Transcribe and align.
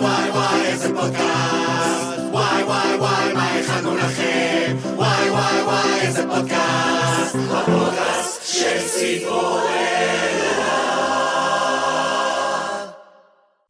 וואי 0.00 0.30
וואי 0.30 0.66
איזה 0.66 0.94
פודקאסט 0.94 1.29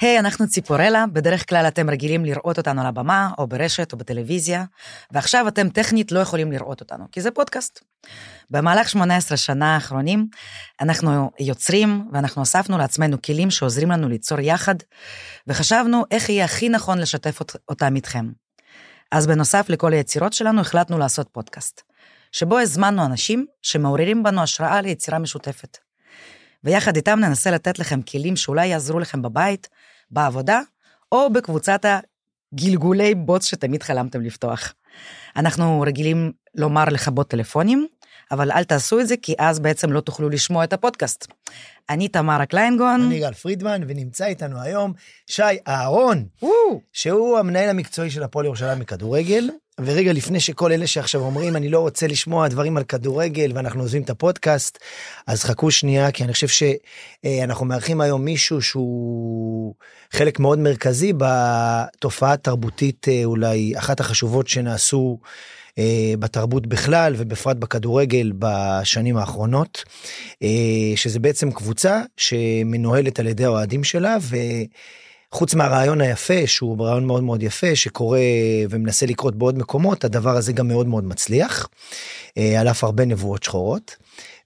היי, 0.00 0.16
hey, 0.16 0.20
אנחנו 0.20 0.48
ציפורלה, 0.48 1.04
בדרך 1.12 1.48
כלל 1.48 1.68
אתם 1.68 1.90
רגילים 1.90 2.24
לראות 2.24 2.58
אותנו 2.58 2.80
על 2.80 2.86
הבמה, 2.86 3.30
או 3.38 3.46
ברשת, 3.46 3.92
או 3.92 3.98
בטלוויזיה, 3.98 4.64
ועכשיו 5.10 5.48
אתם 5.48 5.68
טכנית 5.68 6.12
לא 6.12 6.20
יכולים 6.20 6.52
לראות 6.52 6.80
אותנו, 6.80 7.04
כי 7.12 7.20
זה 7.20 7.30
פודקאסט. 7.30 7.80
במהלך 8.50 8.88
18 8.88 9.36
שנה 9.36 9.74
האחרונים, 9.74 10.28
אנחנו 10.80 11.30
יוצרים, 11.40 12.08
ואנחנו 12.12 12.42
אספנו 12.42 12.78
לעצמנו 12.78 13.22
כלים 13.22 13.50
שעוזרים 13.50 13.90
לנו 13.90 14.08
ליצור 14.08 14.40
יחד, 14.40 14.74
וחשבנו 15.46 16.04
איך 16.10 16.28
יהיה 16.28 16.44
הכי 16.44 16.68
נכון 16.68 16.98
לשתף 16.98 17.38
אותם 17.68 17.96
איתכם. 17.96 18.30
אז 19.12 19.26
בנוסף 19.26 19.66
לכל 19.68 19.92
היצירות 19.92 20.32
שלנו, 20.32 20.60
החלטנו 20.60 20.98
לעשות 20.98 21.28
פודקאסט, 21.32 21.82
שבו 22.32 22.58
הזמנו 22.58 23.04
אנשים 23.04 23.46
שמעוררים 23.62 24.22
בנו 24.22 24.42
השראה 24.42 24.80
ליצירה 24.80 25.18
משותפת. 25.18 25.78
ויחד 26.64 26.96
איתם 26.96 27.20
ננסה 27.20 27.50
לתת 27.50 27.78
לכם 27.78 28.02
כלים 28.02 28.36
שאולי 28.36 28.66
יעזרו 28.66 28.98
לכם 28.98 29.22
בבית, 29.22 29.68
בעבודה, 30.10 30.60
או 31.12 31.32
בקבוצת 31.32 31.84
הגלגולי 31.84 33.14
בוץ 33.14 33.46
שתמיד 33.46 33.82
חלמתם 33.82 34.20
לפתוח. 34.20 34.74
אנחנו 35.36 35.80
רגילים 35.80 36.32
לומר 36.54 36.84
לכבות 36.84 37.28
טלפונים, 37.28 37.86
אבל 38.30 38.52
אל 38.52 38.64
תעשו 38.64 39.00
את 39.00 39.08
זה, 39.08 39.14
כי 39.22 39.34
אז 39.38 39.58
בעצם 39.58 39.92
לא 39.92 40.00
תוכלו 40.00 40.28
לשמוע 40.28 40.64
את 40.64 40.72
הפודקאסט. 40.72 41.26
אני 41.90 42.08
תמרה 42.08 42.46
קליינגון. 42.46 43.00
אני 43.00 43.20
גל 43.20 43.32
פרידמן, 43.32 43.80
ונמצא 43.88 44.24
איתנו 44.24 44.60
היום 44.60 44.92
שי 45.26 45.42
אהרון, 45.68 46.26
שהוא 46.92 47.38
המנהל 47.38 47.68
המקצועי 47.68 48.10
של 48.10 48.22
הפועל 48.22 48.46
ירושלים 48.46 48.78
בכדורגל. 48.78 49.50
ורגע 49.84 50.12
לפני 50.12 50.40
שכל 50.40 50.72
אלה 50.72 50.86
שעכשיו 50.86 51.20
אומרים 51.20 51.56
אני 51.56 51.68
לא 51.68 51.78
רוצה 51.78 52.06
לשמוע 52.06 52.48
דברים 52.48 52.76
על 52.76 52.84
כדורגל 52.84 53.52
ואנחנו 53.54 53.80
עוזבים 53.80 54.02
את 54.02 54.10
הפודקאסט 54.10 54.78
אז 55.26 55.44
חכו 55.44 55.70
שנייה 55.70 56.10
כי 56.10 56.24
אני 56.24 56.32
חושב 56.32 56.48
שאנחנו 56.48 57.66
מארחים 57.66 58.00
היום 58.00 58.24
מישהו 58.24 58.62
שהוא 58.62 59.74
חלק 60.12 60.38
מאוד 60.38 60.58
מרכזי 60.58 61.12
בתופעה 61.18 62.36
תרבותית 62.36 63.06
אולי 63.24 63.72
אחת 63.78 64.00
החשובות 64.00 64.48
שנעשו 64.48 65.18
אה, 65.78 66.14
בתרבות 66.18 66.66
בכלל 66.66 67.14
ובפרט 67.16 67.56
בכדורגל 67.56 68.32
בשנים 68.38 69.16
האחרונות 69.16 69.84
שזה 70.96 71.18
בעצם 71.18 71.50
קבוצה 71.50 72.02
שמנוהלת 72.16 73.20
על 73.20 73.26
ידי 73.26 73.44
האוהדים 73.44 73.84
שלה. 73.84 74.16
ו... 74.20 74.36
חוץ 75.34 75.54
מהרעיון 75.54 76.00
היפה 76.00 76.46
שהוא 76.46 76.84
רעיון 76.84 77.06
מאוד 77.06 77.22
מאוד 77.22 77.42
יפה 77.42 77.76
שקורה 77.76 78.18
ומנסה 78.70 79.06
לקרות 79.06 79.36
בעוד 79.36 79.58
מקומות 79.58 80.04
הדבר 80.04 80.36
הזה 80.36 80.52
גם 80.52 80.68
מאוד 80.68 80.86
מאוד 80.86 81.04
מצליח 81.04 81.68
אה, 82.38 82.60
על 82.60 82.68
אף 82.68 82.84
הרבה 82.84 83.04
נבואות 83.04 83.42
שחורות. 83.42 83.96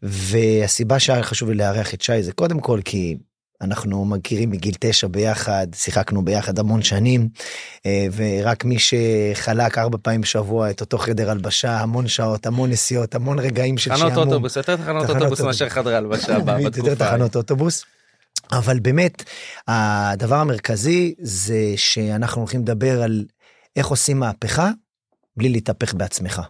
והסיבה 0.02 0.98
שהיה 0.98 1.22
חשוב 1.22 1.50
לי 1.50 1.55
לארח 1.55 1.94
את 1.94 2.00
שי 2.02 2.22
זה 2.22 2.32
קודם 2.32 2.60
כל 2.60 2.80
כי 2.84 3.16
אנחנו 3.60 4.05
מכירים 4.05 4.50
מגיל 4.50 4.74
תשע 4.80 5.06
ביחד 5.06 5.66
שיחקנו 5.74 6.24
ביחד 6.24 6.58
המון 6.58 6.82
שנים 6.82 7.28
אה, 7.86 8.06
ורק 8.12 8.64
מי 8.64 8.77
שחלק 8.78 9.78
ארבע 9.78 9.98
פעמים 10.02 10.20
בשבוע 10.20 10.70
את 10.70 10.80
אותו 10.80 10.98
חדר 10.98 11.30
הלבשה 11.30 11.80
המון 11.80 12.08
שעות 12.08 12.46
המון 12.46 12.70
נסיעות 12.70 13.14
המון 13.14 13.38
רגעים 13.38 13.78
של 13.78 13.90
שעמום. 13.96 14.10
תחנות 14.10 14.27
אוטובוס 14.27 14.56
יותר 14.56 14.77
תחנות 14.77 15.10
אוטובוס 15.10 15.40
מאשר 15.40 15.68
חדרי 15.68 15.96
הלבשה 15.96 16.38
בתקופה. 16.44 16.94
תחנות 16.94 17.36
אוטובוס. 17.36 17.84
אבל 18.52 18.80
באמת 18.80 19.22
הדבר 19.68 20.36
המרכזי 20.36 21.14
זה 21.18 21.72
שאנחנו 21.76 22.40
הולכים 22.40 22.60
לדבר 22.60 23.02
על 23.02 23.24
איך 23.76 23.86
עושים 23.86 24.18
מהפכה 24.18 24.70
בלי 25.36 25.48
להתהפך 25.48 25.94
בעצמך. 25.94 26.42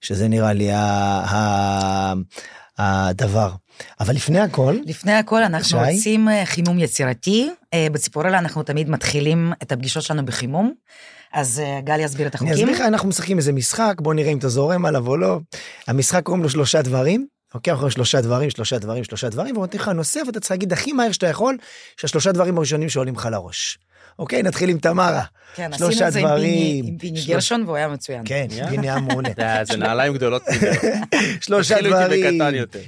שזה 0.00 0.28
נראה 0.28 0.52
לי 0.52 0.70
הדבר. 2.78 3.50
אבל 4.00 4.14
לפני 4.14 4.40
הכל, 4.40 4.76
לפני 4.84 5.12
הכל 5.12 5.42
אנחנו 5.42 5.68
שי? 5.68 5.76
רוצים 5.76 6.28
אה, 6.28 6.46
חימום 6.46 6.78
יצירתי. 6.78 7.50
אה, 7.74 7.86
בציפורלה 7.92 8.38
אנחנו 8.38 8.62
תמיד 8.62 8.90
מתחילים 8.90 9.52
את 9.62 9.72
הפגישות 9.72 10.02
שלנו 10.02 10.24
בחימום. 10.26 10.72
אז 11.32 11.60
אה, 11.60 11.80
גל 11.84 12.00
יסביר 12.00 12.26
את 12.26 12.34
החוקים. 12.34 12.52
אני 12.52 12.62
אסביר 12.62 12.74
לך, 12.74 12.80
אנחנו 12.80 13.08
משחקים 13.08 13.38
איזה 13.38 13.52
משחק, 13.52 13.94
בוא 14.00 14.14
נראה 14.14 14.32
אם 14.32 14.38
אתה 14.38 14.48
זורם 14.48 14.86
עליו 14.86 15.06
או 15.06 15.16
לא. 15.16 15.38
המשחק 15.86 16.22
קוראים 16.22 16.42
לו 16.42 16.50
שלושה 16.50 16.82
דברים. 16.82 17.26
לוקח 17.54 17.82
לך 17.82 17.92
שלושה 17.92 18.20
דברים, 18.20 18.50
שלושה 18.50 18.78
דברים, 18.78 19.04
שלושה 19.04 19.28
דברים, 19.28 19.56
ונותן 19.56 19.78
לך 19.78 19.88
נושא 19.88 20.20
ואתה 20.26 20.40
צריך 20.40 20.50
להגיד 20.50 20.72
הכי 20.72 20.92
מהר 20.92 21.12
שאתה 21.12 21.26
יכול, 21.26 21.56
שהשלושה 21.96 22.32
דברים 22.32 22.56
הראשונים 22.58 22.88
שעולים 22.88 23.14
לך 23.14 23.28
לראש. 23.32 23.78
אוקיי, 24.18 24.42
נתחיל 24.42 24.70
עם 24.70 24.78
תמרה. 24.78 25.22
כן, 25.54 25.72
עשינו 25.72 26.06
את 26.06 26.12
זה 26.12 26.20
עם 26.20 26.98
פיני 26.98 27.20
גרשון 27.26 27.62
והוא 27.62 27.76
היה 27.76 27.88
מצוין. 27.88 28.22
כן, 28.24 28.46
פיני 28.70 28.90
היה 28.90 29.00
מעולה. 29.00 29.30
זה 29.64 29.76
נעליים 29.76 30.14
גדולות. 30.14 30.42
שלושה 31.40 31.82
דברים, 31.82 32.40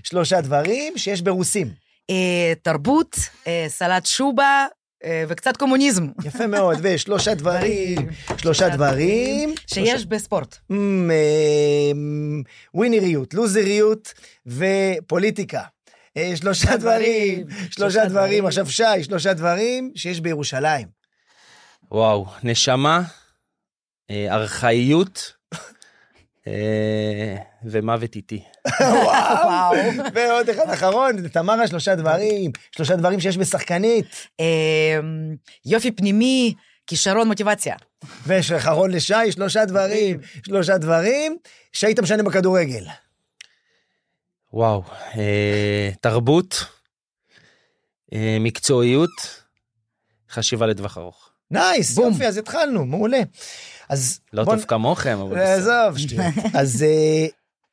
שלושה 0.02 0.40
דברים 0.40 0.98
שיש 0.98 1.22
ברוסים. 1.22 1.70
אה, 2.10 2.52
תרבות, 2.62 3.16
אה, 3.46 3.64
סלט 3.68 4.06
שובה, 4.06 4.66
וקצת 5.28 5.56
קומוניזם. 5.56 6.06
יפה 6.24 6.46
מאוד, 6.46 6.78
ושלושה 6.82 7.34
דברים, 7.34 7.98
שלושה 8.40 8.68
דברים. 8.68 9.54
שיש 9.66 10.06
בספורט. 10.06 10.56
ווינריות, 12.74 13.34
לוזריות 13.34 14.14
ופוליטיקה. 14.46 15.62
אה, 16.16 16.32
שלושה 16.36 16.76
דברים, 16.76 17.46
שלושה 17.70 18.04
דברים, 18.04 18.46
עכשיו 18.46 18.66
שי, 18.66 19.02
שלושה 19.02 19.32
דברים 19.32 19.92
שיש 19.94 20.20
בירושלים. 20.20 20.88
וואו, 21.90 22.26
נשמה, 22.42 23.02
אה, 24.10 24.34
ארכאיות 24.34 25.32
ומוות 27.64 28.16
איטי. 28.16 28.42
וואו, 28.80 29.74
ועוד 30.14 30.48
אחד 30.48 30.70
אחרון, 30.70 31.28
תמרה 31.28 31.66
שלושה 31.66 31.94
דברים, 31.94 32.50
שלושה 32.72 32.96
דברים 32.96 33.20
שיש 33.20 33.38
בשחקנית. 33.38 34.06
אמ, 34.40 35.36
יופי 35.66 35.90
פנימי, 35.90 36.54
כישרון 36.86 37.28
מוטיבציה. 37.28 37.76
ויש 38.26 38.52
אחרון 38.52 38.90
לשי, 38.90 39.32
שלושה 39.32 39.64
דברים, 39.64 40.20
שלושה 40.46 40.78
דברים 40.78 41.36
שהיית 41.72 42.00
משנה 42.00 42.22
בכדורגל. 42.22 42.84
וואו, 44.52 44.82
אה, 45.16 45.90
תרבות, 46.00 46.64
אה, 48.12 48.36
מקצועיות, 48.40 49.10
חשיבה 50.30 50.66
לטווח 50.66 50.98
ארוך. 50.98 51.30
נייס, 51.50 51.98
יופי, 51.98 52.26
אז 52.26 52.36
התחלנו, 52.36 52.84
מעולה. 52.86 53.20
אז 53.90 54.20
לא 54.32 54.44
טוב 54.44 54.64
כמוכם, 54.68 55.18
אבל 55.18 55.36
בסדר. 55.36 55.88
עזוב, 55.88 55.96
אז 56.60 56.82
אה, 56.82 57.26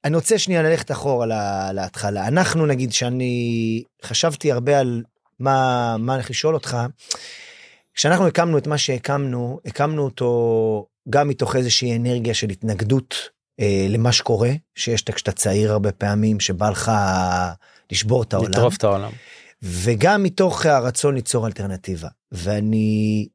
אני 0.04 0.16
רוצה 0.16 0.40
שנייה 0.40 0.62
ללכת 0.62 0.92
אחורה 0.92 1.26
להתחלה. 1.74 2.28
אנחנו 2.28 2.66
נגיד 2.66 2.94
שאני 2.94 3.84
חשבתי 4.04 4.52
הרבה 4.52 4.80
על 4.80 5.04
מה 5.40 5.96
מה 6.00 6.14
הולך 6.14 6.30
לשאול 6.30 6.54
אותך. 6.54 6.78
כשאנחנו 7.94 8.28
הקמנו 8.28 8.58
את 8.58 8.68
מה 8.68 8.78
שהקמנו, 8.78 9.60
הקמנו 9.66 10.04
אותו 10.04 10.86
גם 11.10 11.28
מתוך 11.28 11.56
איזושהי 11.56 11.98
אנרגיה 11.98 12.34
של 12.34 12.50
התנגדות 12.50 13.16
אה, 13.60 13.88
למה 13.90 14.12
שקורה, 14.12 14.52
שיש 14.76 15.02
את 15.02 15.10
כשאתה 15.10 15.32
צעיר 15.32 15.72
הרבה 15.72 15.92
פעמים, 15.92 16.40
שבא 16.40 16.70
לך 16.70 16.92
לשבור 17.92 18.24
את 18.24 18.34
העולם. 18.34 18.52
לטרוף 18.52 18.78
את 18.78 18.84
העולם. 18.84 19.12
וגם 19.62 20.24
מתוך 20.24 20.66
הרצון 20.66 21.16
ליצור 21.16 21.48
אלטרנטיבה. 21.48 22.08
ואני 22.32 23.28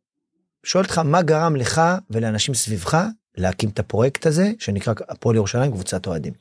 שואל 0.65 0.84
אותך, 0.84 0.99
מה 0.99 1.23
גרם 1.23 1.56
לך 1.56 1.83
ולאנשים 2.11 2.55
סביבך 2.55 3.05
להקים 3.37 3.69
את 3.69 3.78
הפרויקט 3.78 4.27
הזה 4.27 4.50
שנקרא 4.59 4.95
הפועל 5.09 5.37
ירושלים 5.37 5.73
קבוצת 5.73 6.06
אוהדים. 6.06 6.33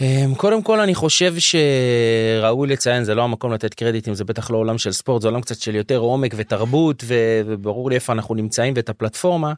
אמ, 0.00 0.34
קודם 0.34 0.62
כל 0.62 0.80
אני 0.80 0.94
חושב 0.94 1.34
שראוי 1.38 2.68
לציין 2.68 3.04
זה 3.04 3.14
לא 3.14 3.22
המקום 3.22 3.52
לתת 3.52 3.74
קרדיטים 3.74 4.14
זה 4.14 4.24
בטח 4.24 4.50
לא 4.50 4.56
עולם 4.56 4.78
של 4.78 4.92
ספורט 4.92 5.22
זה 5.22 5.28
עולם 5.28 5.40
קצת 5.40 5.60
של 5.60 5.74
יותר 5.74 5.96
עומק 5.96 6.34
ותרבות 6.36 7.04
וברור 7.06 7.90
לי 7.90 7.94
איפה 7.94 8.12
אנחנו 8.12 8.34
נמצאים 8.34 8.74
ואת 8.76 8.88
הפלטפורמה 8.88 9.52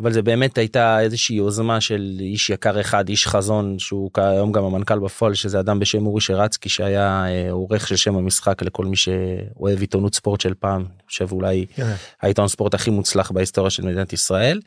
אבל 0.00 0.12
זה 0.12 0.22
באמת 0.22 0.58
הייתה 0.58 1.00
איזושהי 1.00 1.36
יוזמה 1.36 1.80
של 1.80 2.16
איש 2.20 2.50
יקר 2.50 2.80
אחד 2.80 3.08
איש 3.08 3.26
חזון 3.26 3.78
שהוא 3.78 4.10
כיום 4.14 4.52
גם 4.52 4.64
המנכ"ל 4.64 4.98
בפועל 4.98 5.34
שזה 5.34 5.60
אדם 5.60 5.78
בשם 5.78 6.06
אורי 6.06 6.20
שרצקי 6.20 6.68
שהיה 6.68 7.24
אה, 7.26 7.50
עורך 7.50 7.88
של 7.88 7.96
שם 7.96 8.16
המשחק 8.16 8.62
לכל 8.62 8.84
מי 8.84 8.96
שאוהב 8.96 9.80
עיתונות 9.80 10.14
ספורט 10.14 10.40
של 10.40 10.54
פעם 10.54 10.80
אני 10.80 11.06
חושב 11.06 11.32
אולי 11.32 11.66
כן. 11.74 11.92
העיתון 12.22 12.48
ספורט 12.48 12.74
הכי 12.74 12.90
מוצלח 12.90 13.30
בהיסטוריה 13.30 13.70
של 13.70 13.84
מדינת 13.86 14.12
ישראל. 14.12 14.60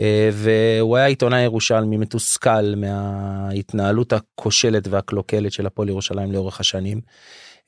אה, 0.00 0.30
והוא 0.32 0.96
היה 0.96 1.06
עיתונאי 1.06 1.40
ירושלמי 1.40 1.96
מתוסכל 1.96 2.74
מההתנהלות 2.76 4.12
הכושלת 4.12 4.88
והקלוקלת 4.88 5.52
של 5.52 5.66
הפועל 5.66 5.88
ירושלים 5.88 6.32
לאורך 6.32 6.60
השנים. 6.60 7.00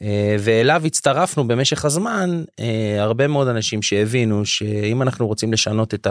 אה, 0.03 0.37
ואליו 0.39 0.83
הצטרפנו 0.87 1.49
במשך 1.49 1.85
הזמן 1.85 2.45
אה, 2.61 3.03
הרבה 3.03 3.29
מאוד 3.29 3.49
אנשים 3.49 3.83
שהבינו 3.83 4.47
שאם 4.47 5.03
אנחנו 5.03 5.27
רוצים 5.27 5.53
לשנות 5.53 5.95
את 5.95 6.07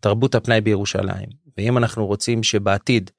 תרבות 0.00 0.34
הפנאי 0.34 0.60
בירושלים 0.60 1.28
ואם 1.58 1.78
אנחנו 1.78 2.06
רוצים 2.06 2.42
שבעתיד 2.42 3.10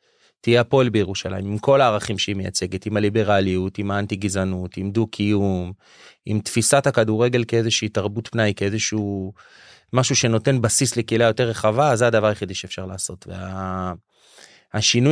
תהיה 0.41 0.61
הפועל 0.61 0.89
בירושלים 0.89 1.45
עם 1.45 1.57
כל 1.57 1.81
הערכים 1.81 2.17
שהיא 2.17 2.35
מייצגת 2.35 2.85
עם 2.85 2.97
הליברליות 2.97 3.77
עם 3.77 3.91
האנטי 3.91 4.15
גזענות 4.15 4.77
עם 4.77 4.91
דו 4.91 5.07
קיום 5.07 5.71
עם 6.25 6.39
תפיסת 6.39 6.87
הכדורגל 6.87 7.43
כאיזושהי 7.47 7.89
תרבות 7.89 8.27
פנאי 8.27 8.53
כאיזשהו 8.55 9.33
משהו 9.93 10.15
שנותן 10.15 10.61
בסיס 10.61 10.97
לקהילה 10.97 11.25
יותר 11.25 11.49
רחבה, 11.49 11.91
אז 11.91 11.99
זה 11.99 12.07
הדבר 12.07 12.27
היחידי 12.27 12.53
שאפשר 12.53 12.85
לעשות. 12.85 13.27
וה... 13.27 13.93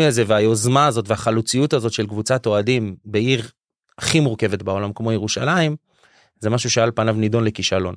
הזה 0.07 0.23
והיוזמה 0.27 0.85
הזאת 0.87 1.09
והחלוציות 1.09 1.73
הזאת 1.73 1.93
של 1.93 2.07
קבוצת 2.07 2.45
אוהדים 2.45 2.95
בעיר 3.05 3.49
הכי 3.97 4.19
מורכבת 4.19 4.61
בעולם 4.61 4.93
כמו 4.93 5.11
ירושלים, 5.11 5.75
זה 6.39 6.49
משהו 6.49 6.69
שעל 6.69 6.91
פניו 6.95 7.13
נידון 7.13 7.43
לכישלון. 7.43 7.95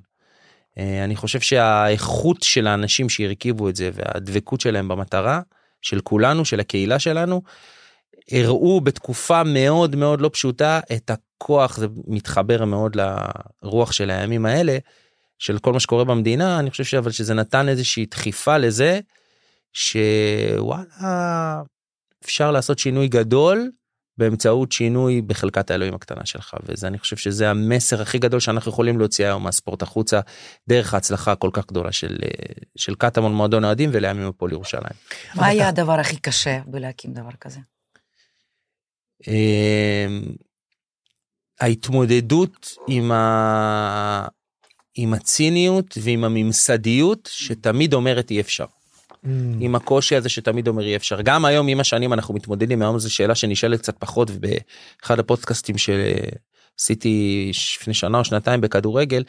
אה, 0.79 1.05
אני 1.05 1.17
חושב 1.17 1.41
שהאיכות 1.41 2.43
של 2.43 2.67
האנשים 2.67 3.09
שהרכיבו 3.09 3.69
את 3.69 3.77
זה 3.77 3.91
והדבקות 3.95 4.61
שלהם 4.61 4.89
במטרה 4.89 5.41
של 5.83 6.01
כולנו 6.01 6.45
של 6.45 6.61
הקהילה 6.61 6.99
שלנו 6.99 7.43
הראו 8.31 8.81
בתקופה 8.81 9.43
מאוד 9.45 9.97
מאוד 9.97 10.21
לא 10.21 10.31
פשוטה 10.33 10.81
את 10.93 11.11
הכוח 11.11 11.77
זה 11.77 11.87
מתחבר 12.07 12.65
מאוד 12.65 12.97
לרוח 13.63 13.93
של 13.93 14.11
הימים 14.11 14.47
האלה 14.47 14.79
של 15.43 15.59
כל 15.59 15.73
מה 15.73 15.81
שקורה 15.81 16.05
במדינה 16.05 16.59
אני 16.59 16.71
חושב 16.71 16.97
אבל 16.97 17.11
שזה 17.11 17.35
נתן 17.35 17.69
איזושהי 17.69 18.07
דחיפה 18.07 18.59
לזה 18.59 19.01
שוואלה 19.73 21.63
אפשר 22.25 22.51
לעשות 22.51 22.79
שינוי 22.79 23.09
גדול 23.09 23.71
באמצעות 24.19 24.73
שינוי 24.73 25.23
בחלקת 25.23 25.71
האלוהים 25.71 25.95
הקטנה 25.95 26.27
שלך 26.27 26.55
וזה 26.65 26.87
אני 26.87 26.99
חושב 26.99 27.17
שזה 27.17 27.51
המסר 27.51 28.03
הכי 28.03 28.19
גדול 28.19 28.41
שאנחנו 28.41 28.71
יכולים 28.71 28.99
להוציא 28.99 29.25
היום 29.27 29.43
מהספורט 29.43 29.83
החוצה 29.83 30.21
דרך 30.69 30.95
ההצלחה 30.95 31.33
הכל 31.33 31.51
כך 31.53 31.67
גדולה 31.67 31.93
של 31.93 32.19
של 32.77 32.95
קטמון 32.95 33.35
מועדון 33.35 33.65
אוהדים 33.65 33.91
ולימים 33.93 34.27
הפועל 34.29 34.53
ירושלים. 34.53 34.97
מה 35.35 35.47
היה 35.47 35.69
הדבר 35.69 36.01
הכי 36.01 36.17
קשה 36.17 36.59
בלהקים 36.67 37.13
דבר 37.13 37.33
כזה? 37.41 37.61
אמ, 39.29 40.23
ההתמודדות 41.61 42.75
עם, 42.89 43.13
ה... 43.13 44.29
עם 44.95 45.15
הציניות 45.15 45.99
ועם 46.03 46.25
הממסדיות 46.25 47.29
שתמיד 47.33 47.95
אומרת 47.95 48.31
אי 48.31 48.41
אפשר. 48.41 48.65
Mm. 48.65 49.29
עם 49.61 49.75
הקושי 49.75 50.17
הזה 50.17 50.29
שתמיד 50.29 50.69
אומר 50.69 50.87
אי 50.87 50.97
אפשר. 50.97 51.21
גם 51.21 51.45
היום 51.45 51.69
עם 51.69 51.81
השנים 51.81 52.13
אנחנו 52.13 52.35
מתמודדים 52.35 52.83
היום 52.83 52.99
זו 52.99 53.15
שאלה 53.15 53.35
שנשאלת 53.35 53.81
קצת 53.81 53.97
פחות 53.99 54.31
באחד 54.31 55.19
הפודקאסטים 55.19 55.77
שעשיתי 55.79 57.51
לפני 57.81 57.95
שנה 57.95 58.19
או 58.19 58.25
שנתיים 58.25 58.61
בכדורגל 58.61 59.23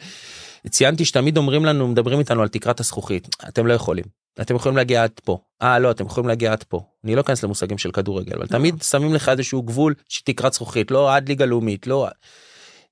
ציינתי 0.68 1.04
שתמיד 1.04 1.36
אומרים 1.36 1.64
לנו 1.64 1.88
מדברים 1.88 2.18
איתנו 2.18 2.42
על 2.42 2.48
תקרת 2.48 2.80
הזכוכית. 2.80 3.28
אתם 3.48 3.66
לא 3.66 3.74
יכולים. 3.74 4.04
אתם 4.40 4.56
יכולים 4.56 4.76
להגיע 4.76 5.02
עד 5.02 5.20
פה. 5.24 5.38
אה 5.62 5.78
לא 5.78 5.90
אתם 5.90 6.06
יכולים 6.06 6.28
להגיע 6.28 6.52
עד 6.52 6.62
פה. 6.62 6.80
אני 7.04 7.14
לא 7.14 7.20
אכנס 7.20 7.44
למושגים 7.44 7.78
של 7.78 7.90
כדורגל 7.90 8.36
אבל 8.36 8.46
תמיד 8.46 8.82
שמים 8.82 9.14
לך 9.14 9.28
איזשהו 9.28 9.62
גבול 9.62 9.94
שתקרת 10.08 10.52
זכוכית 10.52 10.90
לא 10.90 11.14
עד 11.14 11.28
ליגה 11.28 11.46
לאומית 11.46 11.86
לא 11.86 12.08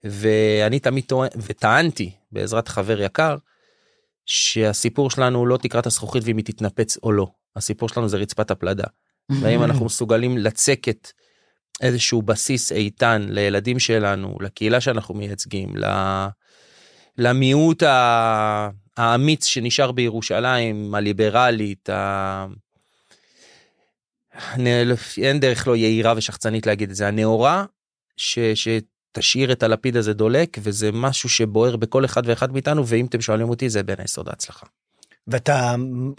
ואני 0.05 0.79
תמיד 0.81 1.05
טוען 1.05 1.31
וטענתי 1.37 2.13
בעזרת 2.33 2.69
חבר 2.69 3.01
יקר 3.01 3.37
שהסיפור 4.27 5.11
שלנו 5.11 5.39
הוא 5.39 5.47
לא 5.47 5.57
תקרת 5.57 5.87
הזכוכית 5.87 6.23
ואם 6.27 6.37
היא 6.37 6.45
תתנפץ 6.45 6.97
או 7.03 7.13
לא 7.13 7.27
הסיפור 7.57 7.89
שלנו 7.89 8.09
זה 8.09 8.17
רצפת 8.17 8.51
הפלדה. 8.51 8.85
והאם 9.41 9.63
אנחנו 9.63 9.85
מסוגלים 9.85 10.39
לצקת 10.39 11.13
איזשהו 11.81 12.23
בסיס 12.23 12.73
איתן 12.73 13.27
לילדים 13.29 13.79
שלנו 13.79 14.37
לקהילה 14.41 14.81
שאנחנו 14.81 15.15
מייצגים 15.15 15.75
למיעוט 17.19 17.83
האמיץ 18.97 19.45
שנשאר 19.45 19.93
בירושלים 19.93 20.95
הליברלית. 20.95 21.91
ה... 21.91 22.47
אין 25.19 25.41
דרך 25.41 25.69
לא 25.69 25.77
יהירה 25.77 26.15
ושחצנית 26.17 26.67
להגיד 26.67 26.91
את 26.91 26.97
זה 26.97 27.09
הנאורה 27.09 27.65
ש... 28.17 28.39
שתשאיר 29.13 29.53
את 29.53 29.63
הלפיד 29.63 29.97
הזה 29.97 30.15
דולק 30.15 30.59
וזה 30.63 30.91
משהו 30.93 31.29
שבוער 31.29 31.77
בכל 31.77 32.05
אחד 32.05 32.23
ואחד 32.27 32.53
מאיתנו 32.53 32.87
ואם 32.87 33.07
אתם 33.07 33.21
שואלים 33.21 33.49
אותי 33.49 33.69
זה 33.69 33.83
בין 33.83 33.97
היסוד 33.99 34.29
ההצלחה. 34.29 34.67
ואתה 35.27 35.75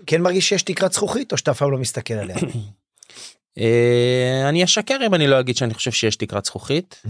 כן 0.07 0.21
מרגיש 0.21 0.49
שיש 0.49 0.63
תקרת 0.63 0.93
זכוכית 0.93 1.31
או 1.31 1.37
שאתה 1.37 1.51
אף 1.51 1.57
פעם 1.57 1.71
לא 1.71 1.77
מסתכל 1.77 2.13
עליה? 2.13 2.35
אה, 3.59 4.49
אני 4.49 4.63
אשקר 4.63 4.97
אם 5.07 5.13
אני 5.13 5.27
לא 5.27 5.39
אגיד 5.39 5.57
שאני 5.57 5.73
חושב 5.73 5.91
שיש 5.91 6.15
תקרת 6.15 6.45
זכוכית. 6.45 7.01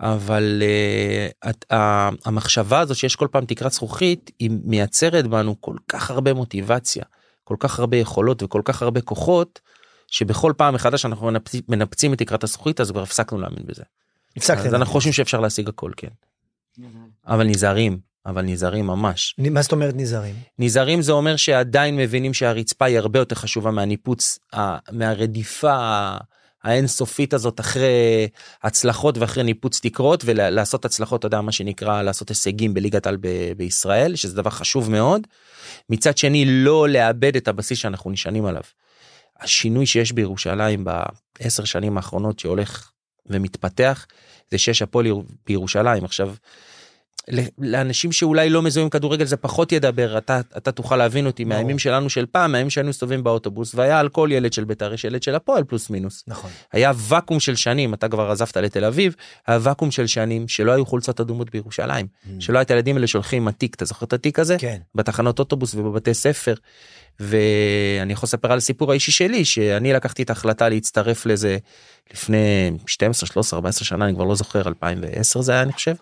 אבל 0.00 0.62
uh, 1.42 1.74
המחשבה 2.24 2.80
הזאת 2.80 2.96
שיש 2.96 3.16
כל 3.16 3.28
פעם 3.30 3.44
תקרת 3.44 3.72
זכוכית 3.72 4.30
היא 4.38 4.50
מייצרת 4.64 5.26
בנו 5.26 5.60
כל 5.60 5.76
כך 5.88 6.10
הרבה 6.10 6.34
מוטיבציה 6.34 7.04
כל 7.44 7.56
כך 7.58 7.78
הרבה 7.78 7.96
יכולות 7.96 8.42
וכל 8.42 8.62
כך 8.64 8.82
הרבה 8.82 9.00
כוחות 9.00 9.60
שבכל 10.06 10.52
פעם 10.56 10.74
מחדש 10.74 11.04
אנחנו 11.04 11.30
מנפצים 11.68 12.12
את 12.12 12.18
תקרת 12.18 12.44
הזכוכית 12.44 12.80
אז 12.80 12.90
כבר 12.90 13.02
הפסקנו 13.02 13.38
להאמין 13.38 13.66
בזה. 13.66 13.82
הפסקתם. 14.36 14.66
אז 14.66 14.74
אנחנו 14.74 14.92
חושבים 14.92 15.12
שאפשר 15.12 15.40
להשיג 15.40 15.68
הכל 15.68 15.90
כן. 15.96 16.08
אבל 17.26 17.46
נזהרים 17.46 17.98
אבל 18.26 18.42
נזהרים 18.42 18.86
ממש. 18.86 19.34
מה 19.38 19.62
זאת 19.62 19.72
אומרת 19.72 19.94
נזהרים? 19.96 20.34
נזהרים 20.58 21.02
זה 21.02 21.12
אומר 21.12 21.36
שעדיין 21.36 21.96
מבינים 21.96 22.34
שהרצפה 22.34 22.84
היא 22.84 22.98
הרבה 22.98 23.18
יותר 23.18 23.34
חשובה 23.34 23.70
מהניפוץ 23.70 24.38
מהרדיפה 24.92 26.16
האינסופית 26.62 27.34
הזאת 27.34 27.60
אחרי 27.60 28.28
הצלחות 28.62 29.18
ואחרי 29.18 29.42
ניפוץ 29.42 29.80
תקרות 29.80 30.22
ולעשות 30.26 30.84
הצלחות 30.84 31.18
אתה 31.18 31.26
יודע 31.26 31.40
מה 31.40 31.52
שנקרא 31.52 32.02
לעשות 32.02 32.28
הישגים 32.28 32.74
בליגת 32.74 33.06
על 33.06 33.16
ב- 33.20 33.52
בישראל 33.56 34.16
שזה 34.16 34.36
דבר 34.36 34.50
חשוב 34.50 34.90
מאוד. 34.90 35.26
מצד 35.90 36.18
שני 36.18 36.44
לא 36.46 36.88
לאבד 36.88 37.36
את 37.36 37.48
הבסיס 37.48 37.78
שאנחנו 37.78 38.10
נשענים 38.10 38.46
עליו. 38.46 38.62
השינוי 39.40 39.86
שיש 39.86 40.12
בירושלים 40.12 40.84
בעשר 41.38 41.64
שנים 41.64 41.96
האחרונות 41.96 42.38
שהולך 42.38 42.90
ומתפתח 43.26 44.06
זה 44.50 44.58
שיש 44.58 44.82
הפועל 44.82 45.06
בירושלים. 45.46 46.04
עכשיו. 46.04 46.34
לאנשים 47.58 48.12
שאולי 48.12 48.50
לא 48.50 48.62
מזוהים 48.62 48.90
כדורגל 48.90 49.24
זה 49.24 49.36
פחות 49.36 49.72
ידבר. 49.72 50.18
אתה 50.18 50.40
אתה 50.56 50.72
תוכל 50.72 50.96
להבין 50.96 51.26
אותי. 51.26 51.44
מהימים 51.44 51.78
שלנו 51.78 52.10
של 52.10 52.26
פעם 52.26 52.52
מהימים 52.52 52.70
שהיינו 52.70 52.90
מסתובבים 52.90 53.24
באוטובוס 53.24 53.74
והיה 53.74 54.00
על 54.00 54.08
כל 54.08 54.28
ילד 54.32 54.52
של 54.52 54.64
בית"ר 54.64 54.94
יש 54.94 55.04
ילד 55.04 55.22
של 55.22 55.34
הפועל 55.34 55.64
פלוס 55.64 55.90
מינוס. 55.90 56.24
נכון. 56.26 56.50
היה 56.72 56.92
ואקום 56.96 57.40
של 57.40 57.56
שנים 57.56 57.94
אתה 57.94 58.08
כבר 58.08 58.30
עזבת 58.30 58.56
לתל 58.56 58.84
אביב 58.84 59.14
היה 59.46 59.58
ואקום 59.62 59.90
של 59.90 60.06
שנים 60.06 60.48
שלא 60.48 60.72
היו 60.72 60.86
חולצות 60.86 61.20
אדומות 61.20 61.50
בירושלים 61.50 62.06
mm. 62.06 62.30
שלא 62.40 62.60
את 62.60 62.70
הילדים 62.70 62.96
האלה 62.96 63.06
שהולכים 63.06 63.42
עם 63.42 63.48
התיק 63.48 63.74
אתה 63.74 63.84
זוכר 63.84 64.06
את 64.06 64.12
התיק 64.12 64.38
הזה? 64.38 64.56
כן. 64.58 64.78
בתחנות 64.94 65.38
אוטובוס 65.38 65.74
ובבתי 65.74 66.14
ספר 66.14 66.54
ואני 67.20 68.12
יכול 68.12 68.26
לספר 68.26 68.52
על 68.52 68.58
הסיפור 68.58 68.90
האישי 68.90 69.12
שלי 69.12 69.44
שאני 69.44 69.92
לקחתי 69.92 70.22
את 70.22 70.30
ההחלטה 70.30 70.68
להצטרף 70.68 71.26
לזה 71.26 71.58
לפני 72.12 72.70
12 72.86 73.26
13 73.26 73.56
14 73.56 73.84
שנה 73.84 74.04
אני 74.04 74.14
כבר 74.14 74.24
לא 74.24 74.34
זוכר 74.34 74.68
2010 74.68 75.40
זה 75.40 75.52
היה 75.52 75.62
אני 75.62 75.72
חושב. 75.72 75.94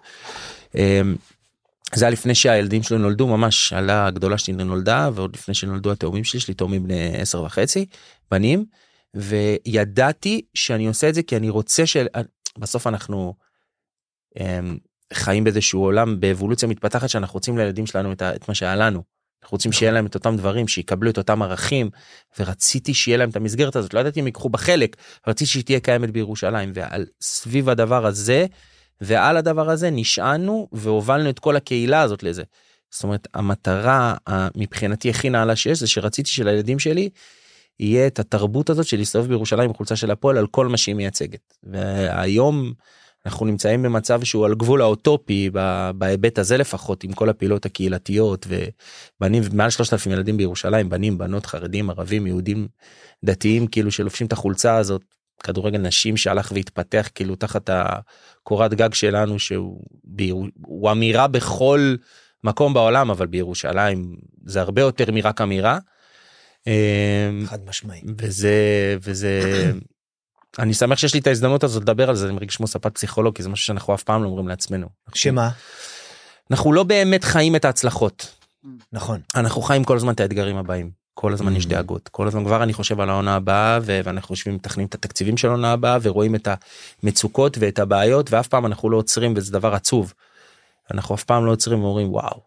אמ, 0.75 1.17
זה 1.95 2.05
היה 2.05 2.13
לפני 2.13 2.35
שהילדים 2.35 2.83
שלי 2.83 2.99
נולדו 2.99 3.27
ממש 3.27 3.73
עלה 3.73 4.07
הגדולה 4.07 4.39
שלי 4.39 4.55
נולדה 4.55 5.11
ועוד 5.15 5.37
לפני 5.37 5.55
שנולדו 5.55 5.93
התאומים 5.93 6.25
שלי 6.25 6.39
יש 6.39 6.49
לי 6.49 6.55
תאומים 6.55 6.85
בני 6.85 7.17
10 7.17 7.43
וחצי 7.43 7.87
בנים 8.31 8.65
וידעתי 9.15 10.43
שאני 10.55 10.87
עושה 10.87 11.09
את 11.09 11.15
זה 11.15 11.23
כי 11.23 11.37
אני 11.37 11.51
רוצה 11.51 11.83
שבסוף 11.87 12.87
אנחנו 12.87 13.35
הם, 14.37 14.79
חיים 15.13 15.45
באיזשהו 15.45 15.81
עולם 15.81 16.21
באבולוציה 16.21 16.69
מתפתחת 16.69 17.09
שאנחנו 17.09 17.35
רוצים 17.35 17.59
לילדים 17.59 17.87
שלנו 17.87 18.13
את 18.13 18.49
מה 18.49 18.55
שהיה 18.55 18.77
לנו. 18.77 19.03
אנחנו 19.43 19.55
רוצים 19.55 19.73
שיהיה 19.73 19.93
להם 19.93 20.07
את 20.07 20.15
אותם 20.15 20.37
דברים 20.37 20.69
שיקבלו 20.69 21.11
את 21.11 21.19
אותם 21.19 21.43
ערכים 21.43 21.91
ורציתי 22.39 22.95
שיהיה 22.95 23.19
להם 23.19 23.31
את 23.31 23.37
המסגרת 23.37 23.77
הזאת 23.77 23.95
לא 23.95 24.01
ידעתי 24.01 24.21
אם 24.21 24.27
ייקחו 24.27 24.49
בחלק 24.49 24.97
רציתי 25.27 25.51
שהיא 25.51 25.65
תהיה 25.65 25.81
קיימת 25.81 26.11
בירושלים 26.11 26.73
ועל 26.75 27.07
סביב 27.21 27.69
הדבר 27.69 28.07
הזה 28.07 28.47
ועל 29.01 29.37
הדבר 29.37 29.71
הזה 29.71 29.91
נשענו 29.91 30.69
והובלנו 30.73 31.31
את 31.31 31.39
כל 31.39 31.57
הקהילה 31.57 32.01
הזאת 32.01 32.23
לזה. 32.23 32.43
זאת 32.91 33.05
אומרת 33.05 33.29
המטרה 33.35 34.15
מבחינתי 34.57 35.11
הכי 35.11 35.31
נעלה 35.31 35.57
שיש 35.57 35.79
זה 35.79 35.87
שרציתי 35.87 36.31
שלילדים 36.31 36.79
שלי 36.79 37.09
יהיה 37.81 38.07
את 38.07 38.19
התרבות 38.19 38.71
הזאת 38.71 38.87
של 38.87 38.97
להסתובב 38.97 39.29
בירושלים 39.29 39.69
עם 39.69 39.75
חולצה 39.75 39.97
של 39.97 40.11
הפועל 40.11 40.39
על 40.39 40.47
כל 40.47 40.69
מה 40.69 40.77
שהיא 40.77 40.95
מייצגת. 40.95 41.55
והיום 41.63 42.73
אנחנו 43.27 43.47
נמצאים 43.47 43.83
במצב 43.83 44.25
שהוא 44.25 44.47
על 44.47 44.55
גבול 44.55 44.83
האוטופי 44.83 45.51
בהיבט 45.95 46.39
הזה 46.39 46.57
לפחות 46.57 47.05
עם 47.05 47.13
כל 47.13 47.29
הפעילות 47.29 47.67
הקהילתיות 47.67 48.47
ובנים 48.49 49.43
מעל 49.53 49.71
3,000 49.71 50.13
ילדים 50.13 50.37
בירושלים 50.37 50.89
בנים 50.89 51.19
בנות 51.19 51.47
חרדים 51.47 51.91
ערבים 51.91 52.27
יהודים 52.27 52.69
דתיים 53.25 53.67
כאילו 53.67 53.91
שלובשים 53.91 54.27
את 54.27 54.33
החולצה 54.33 54.77
הזאת 54.77 55.03
כדורגל 55.43 55.79
נשים 55.79 56.17
שהלך 56.17 56.53
והתפתח 56.55 57.09
כאילו 57.15 57.37
תחת 57.37 57.71
הקורת 57.73 58.75
גג 58.75 58.95
שלנו 58.95 59.39
שהוא 59.39 59.81
הוא 60.67 60.91
אמירה 60.91 61.29
בכל 61.29 61.95
מקום 62.45 62.75
בעולם 62.75 63.11
אבל 63.11 63.27
בירושלים 63.27 64.17
זה 64.47 64.61
הרבה 64.61 64.83
יותר 64.83 65.13
מרק 65.13 65.41
אמירה. 65.41 65.79
אמ, 66.67 66.73
חד 67.47 67.65
משמעי. 67.69 68.03
וזה 68.19 68.57
וזה 69.01 69.73
אני 70.59 70.75
שמח 70.75 70.99
שיש 70.99 71.15
לי 71.15 71.21
את 71.21 71.27
ההזדמנות 71.27 71.65
הזאת 71.65 71.83
לדבר 71.83 72.09
על 72.09 72.17
זה 72.17 72.27
אני 72.27 72.35
מרגיש 72.35 72.57
כמו 72.57 72.67
ספק 72.67 72.95
פסיכולוג 72.95 73.37
כי 73.37 73.43
זה 73.43 73.49
משהו 73.49 73.67
שאנחנו 73.67 73.95
אף 73.95 74.03
פעם 74.03 74.23
לא 74.23 74.29
אומרים 74.29 74.49
לעצמנו. 74.49 74.87
שמה? 75.15 75.51
אנחנו 76.51 76.73
לא 76.73 76.83
באמת 76.83 77.25
חיים 77.25 77.57
את 77.57 77.65
ההצלחות. 77.65 78.35
נכון. 78.93 79.21
אנחנו 79.35 79.63
חיים 79.63 79.85
כל 79.85 79.97
הזמן 79.97 80.13
את 80.13 80.21
האתגרים 80.21 80.57
הבאים. 80.57 80.91
כל 81.15 81.33
הזמן 81.33 81.57
יש 81.57 81.65
mm. 81.65 81.69
דאגות 81.69 82.09
כל 82.09 82.27
הזמן 82.27 82.45
כבר 82.45 82.63
אני 82.63 82.73
חושב 82.73 83.01
על 83.01 83.11
העונה 83.11 83.37
הבאה 83.37 83.79
ואנחנו 83.83 84.29
חושבים 84.29 84.55
מתכננים 84.55 84.87
את 84.87 84.95
התקציבים 84.95 85.37
של 85.37 85.49
העונה 85.49 85.73
הבאה 85.73 85.99
ורואים 86.03 86.35
את 86.35 86.49
המצוקות 87.03 87.57
ואת 87.61 87.79
הבעיות 87.79 88.33
ואף 88.33 88.49
פעם 88.49 88.67
אנחנו 88.67 88.91
לא 88.91 88.97
עוצרים 88.97 89.35
וזה 89.37 89.53
דבר 89.53 89.75
עצוב. 89.75 90.13
אנחנו 90.91 91.15
אף 91.15 91.25
פעם 91.25 91.47
לא 91.47 91.51
עוצרים 91.51 91.85
ואומרים 91.85 92.11
וואו 92.11 92.41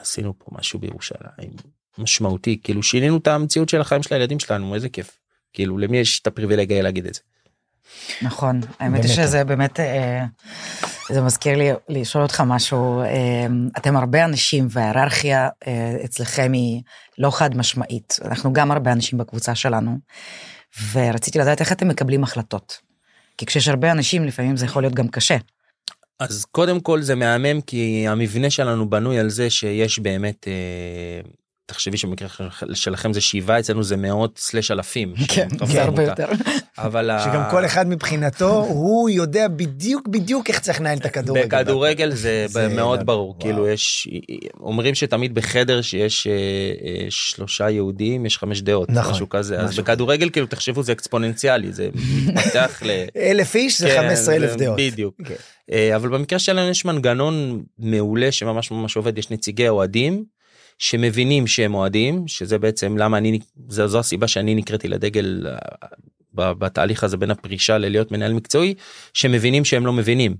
עשינו 0.00 0.34
פה 0.38 0.46
משהו 0.52 0.78
בירושלים 0.78 1.50
משמעותי 1.98 2.60
כאילו 2.64 2.82
שינינו 2.82 3.16
את 3.16 3.26
המציאות 3.26 3.68
של 3.68 3.80
החיים 3.80 4.02
של 4.02 4.14
הילדים 4.14 4.40
שלנו 4.40 4.74
איזה 4.74 4.88
כיף 4.88 5.17
כאילו 5.58 5.78
למי 5.78 5.98
יש 5.98 6.20
את 6.20 6.26
הפריבילגיה 6.26 6.82
להגיד 6.82 7.06
את 7.06 7.14
זה. 7.14 7.20
נכון, 8.22 8.60
האמת 8.78 9.04
היא 9.04 9.12
שזה 9.12 9.44
באמת, 9.44 9.80
אה, 9.80 10.24
זה 11.10 11.20
מזכיר 11.20 11.56
לי 11.56 11.70
לשאול 11.88 12.22
אותך 12.22 12.42
משהו, 12.46 13.00
אה, 13.00 13.46
אתם 13.78 13.96
הרבה 13.96 14.24
אנשים 14.24 14.66
וההיררכיה 14.70 15.48
אה, 15.66 15.96
אצלכם 16.04 16.52
היא 16.52 16.82
לא 17.18 17.30
חד 17.30 17.56
משמעית, 17.56 18.18
אנחנו 18.24 18.52
גם 18.52 18.70
הרבה 18.70 18.92
אנשים 18.92 19.18
בקבוצה 19.18 19.54
שלנו, 19.54 19.98
ורציתי 20.92 21.38
לדעת 21.38 21.60
איך 21.60 21.72
אתם 21.72 21.88
מקבלים 21.88 22.22
החלטות. 22.24 22.78
כי 23.38 23.46
כשיש 23.46 23.68
הרבה 23.68 23.92
אנשים 23.92 24.24
לפעמים 24.24 24.56
זה 24.56 24.64
יכול 24.64 24.82
להיות 24.82 24.94
גם 24.94 25.08
קשה. 25.08 25.36
אז 26.20 26.44
קודם 26.44 26.80
כל 26.80 27.02
זה 27.02 27.14
מהמם 27.14 27.60
כי 27.60 28.08
המבנה 28.08 28.50
שלנו 28.50 28.90
בנוי 28.90 29.18
על 29.18 29.28
זה 29.28 29.50
שיש 29.50 29.98
באמת 29.98 30.46
תחשבי 31.68 31.96
שבמקרה 31.96 32.28
שלכם 32.74 33.12
זה 33.12 33.20
שבעה 33.20 33.58
אצלנו 33.58 33.82
זה 33.82 33.96
מאות 33.96 34.38
סלש 34.38 34.70
אלפים. 34.70 35.14
כן, 35.28 35.48
זה 35.66 35.82
הרבה 35.82 36.02
יותר. 36.02 36.26
אבל 36.78 37.10
שגם 37.24 37.42
כל 37.50 37.64
אחד 37.64 37.88
מבחינתו 37.88 38.64
הוא 38.68 39.10
יודע 39.10 39.48
בדיוק 39.48 40.08
בדיוק 40.08 40.48
איך 40.48 40.60
צריך 40.60 40.80
לנהל 40.80 40.98
את 40.98 41.04
הכדורגל. 41.04 41.46
בכדורגל 41.46 42.14
זה 42.14 42.46
מאוד 42.76 43.06
ברור 43.06 43.36
כאילו 43.40 43.68
יש 43.68 44.08
אומרים 44.60 44.94
שתמיד 44.94 45.34
בחדר 45.34 45.82
שיש 45.82 46.26
אה, 46.26 46.32
אה, 46.32 47.06
שלושה 47.10 47.70
יהודים 47.70 48.26
יש 48.26 48.38
חמש 48.38 48.62
דעות 48.62 48.90
נכון, 48.90 49.12
משהו 49.12 49.28
כזה 49.28 49.60
אז 49.60 49.78
בכדורגל 49.78 50.30
כאילו 50.30 50.46
תחשבו 50.46 50.82
זה 50.82 50.92
אקספוננציאלי 50.92 51.72
זה 51.72 51.88
מתפתח 52.26 52.82
ל... 52.82 52.90
אלף 53.16 53.54
איש 53.56 53.80
זה 53.80 53.90
15 54.00 54.34
כן, 54.34 54.42
אלף 54.42 54.56
דעות. 54.56 54.76
בדיוק. 54.78 55.14
כן. 55.24 55.34
אה, 55.72 55.96
אבל 55.96 56.08
במקרה 56.08 56.38
שלנו 56.38 56.70
יש 56.70 56.84
מנגנון 56.84 57.62
מעולה 57.78 58.32
שממש 58.32 58.70
ממש 58.70 58.96
עובד 58.96 59.18
יש 59.18 59.30
נציגי 59.30 59.68
אוהדים 59.68 60.37
שמבינים 60.78 61.46
שהם 61.46 61.74
אוהדים 61.74 62.28
שזה 62.28 62.58
בעצם 62.58 62.96
למה 62.96 63.18
אני 63.18 63.38
זו, 63.68 63.88
זו 63.88 63.98
הסיבה 63.98 64.28
שאני 64.28 64.54
נקראתי 64.54 64.88
לדגל 64.88 65.46
אה, 65.46 66.54
בתהליך 66.54 67.04
הזה 67.04 67.16
בין 67.16 67.30
הפרישה 67.30 67.78
ללהיות 67.78 68.12
מנהל 68.12 68.32
מקצועי 68.32 68.74
שמבינים 69.14 69.64
שהם 69.64 69.86
לא 69.86 69.92
מבינים 69.92 70.36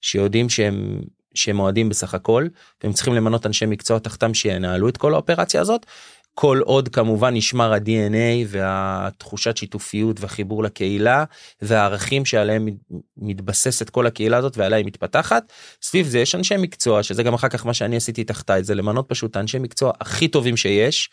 שיודעים 0.00 0.48
שהם 0.48 1.00
שהם 1.34 1.60
אוהדים 1.60 1.88
בסך 1.88 2.14
הכל 2.14 2.46
והם 2.82 2.92
צריכים 2.92 3.14
למנות 3.14 3.46
אנשי 3.46 3.66
מקצוע 3.66 3.98
תחתם 3.98 4.34
שינהלו 4.34 4.88
את 4.88 4.96
כל 4.96 5.14
האופרציה 5.14 5.60
הזאת. 5.60 5.86
כל 6.34 6.60
עוד 6.64 6.88
כמובן 6.88 7.34
נשמר 7.34 7.72
ה-DNA 7.72 8.46
והתחושת 8.48 9.56
שיתופיות 9.56 10.20
והחיבור 10.20 10.62
לקהילה 10.62 11.24
והערכים 11.62 12.24
שעליהם 12.24 12.68
מתבססת 13.16 13.90
כל 13.90 14.06
הקהילה 14.06 14.36
הזאת 14.36 14.56
ועליה 14.56 14.78
היא 14.78 14.86
מתפתחת. 14.86 15.52
סביב 15.82 16.06
זה 16.06 16.18
יש 16.18 16.34
אנשי 16.34 16.56
מקצוע 16.56 17.02
שזה 17.02 17.22
גם 17.22 17.34
אחר 17.34 17.48
כך 17.48 17.66
מה 17.66 17.74
שאני 17.74 17.96
עשיתי 17.96 18.24
תחתיי 18.24 18.64
זה 18.64 18.74
למנות 18.74 19.08
פשוט 19.08 19.36
האנשי 19.36 19.58
מקצוע 19.58 19.92
הכי 20.00 20.28
טובים 20.28 20.56
שיש. 20.56 21.10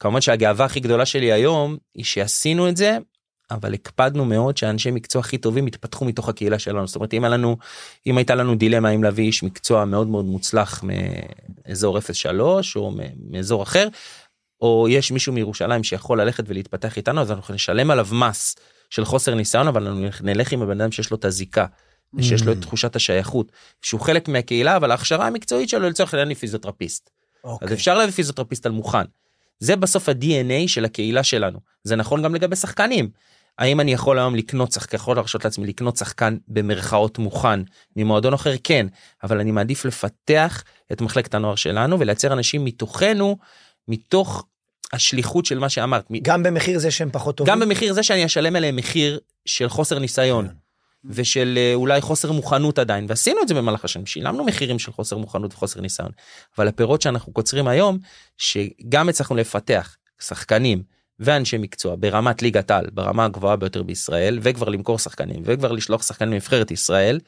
כמובן 0.00 0.20
שהגאווה 0.20 0.64
הכי 0.64 0.80
גדולה 0.80 1.06
שלי 1.06 1.32
היום 1.32 1.76
היא 1.94 2.04
שעשינו 2.04 2.68
את 2.68 2.76
זה 2.76 2.98
אבל 3.50 3.74
הקפדנו 3.74 4.24
מאוד 4.24 4.56
שהאנשי 4.56 4.90
מקצוע 4.90 5.20
הכי 5.20 5.38
טובים 5.38 5.68
יתפתחו 5.68 6.04
מתוך 6.04 6.28
הקהילה 6.28 6.58
שלנו 6.58 6.86
זאת 6.86 6.96
אומרת 6.96 7.14
אם 7.14 7.24
היה 7.24 7.30
לנו 7.30 7.56
אם 8.06 8.16
הייתה 8.18 8.34
לנו 8.34 8.54
דילמה 8.54 8.90
אם 8.90 9.02
להביא 9.02 9.24
איש 9.24 9.42
מקצוע 9.42 9.84
מאוד 9.84 10.08
מאוד 10.08 10.24
מוצלח 10.24 10.84
מאזור 11.66 12.00
03 12.00 12.76
או 12.76 12.92
מאזור 13.30 13.62
אחר 13.62 13.88
או 14.60 14.86
יש 14.90 15.12
מישהו 15.12 15.32
מירושלים 15.32 15.84
שיכול 15.84 16.20
ללכת 16.20 16.44
ולהתפתח 16.46 16.96
איתנו 16.96 17.20
אז 17.20 17.30
אנחנו 17.30 17.54
נשלם 17.54 17.90
עליו 17.90 18.08
מס 18.12 18.56
של 18.90 19.04
חוסר 19.04 19.34
ניסיון 19.34 19.68
אבל 19.68 19.86
אנחנו 19.86 20.26
נלך 20.26 20.52
עם 20.52 20.62
הבן 20.62 20.80
אדם 20.80 20.92
שיש 20.92 21.10
לו 21.10 21.16
את 21.16 21.24
הזיקה. 21.24 21.66
שיש 22.20 22.42
לו 22.42 22.52
את 22.52 22.60
תחושת 22.60 22.96
השייכות 22.96 23.52
שהוא 23.82 24.00
חלק 24.00 24.28
מהקהילה 24.28 24.76
אבל 24.76 24.90
ההכשרה 24.90 25.26
המקצועית 25.26 25.68
שלו 25.68 25.88
לצורך 25.88 26.14
העניין 26.14 26.28
היא 26.28 26.36
פיזיותרפיסט. 26.36 27.10
אז 27.44 27.50
אוקיי. 27.50 27.72
אפשר 27.72 27.98
להביא 27.98 28.12
פיזיותרפיסט 28.12 28.66
על 28.66 28.72
מוכן. 28.72 29.04
זה 29.58 29.76
בסוף 29.76 30.08
ה-DNA 30.08 30.68
של 30.68 30.84
הקהילה 30.84 31.22
שלנו 31.22 31.58
זה 31.84 31.96
נכון 31.96 32.22
גם 32.22 32.34
לגבי 32.34 32.56
שחקנים. 32.56 33.10
האם 33.58 33.80
אני 33.80 33.92
יכול 33.92 34.18
היום 34.18 34.34
לקנות 34.34 34.72
שחקן 34.72 34.96
יכול 34.96 35.16
להרשות 35.16 35.44
לעצמי 35.44 35.66
לקנות 35.66 35.96
שחקן 35.96 36.36
במרכאות 36.48 37.18
מוכן 37.18 37.60
ממועדון 37.96 38.34
אחר 38.34 38.54
כן 38.64 38.86
אבל 39.22 39.40
אני 39.40 39.50
מעדיף 39.50 39.84
לפתח 39.84 40.64
את 40.92 41.00
מחלקת 41.00 41.34
הנוער 41.34 41.54
שלנו 41.54 42.00
ולייצר 42.00 42.32
אנשים 42.32 42.64
מתוכנו 42.64 43.36
מתוך 43.88 44.46
השליחות 44.92 45.46
של 45.46 45.58
מה 45.58 45.68
שאמרת 45.68 46.04
גם 46.22 46.42
במחיר 46.42 46.78
זה 46.78 46.90
שהם 46.90 47.10
פחות 47.12 47.36
טובים. 47.36 47.52
גם 47.54 47.60
במחיר 47.60 47.92
זה 47.92 48.02
שאני 48.02 48.26
אשלם 48.26 48.56
עליהם 48.56 48.76
מחיר 48.76 49.20
של 49.46 49.68
חוסר 49.68 49.98
ניסיון 49.98 50.48
כן. 50.48 50.54
ושל 51.04 51.54
אה, 51.56 51.74
אולי 51.74 52.00
חוסר 52.00 52.32
מוכנות 52.32 52.78
עדיין 52.78 53.06
ועשינו 53.08 53.42
את 53.42 53.48
זה 53.48 53.54
במהלך 53.54 53.84
השנים 53.84 54.06
שילמנו 54.06 54.44
מחירים 54.44 54.78
של 54.78 54.92
חוסר 54.92 55.16
מוכנות 55.16 55.54
וחוסר 55.54 55.80
ניסיון 55.80 56.10
אבל 56.58 56.68
הפירות 56.68 57.02
שאנחנו 57.02 57.32
קוצרים 57.32 57.68
היום 57.68 57.98
שגם 58.36 59.08
הצלחנו 59.08 59.36
לפתח 59.36 59.96
שחקנים 60.20 60.82
ואנשי 61.18 61.58
מקצוע 61.58 61.96
ברמת 61.98 62.42
ליגת 62.42 62.70
על 62.70 62.86
ברמה 62.92 63.24
הגבוהה 63.24 63.56
ביותר 63.56 63.82
בישראל 63.82 64.38
וכבר 64.42 64.68
למכור 64.68 64.98
שחקנים 64.98 65.42
וכבר 65.44 65.72
לשלוח 65.72 66.02
שחקנים 66.02 66.32
לנבחרת 66.32 66.70
ישראל 66.70 67.20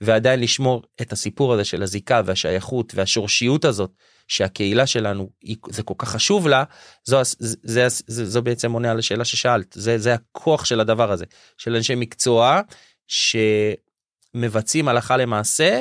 ועדיין 0.00 0.40
לשמור 0.40 0.82
את 1.02 1.12
הסיפור 1.12 1.52
הזה 1.54 1.64
של 1.64 1.82
הזיקה 1.82 2.22
והשייכות 2.24 2.92
והשורשיות 2.94 3.64
הזאת 3.64 3.90
שהקהילה 4.28 4.86
שלנו 4.86 5.28
זה 5.68 5.82
כל 5.82 5.94
כך 5.98 6.08
חשוב 6.08 6.48
לה 6.48 6.64
זו, 7.04 7.20
זה, 7.38 7.56
זה, 7.62 7.86
זה, 8.06 8.26
זו 8.26 8.42
בעצם 8.42 8.72
עונה 8.72 8.90
על 8.90 8.98
השאלה 8.98 9.24
ששאלת. 9.24 9.72
זה, 9.78 9.98
זה 9.98 10.14
הכוח 10.14 10.64
של 10.64 10.80
הדבר 10.80 11.12
הזה 11.12 11.24
של 11.58 11.76
אנשי 11.76 11.94
מקצוע 11.94 12.60
שמבצעים 14.34 14.88
הלכה 14.88 15.16
למעשה 15.16 15.80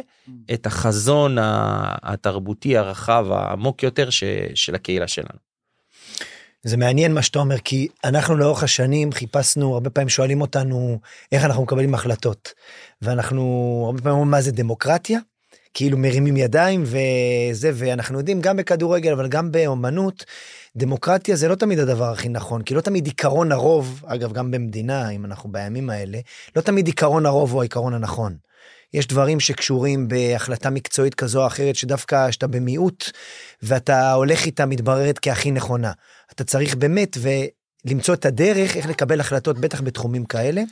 את 0.53 0.65
החזון 0.65 1.37
התרבותי 2.03 2.77
הרחב 2.77 3.27
העמוק 3.31 3.83
יותר 3.83 4.09
ש, 4.09 4.23
של 4.55 4.75
הקהילה 4.75 5.07
שלנו. 5.07 5.47
זה 6.63 6.77
מעניין 6.77 7.13
מה 7.13 7.21
שאתה 7.21 7.39
אומר 7.39 7.57
כי 7.57 7.87
אנחנו 8.03 8.37
לאורך 8.37 8.63
השנים 8.63 9.11
חיפשנו 9.11 9.73
הרבה 9.73 9.89
פעמים 9.89 10.09
שואלים 10.09 10.41
אותנו 10.41 10.99
איך 11.31 11.43
אנחנו 11.43 11.63
מקבלים 11.63 11.93
החלטות. 11.93 12.53
ואנחנו 13.01 13.83
הרבה 13.85 14.01
פעמים 14.01 14.13
אומרים 14.13 14.31
מה 14.31 14.41
זה 14.41 14.51
דמוקרטיה 14.51 15.19
כאילו 15.77 15.97
מרימים 15.97 16.37
ידיים 16.37 16.83
וזה 16.85 17.71
ואנחנו 17.73 18.17
יודעים 18.17 18.41
גם 18.41 18.57
בכדורגל 18.57 19.11
אבל 19.11 19.27
גם 19.27 19.51
באומנות 19.51 20.25
דמוקרטיה 20.75 21.35
זה 21.35 21.47
לא 21.47 21.55
תמיד 21.55 21.79
הדבר 21.79 22.11
הכי 22.11 22.29
נכון 22.29 22.61
כי 22.61 22.75
לא 22.75 22.81
תמיד 22.81 23.05
עיקרון 23.05 23.51
הרוב 23.51 24.03
אגב 24.05 24.33
גם 24.33 24.51
במדינה 24.51 25.09
אם 25.09 25.25
אנחנו 25.25 25.51
בימים 25.51 25.89
האלה 25.89 26.19
לא 26.55 26.61
תמיד 26.61 26.87
עיקרון 26.87 27.25
הרוב 27.25 27.51
הוא 27.51 27.61
העיקרון 27.61 27.93
הנכון. 27.93 28.37
יש 28.93 29.07
דברים 29.07 29.39
שקשורים 29.39 30.07
בהחלטה 30.07 30.69
מקצועית 30.69 31.15
כזו 31.15 31.41
או 31.41 31.47
אחרת 31.47 31.75
שדווקא 31.75 32.31
שאתה 32.31 32.47
במיעוט 32.47 33.11
ואתה 33.63 34.13
הולך 34.13 34.45
איתה 34.45 34.65
מתבררת 34.65 35.19
כהכי 35.19 35.51
נכונה. 35.51 35.91
אתה 36.33 36.43
צריך 36.43 36.75
באמת 36.75 37.17
ולמצוא 37.87 38.13
את 38.13 38.25
הדרך 38.25 38.77
איך 38.77 38.85
לקבל 38.85 39.19
החלטות 39.19 39.59
בטח 39.59 39.81
בתחומים 39.81 40.25
כאלה. 40.25 40.63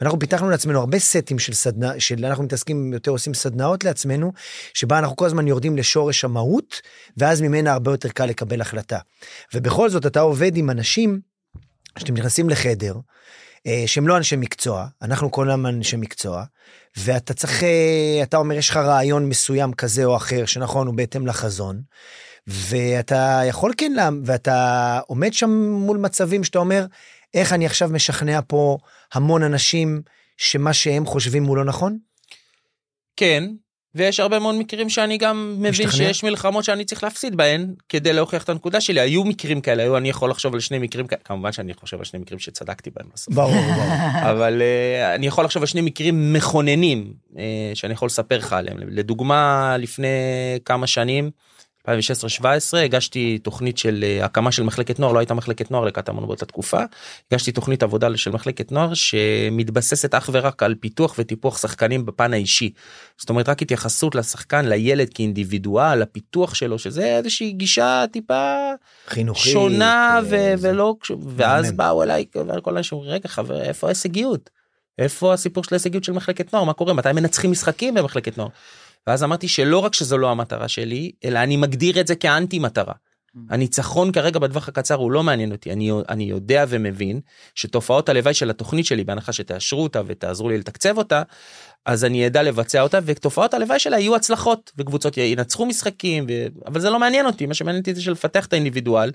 ואנחנו 0.00 0.18
פיתחנו 0.18 0.50
לעצמנו 0.50 0.78
הרבה 0.78 0.98
סטים 0.98 1.38
של 1.38 1.52
סדנה 1.52 2.00
של 2.00 2.24
אנחנו 2.24 2.44
מתעסקים 2.44 2.92
יותר 2.92 3.10
עושים 3.10 3.34
סדנאות 3.34 3.84
לעצמנו 3.84 4.32
שבה 4.74 4.98
אנחנו 4.98 5.16
כל 5.16 5.26
הזמן 5.26 5.48
יורדים 5.48 5.76
לשורש 5.76 6.24
המהות 6.24 6.80
ואז 7.16 7.40
ממנה 7.40 7.72
הרבה 7.72 7.90
יותר 7.90 8.08
קל 8.08 8.26
לקבל 8.26 8.60
החלטה. 8.60 8.98
ובכל 9.54 9.90
זאת 9.90 10.06
אתה 10.06 10.20
עובד 10.20 10.56
עם 10.56 10.70
אנשים 10.70 11.20
שאתם 11.98 12.14
נכנסים 12.14 12.50
לחדר 12.50 12.94
אה, 13.66 13.82
שהם 13.86 14.08
לא 14.08 14.16
אנשי 14.16 14.36
מקצוע 14.36 14.86
אנחנו 15.02 15.30
כולם 15.30 15.66
אנשי 15.66 15.96
מקצוע 15.96 16.44
ואתה 16.96 17.34
צריך 17.34 17.62
אה, 17.62 18.20
אתה 18.22 18.36
אומר 18.36 18.54
יש 18.54 18.70
לך 18.70 18.76
רעיון 18.76 19.28
מסוים 19.28 19.72
כזה 19.72 20.04
או 20.04 20.16
אחר 20.16 20.46
שנכון 20.46 20.86
הוא 20.86 20.94
בהתאם 20.94 21.26
לחזון. 21.26 21.82
ואתה 22.46 23.40
יכול 23.48 23.72
כן 23.76 23.92
לה- 23.92 24.08
ואתה 24.24 25.00
עומד 25.06 25.32
שם 25.32 25.50
מול 25.72 25.98
מצבים 25.98 26.44
שאתה 26.44 26.58
אומר 26.58 26.86
איך 27.34 27.52
אני 27.52 27.66
עכשיו 27.66 27.88
משכנע 27.88 28.40
פה 28.46 28.78
המון 29.14 29.42
אנשים 29.42 30.02
שמה 30.36 30.72
שהם 30.72 31.06
חושבים 31.06 31.44
הוא 31.44 31.56
לא 31.56 31.64
נכון. 31.64 31.98
כן 33.16 33.44
ויש 33.94 34.20
הרבה 34.20 34.38
מאוד 34.38 34.54
מקרים 34.54 34.88
שאני 34.88 35.18
גם 35.18 35.54
מבין 35.58 35.70
משתכנע? 35.70 35.92
שיש 35.92 36.24
מלחמות 36.24 36.64
שאני 36.64 36.84
צריך 36.84 37.04
להפסיד 37.04 37.36
בהן 37.36 37.74
כדי 37.88 38.12
להוכיח 38.12 38.44
את 38.44 38.48
הנקודה 38.48 38.80
שלי 38.80 39.00
היו 39.00 39.24
מקרים 39.24 39.60
כאלה 39.60 39.82
היו 39.82 39.96
אני 39.96 40.08
יכול 40.08 40.30
לחשוב 40.30 40.54
על 40.54 40.60
שני 40.60 40.78
מקרים 40.78 41.06
כאלה 41.06 41.20
כמובן 41.24 41.52
שאני 41.52 41.74
חושב 41.74 41.98
על 41.98 42.04
שני 42.04 42.20
מקרים 42.20 42.38
שצדקתי 42.38 42.90
בהם 42.90 43.06
בסוף. 43.14 43.34
ברור 43.34 43.52
ברור. 43.52 43.84
אבל 44.30 44.62
uh, 44.62 45.14
אני 45.14 45.26
יכול 45.26 45.44
לחשוב 45.44 45.62
על 45.62 45.66
שני 45.66 45.80
מקרים 45.80 46.32
מכוננים 46.32 47.12
uh, 47.32 47.36
שאני 47.74 47.92
יכול 47.92 48.06
לספר 48.06 48.38
לך 48.38 48.52
עליהם 48.52 48.76
לדוגמה 48.80 49.76
לפני 49.78 50.08
כמה 50.64 50.86
שנים 50.86 51.30
2016-2017 51.88 52.76
הגשתי 52.84 53.38
תוכנית 53.38 53.78
של 53.78 54.04
uh, 54.20 54.24
הקמה 54.24 54.52
של 54.52 54.62
מחלקת 54.62 54.98
נוער 54.98 55.12
לא 55.12 55.18
הייתה 55.18 55.34
מחלקת 55.34 55.70
נוער 55.70 55.84
לקטמון 55.84 56.26
באותה 56.26 56.46
תקופה 56.46 56.80
הגשתי 57.32 57.52
תוכנית 57.52 57.82
עבודה 57.82 58.16
של 58.16 58.30
מחלקת 58.30 58.72
נוער 58.72 58.94
שמתבססת 58.94 60.14
אך 60.14 60.30
ורק 60.32 60.62
על 60.62 60.74
פיתוח 60.74 61.14
וטיפוח 61.18 61.58
שחקנים 61.58 62.06
בפן 62.06 62.32
האישי. 62.32 62.70
זאת 63.18 63.30
אומרת 63.30 63.48
רק 63.48 63.62
התייחסות 63.62 64.14
לשחקן 64.14 64.64
לילד 64.64 65.08
כאינדיבידואל 65.14 66.02
הפיתוח 66.02 66.54
שלו 66.54 66.78
שזה 66.78 67.16
איזושהי 67.16 67.52
גישה 67.52 68.04
טיפה 68.12 68.56
חינוכית. 69.06 69.52
שונה 69.52 70.20
ו- 70.24 70.34
אה, 70.34 70.54
ולא 70.60 70.94
ואז. 71.36 71.72
באו 71.72 72.02
אליי 72.02 72.24
כל 72.62 72.76
אומרים 72.92 73.10
רגע 73.10 73.28
חבר 73.28 73.62
איפה 73.62 73.86
ההישגיות. 73.86 74.50
איפה 74.98 75.32
הסיפור 75.32 75.64
של 75.64 75.74
ההישגיות 75.74 76.04
של 76.04 76.12
מחלקת 76.12 76.52
נוער 76.52 76.64
מה 76.64 76.72
קורה 76.72 76.92
מתי 76.92 77.12
מנצחים 77.12 77.50
משחקים 77.50 77.94
במחלקת 77.94 78.38
נוער. 78.38 78.48
ואז 79.06 79.24
אמרתי 79.24 79.48
שלא 79.48 79.78
רק 79.78 79.94
שזו 79.94 80.18
לא 80.18 80.30
המטרה 80.30 80.68
שלי, 80.68 81.12
אלא 81.24 81.38
אני 81.38 81.56
מגדיר 81.56 82.00
את 82.00 82.06
זה 82.06 82.14
כאנטי 82.14 82.58
מטרה. 82.58 82.94
הניצחון 83.50 84.12
כרגע 84.12 84.38
בטווח 84.38 84.68
הקצר 84.68 84.94
הוא 84.94 85.10
לא 85.10 85.22
מעניין 85.22 85.52
אותי, 85.52 85.72
אני, 85.72 85.90
אני 86.08 86.24
יודע 86.24 86.64
ומבין 86.68 87.20
שתופעות 87.54 88.08
הלוואי 88.08 88.34
של 88.34 88.50
התוכנית 88.50 88.86
שלי, 88.86 89.04
בהנחה 89.04 89.32
שתאשרו 89.32 89.82
אותה 89.82 90.02
ותעזרו 90.06 90.48
לי 90.48 90.58
לתקצב 90.58 90.98
אותה, 90.98 91.22
אז 91.86 92.04
אני 92.04 92.26
אדע 92.26 92.42
לבצע 92.42 92.82
אותה, 92.82 92.98
ותופעות 93.04 93.54
הלוואי 93.54 93.78
שלה 93.78 93.98
יהיו 93.98 94.16
הצלחות, 94.16 94.72
וקבוצות 94.78 95.16
ינצחו 95.16 95.66
משחקים, 95.66 96.26
ו... 96.28 96.32
אבל 96.66 96.80
זה 96.80 96.90
לא 96.90 96.98
מעניין 96.98 97.26
אותי, 97.26 97.46
מה 97.46 97.54
שמעניין 97.54 97.80
אותי 97.80 97.94
זה 97.94 98.02
של 98.02 98.12
לפתח 98.12 98.46
את 98.46 98.52
האינדיבידואל, 98.52 99.10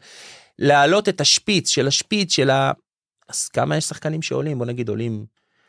להעלות 0.59 1.09
את 1.09 1.21
השפיץ 1.21 1.69
של 1.69 1.87
השפיץ 1.87 2.33
של 2.33 2.49
ה... 2.49 2.71
אז 3.29 3.47
כמה 3.47 3.77
יש 3.77 3.83
שחקנים 3.83 4.21
שעולים, 4.21 4.57
בוא 4.57 4.65
נגיד 4.65 4.89
עולים 4.89 5.25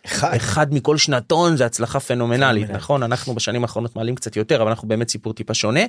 אחד. 0.08 0.34
אחד 0.34 0.74
מכל 0.74 0.96
שנתון 0.98 1.56
זה 1.56 1.66
הצלחה 1.66 2.00
פנומנלית 2.00 2.38
פנומנלית. 2.38 2.70
נכון 2.70 3.02
אנחנו 3.02 3.34
בשנים 3.34 3.62
האחרונות 3.62 3.96
מעלים 3.96 4.14
קצת 4.14 4.36
יותר 4.36 4.62
אבל 4.62 4.70
אנחנו 4.70 4.88
באמת 4.88 5.08
סיפור 5.08 5.34
טיפה 5.34 5.54
שונה 5.54 5.80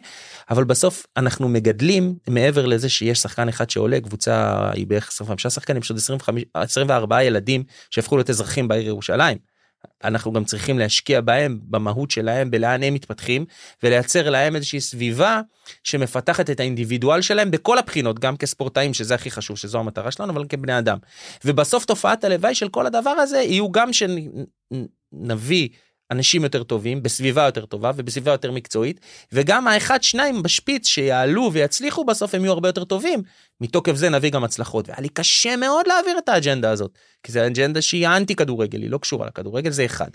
אבל 0.49 0.63
בסוף 0.63 1.05
אנחנו 1.17 1.49
מגדלים 1.49 2.15
מעבר 2.27 2.65
לזה 2.65 2.89
שיש 2.89 3.19
שחקן 3.19 3.49
אחד 3.49 3.69
שעולה 3.69 3.99
קבוצה 4.01 4.69
היא 4.73 4.87
בערך 4.87 5.07
25 5.07 5.47
שחקנים 5.47 5.81
יש 5.81 5.89
עוד 5.89 5.97
25 5.97 6.43
24 6.53 7.23
ילדים 7.23 7.63
שהפכו 7.89 8.17
להיות 8.17 8.29
אזרחים 8.29 8.67
בעיר 8.67 8.87
ירושלים. 8.87 9.37
אנחנו 10.03 10.33
גם 10.33 10.43
צריכים 10.43 10.79
להשקיע 10.79 11.21
בהם 11.21 11.59
במהות 11.63 12.11
שלהם 12.11 12.51
בלאן 12.51 12.83
הם 12.83 12.93
מתפתחים 12.93 13.45
ולייצר 13.83 14.29
להם 14.29 14.55
איזושהי 14.55 14.81
סביבה 14.81 15.41
שמפתחת 15.83 16.49
את 16.49 16.59
האינדיבידואל 16.59 17.21
שלהם 17.21 17.51
בכל 17.51 17.77
הבחינות 17.77 18.19
גם 18.19 18.37
כספורטאים 18.37 18.93
שזה 18.93 19.15
הכי 19.15 19.31
חשוב 19.31 19.57
שזו 19.57 19.79
המטרה 19.79 20.11
שלנו 20.11 20.33
אבל 20.33 20.45
כבני 20.49 20.77
אדם. 20.77 20.97
ובסוף 21.45 21.85
תופעת 21.85 22.23
הלוואי 22.23 22.55
של 22.55 22.69
כל 22.69 22.85
הדבר 22.85 23.09
הזה 23.09 23.37
יהיו 23.37 23.71
גם 23.71 23.89
שנביא 23.93 25.69
אנשים 26.11 26.43
יותר 26.43 26.63
טובים 26.63 27.03
בסביבה 27.03 27.45
יותר 27.45 27.65
טובה 27.65 27.91
ובסביבה 27.95 28.31
יותר 28.31 28.51
מקצועית 28.51 28.99
וגם 29.31 29.67
האחד 29.67 30.03
שניים 30.03 30.43
בשפיץ 30.43 30.87
שיעלו 30.87 31.49
ויצליחו 31.53 32.05
בסוף 32.05 32.35
הם 32.35 32.43
יהיו 32.43 32.53
הרבה 32.53 32.69
יותר 32.69 32.83
טובים 32.83 33.21
מתוקף 33.61 33.95
זה 33.95 34.09
נביא 34.09 34.31
גם 34.31 34.43
הצלחות 34.43 34.89
והיה 34.89 35.01
לי 35.01 35.09
קשה 35.09 35.55
מאוד 35.55 35.87
להעביר 35.87 36.17
את 36.17 36.29
האג'נדה 36.29 36.71
הזאת 36.71 36.91
כי 37.23 37.31
זה 37.31 37.47
אג'נדה 37.47 37.81
שהיא 37.81 38.07
האנטי 38.07 38.35
כדורגל 38.35 38.81
היא 38.81 38.89
לא 38.89 38.97
קשורה 38.97 39.27
לכדורגל 39.27 39.71
זה 39.71 39.85
אחד. 39.85 40.09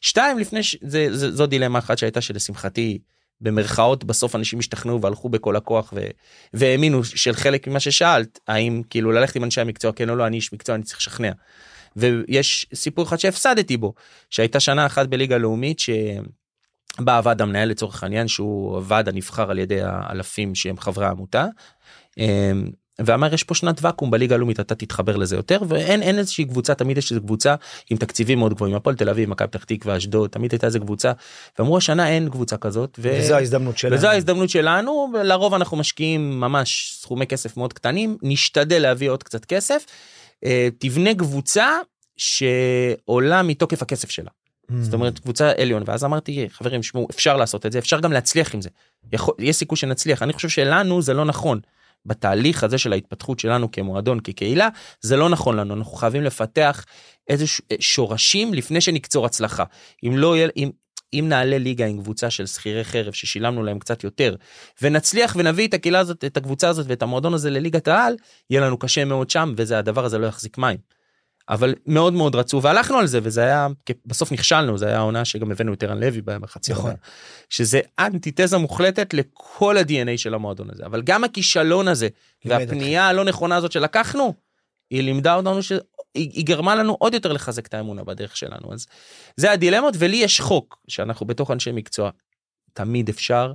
שתיים 0.00 0.38
לפני 0.38 0.62
ש... 0.62 0.76
זה, 0.82 1.06
זה, 1.10 1.30
זו 1.30 1.46
דילמה 1.46 1.78
אחת 1.78 1.98
שהייתה 1.98 2.20
שלשמחתי 2.20 2.98
במרכאות 3.40 4.04
בסוף 4.04 4.36
אנשים 4.36 4.58
השתכנעו 4.58 5.00
והלכו 5.00 5.28
בכל 5.28 5.56
הכוח 5.56 5.92
ו... 5.96 6.00
והאמינו 6.54 7.04
של 7.04 7.32
חלק 7.32 7.68
ממה 7.68 7.80
ששאלת 7.80 8.38
האם 8.48 8.82
כאילו 8.90 9.12
ללכת 9.12 9.36
עם 9.36 9.44
אנשי 9.44 9.60
המקצוע 9.60 9.92
כן 9.92 10.10
או 10.10 10.16
לא 10.16 10.26
אני 10.26 10.36
איש 10.36 10.52
מקצוע 10.52 10.74
אני 10.74 10.84
צריך 10.84 10.98
לשכנע. 10.98 11.32
ויש 11.96 12.66
סיפור 12.74 13.04
אחד 13.04 13.16
שהפסדתי 13.16 13.76
בו 13.76 13.94
שהייתה 14.30 14.60
שנה 14.60 14.86
אחת 14.86 15.08
בליגה 15.08 15.38
לאומית 15.38 15.78
שבא 15.78 17.16
הוועד 17.16 17.42
המנהל 17.42 17.68
לצורך 17.68 18.02
העניין 18.02 18.28
שהוא 18.28 18.76
הוועד 18.76 19.08
הנבחר 19.08 19.50
על 19.50 19.58
ידי 19.58 19.80
האלפים 19.82 20.54
שהם 20.54 20.76
חברי 20.76 21.06
העמותה. 21.06 21.46
אמ, 22.18 22.70
ואמר 23.04 23.34
יש 23.34 23.44
פה 23.44 23.54
שנת 23.54 23.78
ואקום 23.82 24.10
בליגה 24.10 24.34
הלאומית 24.34 24.60
אתה 24.60 24.74
תתחבר 24.74 25.16
לזה 25.16 25.36
יותר 25.36 25.60
ואין 25.68 26.02
אין 26.02 26.18
איזושהי 26.18 26.44
קבוצה 26.44 26.74
תמיד 26.74 26.98
יש 26.98 27.10
איזו 27.10 27.20
קבוצה 27.20 27.54
עם 27.90 27.96
תקציבים 27.96 28.38
מאוד 28.38 28.54
גבוהים 28.54 28.74
הפועל 28.74 28.96
תל 28.96 29.08
אביב 29.08 29.28
מכבי 29.28 29.48
פתח 29.48 29.64
תקווה 29.64 29.96
אשדוד 29.96 30.30
תמיד 30.30 30.52
הייתה 30.52 30.66
איזה 30.66 30.78
קבוצה 30.78 31.12
ואמרו 31.58 31.76
השנה 31.76 32.08
אין 32.08 32.30
קבוצה 32.30 32.56
כזאת 32.56 32.98
ו... 32.98 33.18
וזו 33.20 33.34
ההזדמנות 33.34 33.78
שלנו. 33.78 33.96
וזו 33.96 34.08
ההזדמנות 34.08 34.50
שלנו 34.50 35.12
לרוב 35.24 35.54
אנחנו 35.54 35.76
משקיעים 35.76 36.40
ממש 36.40 36.98
סכומי 37.00 37.26
כסף 37.26 37.56
מאוד 37.56 37.72
קטנים 37.72 38.16
נשתדל 38.22 38.82
להביא 38.82 39.10
עוד 39.10 39.22
קצת 39.22 39.44
כסף 39.44 39.84
תבנה 40.78 41.14
קבוצה 41.14 41.78
שעולה 42.16 43.42
מתוקף 43.42 43.82
הכסף 43.82 44.10
שלה. 44.10 44.30
Mm. 44.30 44.74
זאת 44.80 44.94
אומרת 44.94 45.18
קבוצה 45.18 45.52
עליון 45.58 45.82
ואז 45.86 46.04
אמרתי 46.04 46.46
חברים 46.48 46.82
שמעו 46.82 47.06
אפשר 47.10 47.36
לעשות 47.36 47.66
את 47.66 47.72
זה 47.72 47.78
אפשר 47.78 48.00
גם 48.00 48.12
להצליח 48.12 48.54
עם 48.54 48.60
זה 48.60 48.68
יכול, 49.12 49.34
יש 49.38 49.56
סיכוי 49.56 49.78
שנצליח 49.78 50.22
אני 50.22 50.32
חושב 50.32 50.48
שלנו 50.48 51.02
זה 51.02 51.14
לא 51.14 51.24
נכון. 51.24 51.60
בתהליך 52.06 52.64
הזה 52.64 52.78
של 52.78 52.92
ההתפתחות 52.92 53.38
שלנו 53.38 53.70
כמועדון 53.70 54.20
כקהילה 54.20 54.68
זה 55.00 55.16
לא 55.16 55.28
נכון 55.28 55.56
לנו 55.56 55.74
אנחנו 55.74 55.92
חייבים 55.92 56.22
לפתח 56.22 56.84
איזה 57.28 57.46
ש- 57.46 57.60
שורשים 57.80 58.54
לפני 58.54 58.80
שנקצור 58.80 59.26
הצלחה 59.26 59.64
אם 60.04 60.16
לא 60.16 60.36
יהיה 60.36 60.48
אם. 60.56 60.70
אם 61.14 61.24
נעלה 61.28 61.58
ליגה 61.58 61.86
עם 61.86 62.02
קבוצה 62.02 62.30
של 62.30 62.46
שכירי 62.46 62.84
חרב 62.84 63.12
ששילמנו 63.12 63.62
להם 63.62 63.78
קצת 63.78 64.04
יותר 64.04 64.34
ונצליח 64.82 65.36
ונביא 65.38 65.68
את 65.68 65.74
הקהילה 65.74 65.98
הזאת 65.98 66.24
את 66.24 66.36
הקבוצה 66.36 66.68
הזאת 66.68 66.86
ואת 66.88 67.02
המועדון 67.02 67.34
הזה 67.34 67.50
לליגת 67.50 67.88
העל 67.88 68.16
יהיה 68.50 68.60
לנו 68.60 68.78
קשה 68.78 69.04
מאוד 69.04 69.30
שם 69.30 69.54
וזה 69.56 69.78
הדבר 69.78 70.04
הזה 70.04 70.18
לא 70.18 70.26
יחזיק 70.26 70.58
מים. 70.58 70.76
אבל 71.48 71.74
מאוד 71.86 72.12
מאוד 72.12 72.34
רצו 72.34 72.62
והלכנו 72.62 72.98
על 72.98 73.06
זה 73.06 73.18
וזה 73.22 73.42
היה 73.42 73.68
בסוף 74.06 74.32
נכשלנו 74.32 74.78
זה 74.78 74.86
היה 74.86 74.98
העונה 74.98 75.24
שגם 75.24 75.50
הבאנו 75.50 75.72
את 75.72 75.82
ערן 75.82 76.00
לוי 76.00 76.20
בחצי 76.22 76.72
נכון. 76.72 76.84
העונה. 76.84 76.98
שזה 77.48 77.80
אנטיתזה 77.98 78.58
מוחלטת 78.58 79.14
לכל 79.14 79.78
ה-DNA 79.78 80.16
של 80.16 80.34
המועדון 80.34 80.70
הזה 80.70 80.86
אבל 80.86 81.02
גם 81.02 81.24
הכישלון 81.24 81.88
הזה 81.88 82.08
והפנייה 82.44 83.08
הלא 83.08 83.24
נכונה 83.24 83.56
הזאת 83.56 83.72
שלקחנו 83.72 84.34
היא 84.90 85.02
לימדה 85.02 85.34
אותנו 85.34 85.62
שהיא 85.62 85.80
היא 86.14 86.46
גרמה 86.46 86.74
לנו 86.74 86.96
עוד 86.98 87.14
יותר 87.14 87.32
לחזק 87.32 87.66
את 87.66 87.74
האמונה 87.74 88.04
בדרך 88.04 88.36
שלנו 88.36 88.72
אז 88.72 88.86
זה 89.36 89.52
הדילמות 89.52 89.94
ולי 89.98 90.16
יש 90.16 90.40
חוק 90.40 90.78
שאנחנו 90.88 91.26
בתוך 91.26 91.50
אנשי 91.50 91.72
מקצוע 91.72 92.10
תמיד 92.72 93.08
אפשר 93.08 93.52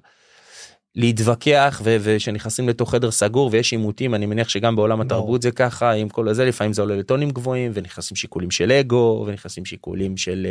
להתווכח 0.95 1.81
ו- 1.83 1.97
ושנכנסים 2.01 2.69
לתוך 2.69 2.91
חדר 2.91 3.11
סגור 3.11 3.49
ויש 3.51 3.71
עימותים 3.71 4.15
אני 4.15 4.25
מניח 4.25 4.49
שגם 4.49 4.75
בעולם. 4.75 5.01
התרבות 5.01 5.41
זה 5.41 5.51
ככה 5.51 5.91
עם 5.91 6.09
כל 6.09 6.27
הזה 6.27 6.45
לפעמים 6.45 6.73
זה 6.73 6.81
עולה 6.81 6.95
לטונים 6.95 7.29
גבוהים 7.29 7.71
ונכנסים 7.73 8.17
שיקולים 8.17 8.51
של 8.51 8.71
אגו 8.71 9.23
ונכנסים 9.27 9.65
שיקולים 9.65 10.17
של 10.17 10.47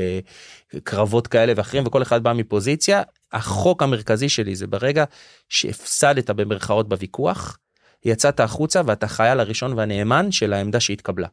uh, 0.75 0.81
קרבות 0.85 1.27
כאלה 1.27 1.53
ואחרים 1.57 1.87
וכל 1.87 2.03
אחד 2.03 2.23
בא 2.23 2.33
מפוזיציה 2.33 3.03
החוק 3.33 3.83
המרכזי 3.83 4.29
שלי 4.29 4.57
זה 4.57 4.67
ברגע 4.67 5.05
שהפסדת 5.49 6.31
במרכאות 6.31 6.89
בוויכוח 6.89 7.59
יצאת 8.05 8.41
החוצה 8.41 8.83
ואתה 8.87 9.09
חייל 9.09 9.41
הראשון 9.41 9.73
והנאמן 9.73 10.33
של 10.33 10.53
העמדה 10.53 10.81
שהתקבלה. 10.81 11.29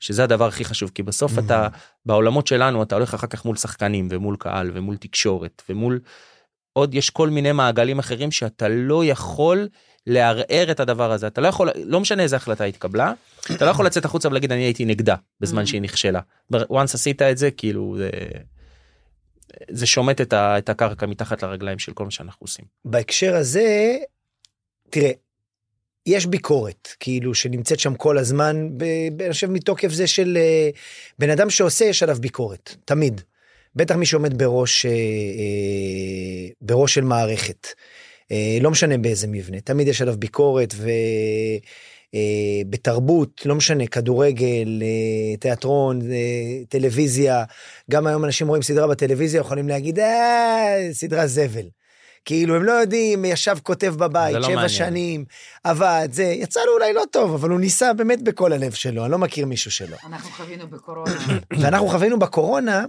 שזה 0.00 0.24
הדבר 0.24 0.46
הכי 0.48 0.64
חשוב 0.64 0.90
כי 0.94 1.02
בסוף 1.02 1.32
Mhm. 1.38 1.40
אתה 1.40 1.68
בעולמות 2.06 2.46
שלנו 2.46 2.82
אתה 2.82 2.94
הולך 2.94 3.14
אחר 3.14 3.26
כך 3.26 3.44
מול 3.44 3.56
שחקנים 3.56 4.08
ומול 4.10 4.36
קהל 4.38 4.70
ומול 4.74 4.96
תקשורת 4.96 5.62
ומול 5.68 6.00
עוד 6.72 6.94
יש 6.94 7.10
כל 7.10 7.30
מיני 7.30 7.52
מעגלים 7.52 7.98
אחרים 7.98 8.30
שאתה 8.30 8.68
לא 8.68 9.04
יכול 9.04 9.68
לערער 10.06 10.70
את 10.70 10.80
הדבר 10.80 11.12
הזה 11.12 11.26
אתה 11.26 11.40
לא 11.40 11.48
יכול 11.48 11.70
לא 11.84 12.00
משנה 12.00 12.22
איזה 12.22 12.36
החלטה 12.36 12.64
התקבלה 12.64 13.12
אתה 13.56 13.64
לא 13.64 13.70
יכול 13.70 13.86
לצאת 13.86 14.04
החוצה 14.04 14.28
ולהגיד 14.28 14.52
אני 14.52 14.62
הייתי 14.62 14.84
נגדה 14.84 15.14
בזמן. 15.40 15.66
שהיא 15.66 15.82
נכשלה. 15.82 16.20
once 16.52 16.94
עשית 16.94 17.22
את 17.22 17.38
זה 17.38 17.50
כאילו 17.50 17.96
זה, 17.98 18.10
זה 19.70 19.86
שומט 19.86 20.20
את, 20.20 20.32
ה, 20.32 20.58
את 20.58 20.68
הקרקע 20.68 21.06
מתחת 21.06 21.42
לרגליים 21.42 21.78
של 21.78 21.92
כל 21.92 22.04
מה 22.04 22.10
שאנחנו 22.10 22.44
עושים. 22.44 22.64
בהקשר 22.84 23.34
הזה, 23.36 23.96
תראה, 24.90 25.10
יש 26.08 26.26
ביקורת, 26.26 26.88
כאילו, 27.00 27.34
שנמצאת 27.34 27.78
שם 27.78 27.94
כל 27.94 28.18
הזמן, 28.18 28.68
אני 29.20 29.32
חושב 29.32 29.50
מתוקף 29.50 29.88
זה 29.88 30.06
של 30.06 30.38
אה, 30.40 30.70
בן 31.18 31.30
אדם 31.30 31.50
שעושה, 31.50 31.84
יש 31.84 32.02
עליו 32.02 32.16
ביקורת, 32.20 32.74
תמיד. 32.84 33.20
בטח 33.76 33.94
מי 33.94 34.06
שעומד 34.06 34.38
בראש, 34.38 34.86
אה, 34.86 34.90
אה, 34.90 36.48
בראש 36.60 36.94
של 36.94 37.04
מערכת. 37.04 37.66
לא 38.60 38.70
משנה 38.70 38.98
באיזה 38.98 39.26
מבנה, 39.26 39.60
תמיד 39.60 39.88
יש 39.88 40.02
עליו 40.02 40.14
ביקורת, 40.18 40.74
ו... 40.76 40.90
אה, 42.14 42.62
בתרבות, 42.70 43.46
לא 43.46 43.54
משנה, 43.54 43.86
כדורגל, 43.86 44.82
תיאטרון, 45.40 46.00
טלוויזיה, 46.68 47.44
גם 47.90 48.06
היום 48.06 48.24
אנשים 48.24 48.48
רואים 48.48 48.62
סדרה 48.62 48.86
בטלוויזיה, 48.86 49.40
יכולים 49.40 49.68
להגיד, 49.68 49.98
אה, 49.98 50.88
סדרה 50.92 51.26
זבל. 51.26 51.68
כאילו, 52.28 52.56
הם 52.56 52.64
לא 52.64 52.72
יודעים, 52.72 53.24
ישב 53.24 53.56
כותב 53.62 53.94
בבית, 53.98 54.34
לא 54.34 54.42
שבע 54.42 54.54
מעניין. 54.54 54.68
שנים, 54.68 55.24
עבד, 55.64 56.08
זה, 56.12 56.22
יצא 56.24 56.60
לו 56.66 56.72
אולי 56.72 56.92
לא 56.92 57.02
טוב, 57.10 57.34
אבל 57.34 57.50
הוא 57.50 57.60
ניסה 57.60 57.92
באמת 57.92 58.22
בכל 58.22 58.52
הלב 58.52 58.72
שלו, 58.72 59.04
אני 59.04 59.12
לא 59.12 59.18
מכיר 59.18 59.46
מישהו 59.46 59.70
שלא. 59.70 59.96
אנחנו 60.06 60.30
חווינו 60.30 60.66
בקורונה. 60.70 61.12
ואנחנו 61.60 61.88
חווינו 61.88 62.18
בקורונה, 62.18 62.84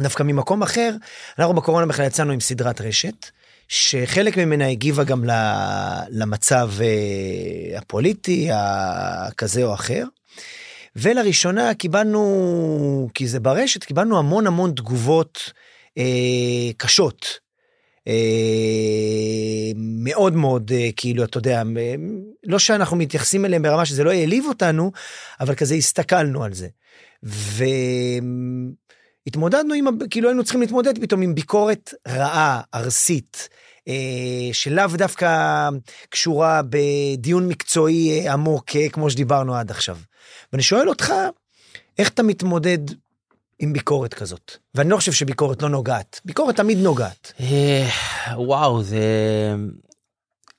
דווקא 0.00 0.22
ממקום 0.22 0.62
אחר, 0.62 0.90
אנחנו 1.38 1.54
בקורונה 1.54 1.86
בכלל 1.86 2.06
יצאנו 2.06 2.32
עם 2.32 2.40
סדרת 2.40 2.80
רשת, 2.80 3.26
שחלק 3.68 4.36
ממנה 4.36 4.68
הגיבה 4.68 5.04
גם 5.04 5.24
ל- 5.24 6.00
למצב 6.10 6.70
אה, 6.80 7.78
הפוליטי, 7.78 8.48
הכזה 8.52 9.64
או 9.64 9.74
אחר. 9.74 10.04
ולראשונה 10.96 11.74
קיבלנו, 11.74 13.08
כי 13.14 13.28
זה 13.28 13.40
ברשת, 13.40 13.84
קיבלנו 13.84 14.18
המון 14.18 14.46
המון 14.46 14.72
תגובות 14.72 15.52
אה, 15.98 16.72
קשות. 16.76 17.43
אה, 18.08 19.72
מאוד 19.76 20.34
מאוד 20.34 20.72
אה, 20.74 20.88
כאילו 20.96 21.24
אתה 21.24 21.38
יודע 21.38 21.62
אה, 21.76 21.94
לא 22.44 22.58
שאנחנו 22.58 22.96
מתייחסים 22.96 23.44
אליהם 23.44 23.62
ברמה 23.62 23.86
שזה 23.86 24.04
לא 24.04 24.10
העליב 24.10 24.44
אותנו 24.48 24.92
אבל 25.40 25.54
כזה 25.54 25.74
הסתכלנו 25.74 26.44
על 26.44 26.54
זה. 26.54 26.68
והתמודדנו 29.26 29.74
עם, 29.74 29.88
ה- 29.88 29.90
כאילו 30.10 30.28
היינו 30.28 30.44
צריכים 30.44 30.60
להתמודד 30.60 30.98
פתאום 30.98 31.22
עם 31.22 31.34
ביקורת 31.34 31.94
רעה, 32.08 32.60
ארסית, 32.74 33.48
אה, 33.88 34.48
שלאו 34.52 34.86
דווקא 34.94 35.68
קשורה 36.08 36.60
בדיון 36.68 37.48
מקצועי 37.48 38.28
עמוק, 38.28 38.70
כמו 38.92 39.10
שדיברנו 39.10 39.54
עד 39.56 39.70
עכשיו. 39.70 39.98
ואני 40.52 40.62
שואל 40.62 40.88
אותך, 40.88 41.12
איך 41.98 42.08
אתה 42.08 42.22
מתמודד 42.22 42.78
עם 43.64 43.72
ביקורת 43.72 44.14
כזאת? 44.14 44.56
ואני 44.74 44.90
לא 44.90 44.96
חושב 44.96 45.12
שביקורת 45.12 45.62
לא 45.62 45.68
נוגעת, 45.68 46.20
ביקורת 46.24 46.56
תמיד 46.56 46.78
נוגעת. 46.78 47.32
אה, 47.40 47.88
וואו, 48.36 48.82
זה... 48.82 49.00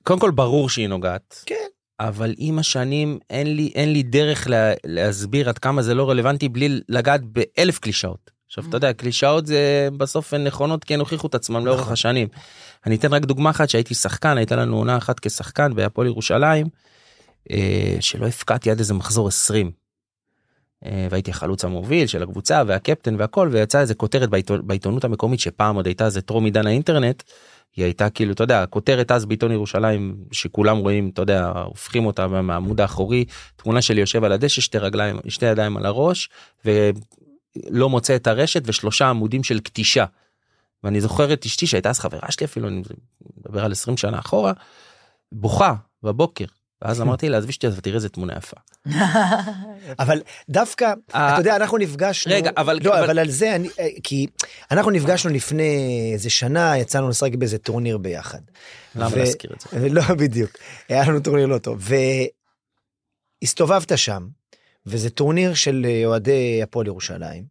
קודם 0.03 0.19
כל 0.19 0.31
ברור 0.31 0.69
שהיא 0.69 0.87
נוגעת. 0.87 1.43
כן. 1.45 1.65
אבל 1.99 2.33
עם 2.37 2.59
השנים 2.59 3.19
אין 3.29 3.55
לי 3.55 3.71
אין 3.75 3.93
לי 3.93 4.03
דרך 4.03 4.47
לה, 4.47 4.73
להסביר 4.85 5.49
עד 5.49 5.57
כמה 5.57 5.81
זה 5.81 5.93
לא 5.93 6.09
רלוונטי 6.09 6.49
בלי 6.49 6.79
לגעת 6.89 7.21
באלף 7.23 7.79
קלישאות. 7.79 8.31
עכשיו 8.47 8.63
אתה 8.69 8.77
יודע 8.77 8.93
קלישאות 8.93 9.47
זה 9.47 9.89
בסוף 9.97 10.33
הן 10.33 10.43
נכונות 10.43 10.83
כי 10.83 10.93
הן 10.93 10.99
הוכיחו 10.99 11.27
את 11.27 11.35
עצמם 11.35 11.65
לאורך 11.65 11.81
נכון. 11.81 11.93
השנים. 11.93 12.27
אני 12.85 12.95
אתן 12.95 13.13
רק 13.13 13.25
דוגמה 13.25 13.49
אחת 13.49 13.69
שהייתי 13.69 13.93
שחקן 13.93 14.37
הייתה 14.37 14.55
לנו 14.55 14.77
עונה 14.77 14.97
אחת 14.97 15.19
כשחקן 15.19 15.75
בהפועל 15.75 16.07
ירושלים 16.07 16.67
אה, 17.51 17.97
שלא 17.99 18.27
הפקעתי 18.27 18.71
עד 18.71 18.79
איזה 18.79 18.93
מחזור 18.93 19.27
20. 19.27 19.71
אה, 20.85 21.07
והייתי 21.09 21.31
החלוץ 21.31 21.65
המוביל 21.65 22.07
של 22.07 22.23
הקבוצה 22.23 22.63
והקפטן 22.67 23.15
והכל 23.19 23.49
ויצאה 23.51 23.81
איזה 23.81 23.95
כותרת 23.95 24.29
בעיתונות 24.63 25.03
המקומית 25.03 25.39
שפעם 25.39 25.75
עוד 25.75 25.85
הייתה 25.85 26.09
זה 26.09 26.21
טרום 26.21 26.45
עידן 26.45 26.67
האינטרנט. 26.67 27.23
היא 27.75 27.85
הייתה 27.85 28.09
כאילו 28.09 28.33
אתה 28.33 28.43
יודע 28.43 28.65
כותרת 28.65 29.11
אז 29.11 29.25
בעיתון 29.25 29.51
ירושלים 29.51 30.15
שכולם 30.31 30.77
רואים 30.77 31.09
אתה 31.13 31.21
יודע 31.21 31.51
הופכים 31.65 32.05
אותה 32.05 32.27
מהעמוד 32.27 32.81
האחורי 32.81 33.25
תמונה 33.55 33.81
שלי 33.81 34.01
יושב 34.01 34.23
על 34.23 34.31
הדשא 34.31 34.61
שתי 34.61 34.77
רגליים 34.77 35.19
שתי 35.27 35.45
ידיים 35.45 35.77
על 35.77 35.85
הראש 35.85 36.29
ולא 36.65 37.89
מוצא 37.89 38.15
את 38.15 38.27
הרשת 38.27 38.61
ושלושה 38.65 39.09
עמודים 39.09 39.43
של 39.43 39.59
כתישה. 39.63 40.05
ואני 40.83 41.01
זוכר 41.01 41.33
את 41.33 41.45
אשתי 41.45 41.67
שהייתה 41.67 41.89
אז 41.89 41.99
חברה 41.99 42.31
שלי 42.31 42.45
אפילו 42.45 42.67
אני 42.67 42.81
מדבר 43.37 43.65
על 43.65 43.71
20 43.71 43.97
שנה 43.97 44.19
אחורה 44.19 44.53
בוכה 45.31 45.73
בבוקר 46.03 46.45
ואז 46.85 47.01
אמרתי 47.01 47.29
לה 47.29 47.37
עזבי 47.37 47.51
שתי 47.51 47.67
אז 47.67 47.79
תראה 47.79 47.95
איזה 47.95 48.09
תמונה 48.09 48.33
יפה. 48.37 48.57
אבל 49.99 50.21
דווקא, 50.49 50.93
אה, 51.15 51.33
אתה 51.33 51.41
יודע, 51.41 51.55
אנחנו 51.55 51.77
נפגשנו... 51.77 52.33
רגע, 52.33 52.51
אבל- 52.57 52.79
לא, 52.83 52.93
אבל- 52.93 53.03
אבל 53.03 53.19
על 53.19 53.29
זה 53.29 53.55
אני... 53.55 53.69
אה, 53.79 53.87
כי 54.03 54.27
אנחנו 54.71 54.91
נפגשנו 54.91 55.31
לפני 55.31 56.09
איזה 56.13 56.29
שנה, 56.29 56.77
יצאנו 56.77 57.09
לשחק 57.09 57.35
באיזה 57.35 57.57
טורניר 57.57 57.97
ביחד. 57.97 58.39
למה 58.95 59.15
להזכיר 59.15 59.51
את 59.53 59.61
זה? 59.61 59.89
לא, 59.95 60.01
בדיוק. 60.01 60.51
היה 60.89 61.03
לנו 61.09 61.19
טורניר 61.19 61.45
לא 61.45 61.57
טוב. 61.57 61.89
והסתובבת 63.41 63.97
שם, 63.97 64.27
וזה 64.85 65.09
טורניר 65.09 65.53
של 65.53 65.85
אה, 65.89 66.01
אוהדי 66.05 66.63
הפועל 66.63 66.87
ירושלים, 66.87 67.43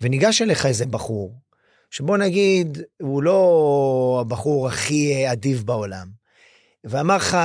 וניגש 0.00 0.42
אליך 0.42 0.66
איזה 0.66 0.86
בחור, 0.86 1.34
שבוא 1.90 2.16
נגיד, 2.16 2.82
הוא 3.02 3.22
לא 3.22 4.18
הבחור 4.20 4.68
הכי 4.68 5.32
אדיב 5.32 5.62
בעולם, 5.66 6.21
ואמר 6.84 7.16
לך 7.16 7.38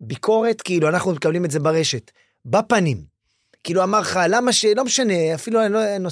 ביקורת, 0.00 0.62
כאילו, 0.62 0.88
אנחנו 0.88 1.12
מקבלים 1.12 1.44
את 1.44 1.50
זה 1.50 1.60
ברשת, 1.60 2.10
בפנים. 2.44 3.16
כאילו 3.64 3.82
אמר 3.82 4.00
לך, 4.00 4.20
למה 4.28 4.52
ש... 4.52 4.64
לא 4.64 4.84
משנה, 4.84 5.34
אפילו 5.34 5.64
אני 5.64 5.72
לא 5.72 6.10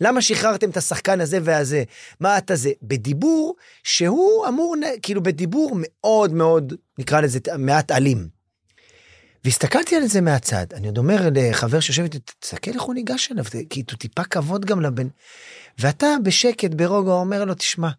למה 0.00 0.22
שחררתם 0.22 0.70
את 0.70 0.76
השחקן 0.76 1.20
הזה 1.20 1.38
והזה? 1.42 1.84
מה 2.20 2.38
אתה 2.38 2.56
זה? 2.56 2.70
בדיבור 2.82 3.56
שהוא 3.84 4.46
אמור, 4.48 4.74
כאילו 5.02 5.22
בדיבור 5.22 5.72
מאוד 5.74 6.32
מאוד, 6.32 6.74
נקרא 6.98 7.20
לזה 7.20 7.38
מעט 7.58 7.90
אלים. 7.90 8.28
והסתכלתי 9.44 9.96
על 9.96 10.06
זה 10.06 10.20
מהצד, 10.20 10.66
אני 10.72 10.86
עוד 10.86 10.98
אומר 10.98 11.28
לחבר 11.34 11.80
שיושב 11.80 12.02
איתי, 12.02 12.18
תסתכל 12.40 12.70
איך 12.70 12.82
הוא 12.82 12.94
ניגש 12.94 13.32
אליו, 13.32 13.44
זה 13.44 13.62
כאילו 13.70 13.98
טיפה 13.98 14.24
כבוד 14.24 14.64
גם 14.64 14.80
לבן. 14.80 15.08
ואתה 15.78 16.06
בשקט, 16.22 16.70
ברוגע, 16.70 17.12
אומר 17.12 17.44
לו, 17.44 17.54
תשמע, 17.54 17.90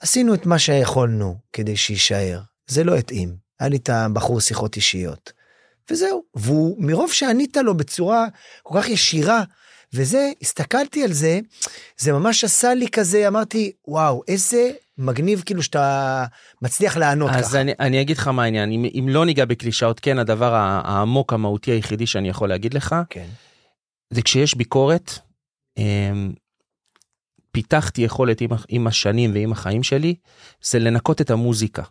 עשינו 0.00 0.34
את 0.34 0.46
מה 0.46 0.58
שיכולנו 0.58 1.36
כדי 1.52 1.76
שיישאר, 1.76 2.40
זה 2.66 2.84
לא 2.84 2.96
התאים, 2.96 3.36
היה 3.60 3.68
לי 3.68 3.76
את 3.76 3.88
הבחור 3.88 4.40
שיחות 4.40 4.76
אישיות. 4.76 5.32
וזהו, 5.90 6.22
והוא, 6.34 6.76
מרוב 6.78 7.12
שענית 7.12 7.56
לו 7.56 7.76
בצורה 7.76 8.26
כל 8.62 8.78
כך 8.80 8.88
ישירה, 8.88 9.42
וזה, 9.94 10.30
הסתכלתי 10.42 11.04
על 11.04 11.12
זה, 11.12 11.40
זה 11.98 12.12
ממש 12.12 12.44
עשה 12.44 12.74
לי 12.74 12.88
כזה, 12.88 13.28
אמרתי, 13.28 13.72
וואו, 13.88 14.22
איזה 14.28 14.70
מגניב 14.98 15.42
כאילו 15.46 15.62
שאתה 15.62 16.24
מצליח 16.62 16.96
לענות 16.96 17.30
אז 17.30 17.48
ככה. 17.48 17.60
אני, 17.60 17.72
אני 17.80 18.00
אגיד 18.00 18.16
לך 18.16 18.28
מה 18.28 18.44
העניין 18.44 18.70
אם, 18.70 18.84
אם 18.98 19.08
לא 19.08 19.26
ניגע 19.26 19.44
בקלישאות 19.44 20.00
כן 20.00 20.18
הדבר 20.18 20.54
העמוק 20.54 21.32
המהותי 21.32 21.70
היחידי 21.70 22.06
שאני 22.06 22.28
יכול 22.28 22.48
להגיד 22.48 22.74
לך 22.74 22.94
כן. 23.10 23.26
זה 24.10 24.22
כשיש 24.22 24.54
ביקורת 24.54 25.18
אמ, 25.78 26.32
פיתחתי 27.50 28.02
יכולת 28.02 28.40
עם, 28.40 28.50
עם 28.68 28.86
השנים 28.86 29.34
ועם 29.34 29.52
החיים 29.52 29.82
שלי 29.82 30.14
זה 30.62 30.78
לנקות 30.78 31.20
את 31.20 31.30
המוזיקה. 31.30 31.82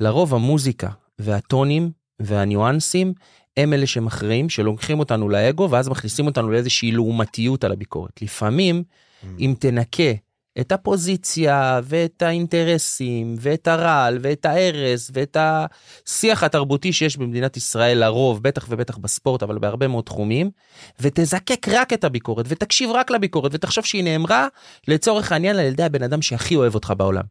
לרוב 0.00 0.34
המוזיקה 0.34 0.88
והטונים 1.18 1.90
והניואנסים 2.18 3.12
הם 3.56 3.72
אלה 3.72 3.86
שמכריעים 3.86 4.48
שלוקחים 4.48 4.98
אותנו 4.98 5.28
לאגו 5.28 5.70
ואז 5.70 5.88
מכניסים 5.88 6.26
אותנו 6.26 6.50
לאיזושהי 6.50 6.92
לעומתיות 6.92 7.64
על 7.64 7.72
הביקורת. 7.72 8.22
לפעמים 8.22 8.82
אם 9.38 9.54
תנקה 9.58 10.12
את 10.60 10.72
הפוזיציה 10.72 11.80
ואת 11.84 12.22
האינטרסים 12.22 13.36
ואת 13.40 13.68
הרעל 13.68 14.18
ואת 14.20 14.46
ההרס 14.46 15.10
ואת 15.14 15.36
השיח 15.40 16.42
התרבותי 16.42 16.92
שיש 16.92 17.16
במדינת 17.16 17.56
ישראל 17.56 17.98
לרוב 17.98 18.42
בטח 18.42 18.66
ובטח 18.68 18.96
בספורט 18.96 19.42
אבל 19.42 19.58
בהרבה 19.58 19.88
מאוד 19.88 20.04
תחומים 20.04 20.50
ותזקק 21.00 21.68
רק 21.68 21.92
את 21.92 22.04
הביקורת 22.04 22.46
ותקשיב 22.48 22.90
רק 22.90 23.10
לביקורת 23.10 23.54
ותחשוב 23.54 23.84
שהיא 23.84 24.04
נאמרה 24.04 24.48
לצורך 24.88 25.32
העניין 25.32 25.56
על 25.56 25.64
ידי 25.64 25.82
הבן 25.82 26.02
אדם 26.02 26.22
שהכי 26.22 26.56
אוהב 26.56 26.74
אותך 26.74 26.92
בעולם. 26.96 27.24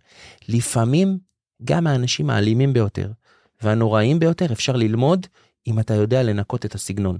לפעמים 0.49 1.17
גם 1.63 1.87
האנשים 1.87 2.29
האלימים 2.29 2.73
ביותר 2.73 3.11
והנוראים 3.61 4.19
ביותר 4.19 4.45
אפשר 4.51 4.75
ללמוד 4.75 5.27
אם 5.67 5.79
אתה 5.79 5.93
יודע 5.93 6.23
לנקות 6.23 6.65
את 6.65 6.75
הסגנון. 6.75 7.17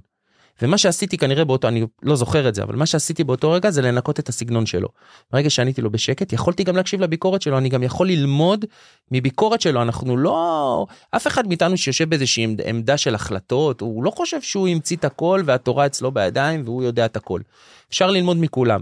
ומה 0.61 0.77
שעשיתי 0.77 1.17
כנראה 1.17 1.45
באותו, 1.45 1.67
אני 1.67 1.85
לא 2.03 2.15
זוכר 2.15 2.49
את 2.49 2.55
זה, 2.55 2.63
אבל 2.63 2.75
מה 2.75 2.85
שעשיתי 2.85 3.23
באותו 3.23 3.51
רגע 3.51 3.69
זה 3.71 3.81
לנקות 3.81 4.19
את 4.19 4.29
הסגנון 4.29 4.65
שלו. 4.65 4.87
ברגע 5.31 5.49
שעניתי 5.49 5.81
לו 5.81 5.91
בשקט, 5.91 6.33
יכולתי 6.33 6.63
גם 6.63 6.75
להקשיב 6.75 7.01
לביקורת 7.01 7.41
שלו, 7.41 7.57
אני 7.57 7.69
גם 7.69 7.83
יכול 7.83 8.07
ללמוד 8.07 8.65
מביקורת 9.11 9.61
שלו, 9.61 9.81
אנחנו 9.81 10.17
לא... 10.17 10.85
אף 11.11 11.27
אחד 11.27 11.47
מאיתנו 11.47 11.77
שיושב 11.77 12.09
באיזושהי 12.09 12.43
עמד- 12.43 12.61
עמדה 12.61 12.97
של 12.97 13.15
החלטות, 13.15 13.81
הוא 13.81 14.03
לא 14.03 14.11
חושב 14.11 14.41
שהוא 14.41 14.67
המציא 14.67 14.97
את 14.97 15.05
הכל 15.05 15.43
והתורה 15.45 15.85
אצלו 15.85 16.11
בידיים 16.11 16.61
והוא 16.65 16.83
יודע 16.83 17.05
את 17.05 17.15
הכל. 17.15 17.41
אפשר 17.89 18.11
ללמוד 18.11 18.37
מכולם. 18.37 18.81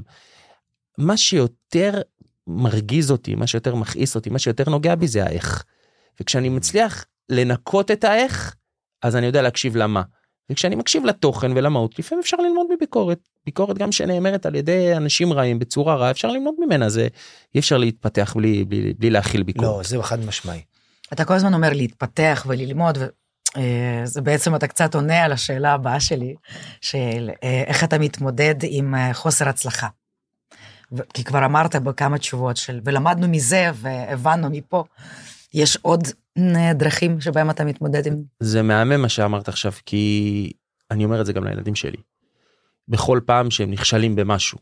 מה 0.98 1.18
שיותר 1.18 2.02
מרגיז 2.48 3.12
אותי, 3.12 3.36
מה 3.36 3.48
שיותר 3.48 3.76
מכעיס 3.76 4.16
אותי, 4.16 4.30
מה 4.30 4.40
שיותר 4.40 4.70
נוגע 4.70 4.96
בי 4.96 5.08
זה 5.08 5.24
האיך. 5.24 5.64
וכשאני 6.22 6.50
מצליח 6.50 7.06
לנקות 7.30 7.92
את 7.92 8.04
האיך, 8.04 8.56
אז 9.02 9.16
אני 9.16 9.26
יודע 9.26 9.42
להקשיב 9.42 9.76
למה. 9.76 10.02
וכשאני 10.50 10.76
מקשיב 10.76 11.06
לתוכן 11.06 11.52
ולמהות, 11.56 12.00
לפעמים 12.00 12.22
אפשר 12.22 12.38
ללמוד 12.38 12.68
מביקורת. 12.76 13.20
ביקורת 13.46 13.78
גם 13.78 13.92
שנאמרת 13.92 14.46
על 14.46 14.56
ידי 14.56 14.98
אנשים 14.98 15.34
רעים 15.34 15.60
בצורה 15.60 15.96
רעה, 15.96 16.12
אפשר 16.12 16.28
ללמוד 16.28 16.56
ממנה, 16.60 16.90
זה 16.90 17.08
אי 17.56 17.60
אפשר 17.60 17.78
להתפתח 17.78 18.34
בלי, 18.38 18.66
בלי, 18.66 18.94
בלי 19.00 19.10
להכיל 19.10 19.40
לא, 19.40 19.46
ביקורת. 19.46 19.86
זהו 19.86 20.04
חד 20.04 20.26
משמעי. 20.26 20.62
אתה 21.14 21.26
כל 21.26 21.34
הזמן 21.34 21.54
אומר 21.54 21.74
להתפתח 21.74 22.46
וללמוד, 22.50 22.98
וזה 22.98 24.22
בעצם 24.22 24.56
אתה 24.56 24.68
קצת 24.68 24.96
עונה 24.96 25.24
על 25.24 25.32
השאלה 25.32 25.74
הבאה 25.74 26.00
שלי, 26.00 26.36
של 26.82 27.30
אה, 27.44 27.64
איך 27.68 27.84
אתה 27.84 27.98
מתמודד 27.98 28.56
עם 28.64 28.96
אה, 28.96 29.14
חוסר 29.14 29.50
הצלחה. 29.50 29.88
כי 31.14 31.24
כבר 31.24 31.46
אמרת 31.46 31.76
בכמה 31.76 32.18
תשובות 32.18 32.58
של, 32.58 32.80
ולמדנו 32.86 33.28
מזה 33.28 33.72
והבנו 33.76 34.50
מפה. 34.50 34.84
יש 35.54 35.78
עוד 35.82 36.08
אה, 36.38 36.74
דרכים 36.74 37.22
שבהם 37.22 37.50
אתה 37.50 37.66
מתמודד 37.66 38.08
עם... 38.08 38.24
זה 38.40 38.62
מהמם 38.62 39.02
מה 39.02 39.10
שאמרת 39.10 39.48
עכשיו, 39.48 39.72
כי 39.86 40.52
אני 40.92 41.06
אומר 41.06 41.22
את 41.22 41.26
זה 41.26 41.34
גם 41.34 41.44
לילדים 41.44 41.76
שלי. 41.76 41.98
בכל 42.88 43.20
פעם 43.26 43.52
שהם 43.52 43.72
נכשלים 43.72 44.16
במשהו. 44.16 44.58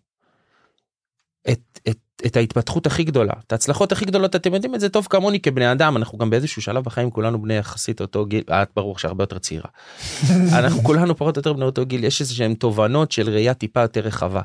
את, 1.52 1.80
את, 1.90 1.98
את 2.26 2.38
ההתפתחות 2.38 2.86
הכי 2.86 3.04
גדולה, 3.04 3.34
את 3.48 3.52
ההצלחות 3.52 3.92
הכי 3.92 4.06
גדולות, 4.06 4.36
אתם 4.36 4.54
יודעים 4.54 4.76
את 4.76 4.80
זה 4.80 4.90
טוב 4.90 5.08
כמוני 5.10 5.40
כבני 5.40 5.72
אדם, 5.72 5.98
אנחנו 5.98 6.18
גם 6.18 6.30
באיזשהו 6.30 6.62
שלב 6.62 6.84
בחיים 6.84 7.12
כולנו 7.12 7.42
בני 7.42 7.54
יחסית 7.54 8.02
אותו 8.02 8.26
גיל, 8.26 8.44
את 8.50 8.70
ברור 8.76 8.98
שהרבה 8.98 9.24
יותר 9.24 9.40
צעירה. 9.40 9.70
אנחנו 10.60 10.84
כולנו 10.84 11.16
פחות 11.16 11.38
או 11.38 11.40
יותר 11.40 11.54
בני 11.54 11.66
אותו 11.66 11.86
גיל, 11.86 12.04
יש 12.04 12.22
איזה 12.22 12.34
שהם 12.34 12.54
תובנות 12.54 13.12
של 13.12 13.30
ראייה 13.30 13.54
טיפה 13.54 13.82
יותר 13.82 14.02
רחבה. 14.02 14.42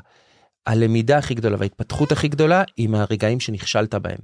הלמידה 0.67 1.17
הכי 1.17 1.33
גדולה 1.33 1.57
וההתפתחות 1.59 2.11
הכי 2.11 2.27
גדולה 2.27 2.63
היא 2.77 2.89
מהרגעים 2.89 3.39
שנכשלת 3.39 3.95
בהם. 3.95 4.19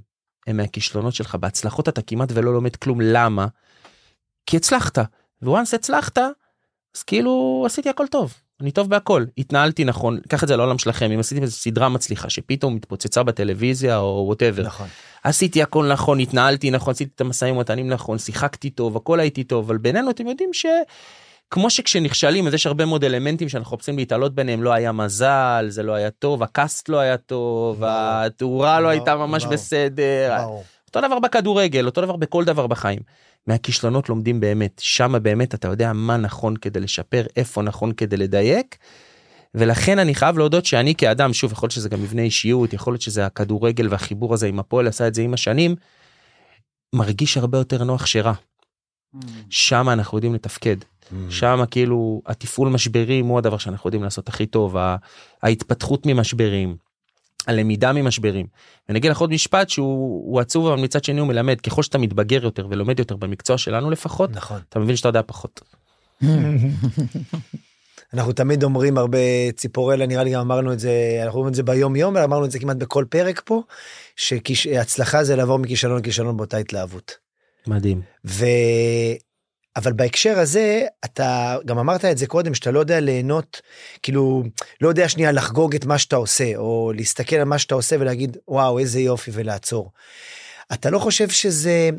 הם 0.46 0.56
מהכישלונות 0.56 1.14
שלך, 1.14 1.34
בהצלחות 1.34 1.88
אתה 1.88 2.02
כמעט 2.02 2.28
ולא 2.32 2.52
לומד 2.52 2.76
כלום, 2.76 3.00
למה? 3.00 3.46
כי 4.46 4.56
הצלחת, 4.56 4.98
וואנס 5.42 5.74
הצלחת, 5.74 6.18
אז 6.96 7.02
כאילו 7.02 7.62
עשיתי 7.66 7.88
הכל 7.88 8.06
טוב, 8.06 8.34
אני 8.60 8.70
טוב 8.70 8.90
בהכל, 8.90 9.24
התנהלתי 9.38 9.84
נכון, 9.84 10.20
קח 10.28 10.42
את 10.42 10.48
זה 10.48 10.56
לעולם 10.56 10.78
שלכם, 10.78 11.10
אם 11.10 11.18
עשיתם 11.18 11.42
איזו 11.42 11.56
סדרה 11.56 11.88
מצליחה 11.88 12.30
שפתאום 12.30 12.74
מתפוצצה 12.74 13.22
בטלוויזיה 13.22 13.98
או 13.98 14.24
ווטאבר, 14.28 14.62
נכון. 14.62 14.88
עשיתי 15.24 15.62
הכל 15.62 15.92
נכון, 15.92 16.20
התנהלתי 16.20 16.70
נכון, 16.70 16.90
עשיתי 16.90 17.10
את 17.14 17.20
המשאים 17.20 17.56
ומתנים 17.56 17.88
נכון, 17.88 18.18
שיחקתי 18.18 18.70
טוב, 18.70 18.96
הכל 18.96 19.20
הייתי 19.20 19.44
טוב, 19.44 19.64
אבל 19.64 19.78
בינינו 19.78 20.10
אתם 20.10 20.26
יודעים 20.26 20.50
ש... 20.52 20.66
כמו 21.50 21.70
שכשנכשלים 21.70 22.46
אז 22.46 22.54
יש 22.54 22.66
הרבה 22.66 22.84
מאוד 22.84 23.04
אלמנטים 23.04 23.48
שאנחנו 23.48 23.76
מחפשים 23.76 23.96
להתעלות 23.96 24.34
ביניהם 24.34 24.62
לא 24.62 24.72
היה 24.72 24.92
מזל 24.92 25.66
זה 25.68 25.82
לא 25.82 25.92
היה 25.92 26.10
טוב 26.10 26.42
הקאסט 26.42 26.88
לא 26.88 26.98
היה 26.98 27.16
טוב 27.16 27.80
ברור. 27.80 27.92
התאורה 27.92 28.80
לא 28.80 28.86
ברור, 28.86 28.90
הייתה 28.90 29.16
ממש 29.16 29.42
ברור. 29.42 29.54
בסדר. 29.54 30.36
אותו 30.86 31.00
דבר 31.08 31.18
בכדורגל 31.18 31.86
אותו 31.86 32.00
דבר 32.00 32.16
בכל 32.16 32.44
דבר 32.44 32.66
בחיים. 32.66 33.00
מהכישלונות 33.46 34.08
לומדים 34.08 34.40
באמת 34.40 34.80
שמה 34.84 35.18
באמת 35.18 35.54
אתה 35.54 35.68
יודע 35.68 35.92
מה 35.92 36.16
נכון 36.16 36.56
כדי 36.56 36.80
לשפר 36.80 37.26
איפה 37.36 37.62
נכון 37.62 37.92
כדי 37.92 38.16
לדייק. 38.16 38.76
ולכן 39.54 39.98
אני 39.98 40.14
חייב 40.14 40.38
להודות 40.38 40.66
שאני 40.66 40.94
כאדם, 40.94 41.32
שוב, 41.32 41.52
יכול 41.52 41.66
להיות 41.66 41.72
שזה 41.72 41.88
גם 41.88 42.02
מבנה 42.02 42.22
אישיות, 42.22 42.72
יכול 42.72 42.92
להיות 42.92 43.02
שזה 43.02 43.26
הכדורגל 43.26 43.88
והחיבור 43.90 44.34
הזה 44.34 44.46
עם 44.46 44.58
הפועל 44.58 44.86
עשה 44.86 45.08
את 45.08 45.14
זה 45.14 45.22
עם 45.22 45.34
השנים, 45.34 45.76
מרגיש 46.94 47.36
הרבה 47.36 47.58
יותר 47.58 47.84
נוח 47.84 48.06
שרע. 48.06 48.32
שם 49.50 49.88
אנחנו 49.88 50.18
יודעים 50.18 50.34
לתפקד. 50.34 50.76
שם 51.30 51.62
כאילו 51.70 52.22
התפעול 52.26 52.68
משברים 52.68 53.26
הוא 53.26 53.38
הדבר 53.38 53.58
שאנחנו 53.58 53.88
יודעים 53.88 54.02
לעשות 54.02 54.28
הכי 54.28 54.46
טוב, 54.46 54.76
ההתפתחות 55.42 56.06
ממשברים, 56.06 56.76
הלמידה 57.46 57.92
ממשברים. 57.92 58.46
ואני 58.88 58.98
אגיד 58.98 59.10
לך 59.10 59.18
עוד 59.20 59.30
משפט 59.30 59.68
שהוא 59.68 60.40
עצוב 60.40 60.66
אבל 60.66 60.82
מצד 60.82 61.04
שני 61.04 61.20
הוא 61.20 61.28
מלמד 61.28 61.60
ככל 61.60 61.82
שאתה 61.82 61.98
מתבגר 61.98 62.44
יותר 62.44 62.66
ולומד 62.70 62.98
יותר 62.98 63.16
במקצוע 63.16 63.58
שלנו 63.58 63.90
לפחות 63.90 64.30
נכון. 64.30 64.60
אתה 64.68 64.78
מבין 64.78 64.96
שאתה 64.96 65.08
יודע 65.08 65.20
פחות. 65.26 65.60
אנחנו 68.14 68.32
תמיד 68.32 68.62
אומרים 68.64 68.98
הרבה 68.98 69.18
ציפורלה 69.56 70.06
נראה 70.06 70.24
לי 70.24 70.32
גם 70.32 70.40
אמרנו 70.40 70.72
את 70.72 70.78
זה 70.78 71.20
אנחנו 71.24 71.38
אומרים 71.38 71.50
את 71.50 71.54
זה 71.54 71.62
ביום 71.62 71.96
יום 71.96 72.16
אמרנו 72.16 72.44
את 72.44 72.50
זה 72.50 72.58
כמעט 72.58 72.76
בכל 72.76 73.04
פרק 73.08 73.42
פה 73.44 73.62
שהצלחה 74.16 75.24
זה 75.24 75.36
לעבור 75.36 75.58
מכישלון 75.58 75.98
לכישלון 75.98 76.36
באותה 76.36 76.56
התלהבות. 76.56 77.16
מדהים. 77.66 78.00
ו... 78.24 78.44
אבל 79.76 79.92
בהקשר 79.92 80.38
הזה 80.38 80.86
אתה 81.04 81.56
גם 81.66 81.78
אמרת 81.78 82.04
את 82.04 82.18
זה 82.18 82.26
קודם 82.26 82.54
שאתה 82.54 82.70
לא 82.70 82.80
יודע 82.80 83.00
ליהנות 83.00 83.62
כאילו 84.02 84.42
לא 84.80 84.88
יודע 84.88 85.08
שנייה 85.08 85.32
לחגוג 85.32 85.74
את 85.74 85.84
מה 85.84 85.98
שאתה 85.98 86.16
עושה 86.16 86.56
או 86.56 86.92
להסתכל 86.96 87.36
על 87.36 87.44
מה 87.44 87.58
שאתה 87.58 87.74
עושה 87.74 87.96
ולהגיד 88.00 88.36
וואו 88.48 88.78
איזה 88.78 89.00
יופי 89.00 89.30
ולעצור. 89.34 89.92
אתה 90.72 90.90
לא 90.90 90.98
חושב 90.98 91.28
שזה 91.28 91.90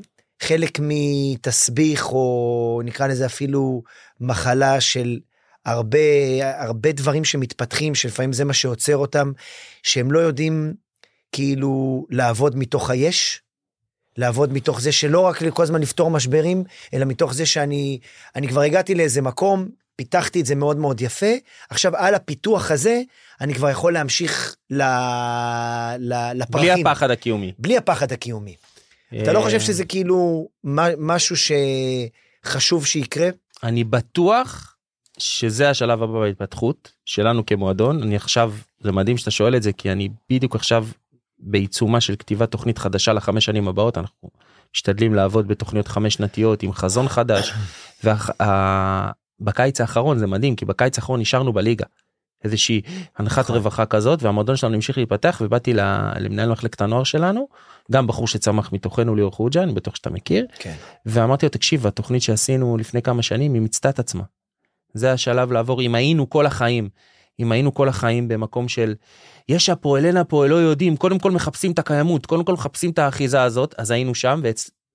חלק 0.41 0.79
מתסביך 0.81 2.11
או 2.11 2.81
נקרא 2.85 3.07
לזה 3.07 3.25
אפילו 3.25 3.83
מחלה 4.19 4.81
של 4.81 5.19
הרבה 5.65 5.99
הרבה 6.41 6.91
דברים 6.91 7.25
שמתפתחים 7.25 7.95
שלפעמים 7.95 8.33
זה 8.33 8.45
מה 8.45 8.53
שעוצר 8.53 8.97
אותם 8.97 9.31
שהם 9.83 10.11
לא 10.11 10.19
יודעים 10.19 10.73
כאילו 11.31 12.05
לעבוד 12.09 12.57
מתוך 12.57 12.89
היש 12.89 13.41
לעבוד 14.17 14.53
מתוך 14.53 14.81
זה 14.81 14.91
שלא 14.91 15.19
רק 15.19 15.43
כל 15.43 15.63
הזמן 15.63 15.81
לפתור 15.81 16.09
משברים, 16.09 16.63
אלא 16.93 17.05
מתוך 17.05 17.33
זה 17.33 17.45
שאני 17.45 17.99
אני 18.35 18.47
כבר 18.47 18.61
הגעתי 18.61 18.95
לאיזה 18.95 19.21
מקום, 19.21 19.67
פיתחתי 19.95 20.41
את 20.41 20.45
זה 20.45 20.55
מאוד 20.55 20.77
מאוד 20.77 21.01
יפה, 21.01 21.33
עכשיו 21.69 21.95
על 21.95 22.15
הפיתוח 22.15 22.71
הזה, 22.71 23.01
אני 23.41 23.53
כבר 23.53 23.69
יכול 23.69 23.93
להמשיך 23.93 24.55
ל, 24.69 24.83
ל, 25.97 26.13
לפרחים. 26.33 26.73
בלי 26.73 26.81
הפחד 26.81 27.11
הקיומי. 27.11 27.51
בלי 27.59 27.77
הפחד 27.77 28.11
הקיומי. 28.11 28.55
אתה 29.21 29.33
לא 29.33 29.41
חושב 29.41 29.59
שזה 29.59 29.85
כאילו 29.85 30.47
משהו 30.97 31.35
שחשוב 32.43 32.85
שיקרה? 32.85 33.29
אני 33.63 33.83
בטוח 33.83 34.75
שזה 35.17 35.69
השלב 35.69 36.03
הבא 36.03 36.19
בהתפתחות 36.19 36.91
שלנו 37.05 37.45
כמועדון. 37.45 38.03
אני 38.03 38.15
עכשיו, 38.15 38.53
זה 38.79 38.91
מדהים 38.91 39.17
שאתה 39.17 39.31
שואל 39.31 39.55
את 39.55 39.63
זה, 39.63 39.73
כי 39.73 39.91
אני 39.91 40.09
בדיוק 40.29 40.55
עכשיו 40.55 40.87
בעיצומה 41.39 42.01
של 42.01 42.15
כתיבת 42.15 42.51
תוכנית 42.51 42.77
חדשה 42.77 43.13
לחמש 43.13 43.45
שנים 43.45 43.67
הבאות 43.67 43.97
אנחנו 43.97 44.29
משתדלים 44.75 45.13
לעבוד 45.13 45.47
בתוכניות 45.47 45.87
חמש 45.87 46.13
שנתיות 46.13 46.63
עם 46.63 46.73
חזון 46.73 47.07
חדש. 47.07 47.53
ובקיץ 48.03 49.81
האחרון 49.81 50.17
זה 50.17 50.27
מדהים 50.27 50.55
כי 50.55 50.65
בקיץ 50.65 50.97
האחרון 50.97 51.19
נשארנו 51.19 51.53
בליגה. 51.53 51.85
איזושהי 52.43 52.81
הנחת 53.17 53.43
נכון. 53.43 53.55
רווחה 53.55 53.85
כזאת 53.85 54.23
והמועדון 54.23 54.55
שלנו 54.55 54.75
המשיך 54.75 54.97
להיפתח 54.97 55.41
ובאתי 55.43 55.73
למנהל 55.73 56.49
מחלקת 56.49 56.81
הנוער 56.81 57.03
שלנו 57.03 57.47
גם 57.91 58.07
בחור 58.07 58.27
שצמח 58.27 58.73
מתוכנו 58.73 59.15
ליאור 59.15 59.31
חוג'ה 59.31 59.63
אני 59.63 59.73
בטוח 59.73 59.95
שאתה 59.95 60.09
מכיר 60.09 60.45
כן. 60.59 60.75
ואמרתי 61.05 61.45
לו 61.45 61.49
תקשיב 61.49 61.87
התוכנית 61.87 62.21
שעשינו 62.21 62.77
לפני 62.77 63.01
כמה 63.01 63.21
שנים 63.21 63.53
היא 63.53 63.61
מיצתה 63.61 63.89
את 63.89 63.99
עצמה. 63.99 64.23
זה 64.93 65.11
השלב 65.11 65.51
לעבור 65.51 65.81
אם 65.81 65.95
היינו 65.95 66.29
כל 66.29 66.45
החיים 66.45 66.89
אם 67.39 67.51
היינו 67.51 67.73
כל 67.73 67.89
החיים 67.89 68.27
במקום 68.27 68.67
של 68.67 68.93
יש 69.49 69.69
הפועל 69.69 70.05
אין 70.05 70.17
הפועל 70.17 70.49
לא 70.49 70.55
יודעים. 70.55 70.97
קודם 70.97 71.19
כל 71.19 71.31
מחפשים 71.31 71.71
את 71.71 71.79
הקיימות 71.79 72.25
קודם 72.25 72.43
כל 72.43 72.53
מחפשים 72.53 72.91
את 72.91 72.99
האחיזה 72.99 73.41
הזאת. 73.41 73.75
אז 73.77 73.91
היינו 73.91 74.15
שם 74.15 74.41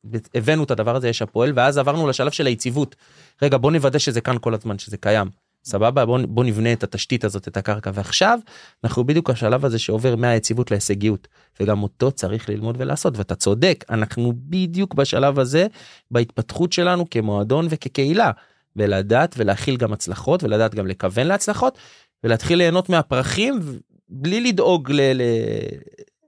והבאנו 0.04 0.64
את 0.64 0.70
הדבר 0.70 0.96
הזה 0.96 1.08
יש 1.08 1.22
הפועל 1.22 1.52
ואז 1.56 1.78
עברנו 1.78 2.08
לשלב 2.08 2.30
של 2.30 2.46
היציבות. 2.46 2.96
רגע 3.42 3.56
בוא 3.56 3.72
נוודא 3.72 3.98
שזה 3.98 4.20
כאן 4.20 4.36
כל 4.40 4.54
הזמן 4.54 4.78
שזה 4.78 4.96
קיים. 4.96 5.28
סבבה? 5.64 6.06
בוא, 6.06 6.18
בוא 6.28 6.44
נבנה 6.44 6.72
את 6.72 6.82
התשתית 6.82 7.24
הזאת 7.24 7.48
את 7.48 7.56
הקרקע. 7.56 7.90
ועכשיו 7.94 8.38
אנחנו 8.84 9.04
בדיוק 9.04 9.30
השלב 9.30 9.64
הזה 9.64 9.78
שעובר 9.78 10.16
מהיציבות 10.16 10.70
להישגיות. 10.70 11.28
וגם 11.60 11.82
אותו 11.82 12.12
צריך 12.12 12.48
ללמוד 12.48 12.76
ולעשות 12.78 13.16
ואתה 13.16 13.34
צודק. 13.34 13.84
אנחנו 13.90 14.32
בדיוק 14.36 14.94
בשלב 14.94 15.38
הזה 15.38 15.66
בהתפתחות 16.10 16.72
שלנו 16.72 17.10
כמועדון 17.10 17.66
וכקהילה. 17.70 18.30
ולדעת 18.76 19.34
ולהכיל 19.38 19.76
גם 19.76 19.92
הצלחות 19.92 20.44
ולדעת 20.44 20.74
גם 20.74 20.86
לכוון 20.86 21.26
להצלחות 21.26 21.78
ולהתחיל 22.24 22.58
ליהנות 22.58 22.88
מהפרחים 22.88 23.60
בלי 24.10 24.40
לדאוג 24.40 24.90
ל, 24.90 25.00
ל, 25.00 25.22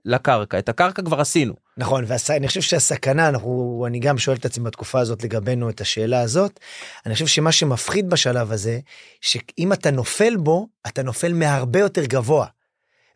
לקרקע 0.05 0.59
את 0.59 0.69
הקרקע 0.69 1.01
כבר 1.01 1.21
עשינו. 1.21 1.53
נכון 1.77 2.05
ואני 2.07 2.47
חושב 2.47 2.61
שהסכנה 2.61 3.29
אנחנו 3.29 3.83
אני 3.87 3.99
גם 3.99 4.17
שואל 4.17 4.37
את 4.37 4.45
עצמי 4.45 4.63
בתקופה 4.63 4.99
הזאת 4.99 5.23
לגבינו 5.23 5.69
את 5.69 5.81
השאלה 5.81 6.21
הזאת 6.21 6.59
אני 7.05 7.13
חושב 7.13 7.27
שמה 7.27 7.51
שמפחיד 7.51 8.09
בשלב 8.09 8.51
הזה 8.51 8.79
שאם 9.21 9.73
אתה 9.73 9.91
נופל 9.91 10.35
בו 10.37 10.67
אתה 10.87 11.03
נופל 11.03 11.33
מהרבה 11.33 11.79
יותר 11.79 12.05
גבוה. 12.05 12.45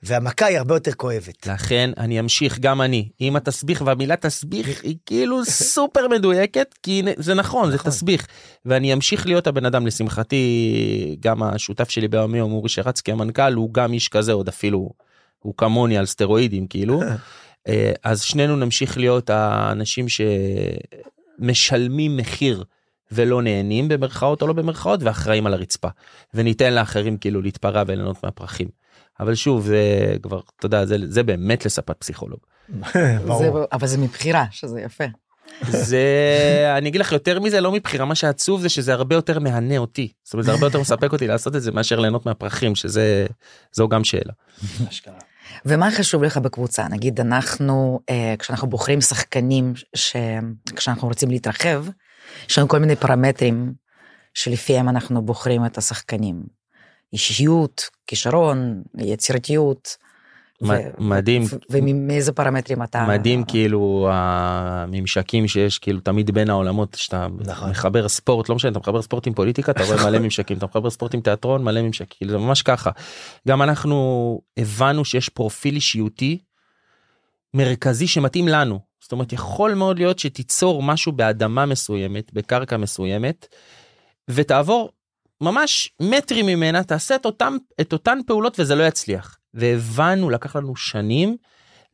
והמכה 0.03 0.45
היא 0.45 0.57
הרבה 0.57 0.75
יותר 0.75 0.93
כואבת. 0.93 1.47
לכן 1.47 1.89
אני 1.97 2.19
אמשיך 2.19 2.59
גם 2.59 2.81
אני. 2.81 3.09
עם 3.19 3.35
התסביך 3.35 3.83
והמילה 3.85 4.15
תסביך 4.15 4.83
היא 4.83 4.97
כאילו 5.05 5.45
סופר 5.45 6.07
מדויקת 6.07 6.75
כי 6.83 7.03
זה 7.17 7.33
נכון, 7.33 7.59
נכון. 7.59 7.71
זה 7.71 7.77
תסביך. 7.77 8.27
ואני 8.65 8.93
אמשיך 8.93 9.25
להיות 9.25 9.47
הבן 9.47 9.65
אדם 9.65 9.87
לשמחתי 9.87 11.17
גם 11.19 11.43
השותף 11.43 11.89
שלי 11.89 12.07
ביום 12.07 12.35
יום 12.35 12.51
אורי 12.51 12.69
שרצקי 12.69 13.11
המנכ"ל 13.11 13.53
הוא 13.53 13.73
גם 13.73 13.93
איש 13.93 14.09
כזה 14.09 14.33
עוד 14.33 14.47
אפילו 14.47 14.89
הוא 15.39 15.53
כמוני 15.57 15.97
על 15.97 16.05
סטרואידים 16.05 16.67
כאילו. 16.67 17.01
אז 18.03 18.21
שנינו 18.21 18.55
נמשיך 18.55 18.97
להיות 18.97 19.29
האנשים 19.29 20.05
שמשלמים 21.39 22.17
מחיר 22.17 22.63
ולא 23.11 23.41
נהנים 23.41 23.87
במרכאות 23.87 24.41
או 24.41 24.47
לא 24.47 24.53
במרכאות 24.53 25.03
ואחראים 25.03 25.47
על 25.47 25.53
הרצפה. 25.53 25.87
וניתן 26.33 26.73
לאחרים 26.73 27.17
כאילו 27.17 27.41
להתפרע 27.41 27.83
וליהנות 27.87 28.23
מהפרחים. 28.23 28.67
אבל 29.19 29.35
שוב 29.35 29.65
זה 29.65 30.15
כבר 30.21 30.41
אתה 30.57 30.65
יודע 30.65 30.85
זה, 30.85 30.97
זה 31.07 31.23
באמת 31.23 31.65
לספת 31.65 31.95
פסיכולוג. 31.99 32.39
זה, 33.39 33.49
אבל 33.71 33.87
זה 33.87 33.97
מבחירה 33.97 34.45
שזה 34.51 34.81
יפה. 34.81 35.03
זה 35.69 36.03
אני 36.77 36.89
אגיד 36.89 37.01
לך 37.01 37.11
יותר 37.11 37.39
מזה 37.39 37.61
לא 37.61 37.71
מבחירה 37.71 38.05
מה 38.05 38.15
שעצוב 38.15 38.61
זה 38.61 38.69
שזה 38.69 38.93
הרבה 38.93 39.15
יותר 39.15 39.39
מהנה 39.39 39.77
אותי 39.77 40.11
זאת 40.23 40.33
אומרת 40.33 40.45
זה 40.45 40.51
הרבה 40.51 40.65
יותר 40.65 40.79
מספק 40.79 41.13
אותי 41.13 41.27
לעשות 41.27 41.55
את 41.55 41.61
זה 41.61 41.71
מאשר 41.71 41.99
ליהנות 41.99 42.25
מהפרחים 42.25 42.75
שזה 42.75 43.25
זו 43.71 43.87
גם 43.87 44.03
שאלה. 44.03 44.33
ומה 45.65 45.91
חשוב 45.91 46.23
לך 46.23 46.37
בקבוצה 46.37 46.87
נגיד 46.87 47.19
אנחנו 47.19 47.99
אה, 48.09 48.35
כשאנחנו 48.39 48.67
בוחרים 48.67 49.01
שחקנים 49.01 49.73
שכשאנחנו 49.95 51.07
רוצים 51.07 51.29
להתרחב 51.29 51.85
יש 52.49 52.57
לנו 52.57 52.67
כל 52.67 52.79
מיני 52.79 52.95
פרמטרים 52.95 53.73
שלפיהם 54.33 54.89
אנחנו 54.89 55.21
בוחרים 55.21 55.65
את 55.65 55.77
השחקנים. 55.77 56.56
אישיות, 57.13 57.81
כישרון, 58.07 58.83
יצירתיות. 58.97 59.97
מדהים. 60.97 61.43
ומאיזה 61.69 62.31
פרמטרים 62.31 62.83
אתה... 62.83 63.05
מדהים 63.07 63.43
כאילו 63.43 64.09
הממשקים 64.11 65.47
שיש 65.47 65.79
כאילו 65.79 65.99
תמיד 65.99 66.31
בין 66.31 66.49
העולמות 66.49 66.95
שאתה 66.99 67.27
נכון. 67.39 67.69
מחבר 67.69 68.09
ספורט 68.09 68.49
לא 68.49 68.55
משנה 68.55 68.71
אתה 68.71 68.79
מחבר 68.79 69.01
ספורט 69.01 69.27
עם 69.27 69.33
פוליטיקה 69.33 69.71
אתה 69.71 69.83
רואה 69.83 70.05
מלא 70.05 70.19
ממשקים 70.19 70.57
אתה 70.57 70.65
מחבר 70.65 70.89
ספורט 70.89 71.13
עם 71.13 71.21
תיאטרון 71.21 71.63
מלא 71.63 71.81
ממשקים 71.81 72.17
כאילו 72.17 72.31
זה 72.31 72.37
ממש 72.37 72.61
ככה. 72.61 72.91
גם 73.47 73.61
אנחנו 73.61 74.41
הבנו 74.57 75.05
שיש 75.05 75.29
פרופיל 75.29 75.75
אישיותי 75.75 76.39
מרכזי 77.53 78.07
שמתאים 78.07 78.47
לנו 78.47 78.79
זאת 79.01 79.11
אומרת 79.11 79.33
יכול 79.33 79.73
מאוד 79.73 79.99
להיות 79.99 80.19
שתיצור 80.19 80.83
משהו 80.83 81.11
באדמה 81.11 81.65
מסוימת 81.65 82.33
בקרקע 82.33 82.77
מסוימת 82.77 83.47
ותעבור 84.29 84.89
ממש 85.41 85.93
מטרים 86.01 86.45
ממנה 86.45 86.83
תעשה 86.83 87.15
את 87.15 87.25
אותם 87.25 87.57
את 87.81 87.93
אותן 87.93 88.19
פעולות 88.27 88.59
וזה 88.59 88.75
לא 88.75 88.83
יצליח 88.83 89.37
והבנו 89.53 90.29
לקח 90.29 90.55
לנו 90.55 90.75
שנים 90.75 91.37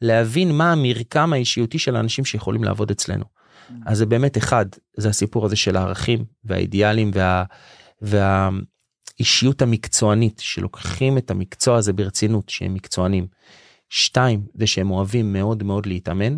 להבין 0.02 0.52
מה 0.52 0.72
המרקם 0.72 1.34
האישיותי 1.34 1.80
של 1.80 1.96
האנשים 1.96 2.26
שיכולים 2.26 2.64
לעבוד 2.64 2.92
אצלנו. 2.92 3.26
אז 3.86 3.98
זה 3.98 4.06
באמת 4.06 4.38
אחד 4.38 4.66
זה 4.98 5.10
הסיפור 5.10 5.46
הזה 5.46 5.56
של 5.56 5.76
הערכים 5.76 6.26
והאידיאלים 6.44 7.12
וה, 7.14 7.44
והאישיות 8.02 9.62
המקצוענית 9.62 10.40
שלוקחים 10.40 11.18
את 11.18 11.32
המקצוע 11.32 11.78
הזה 11.78 11.94
ברצינות 11.94 12.50
שהם 12.50 12.74
מקצוענים. 12.74 13.28
שתיים 13.90 14.46
זה 14.54 14.68
שהם 14.68 14.92
אוהבים 14.92 15.34
מאוד 15.34 15.64
מאוד 15.64 15.86
להתאמן 15.86 16.38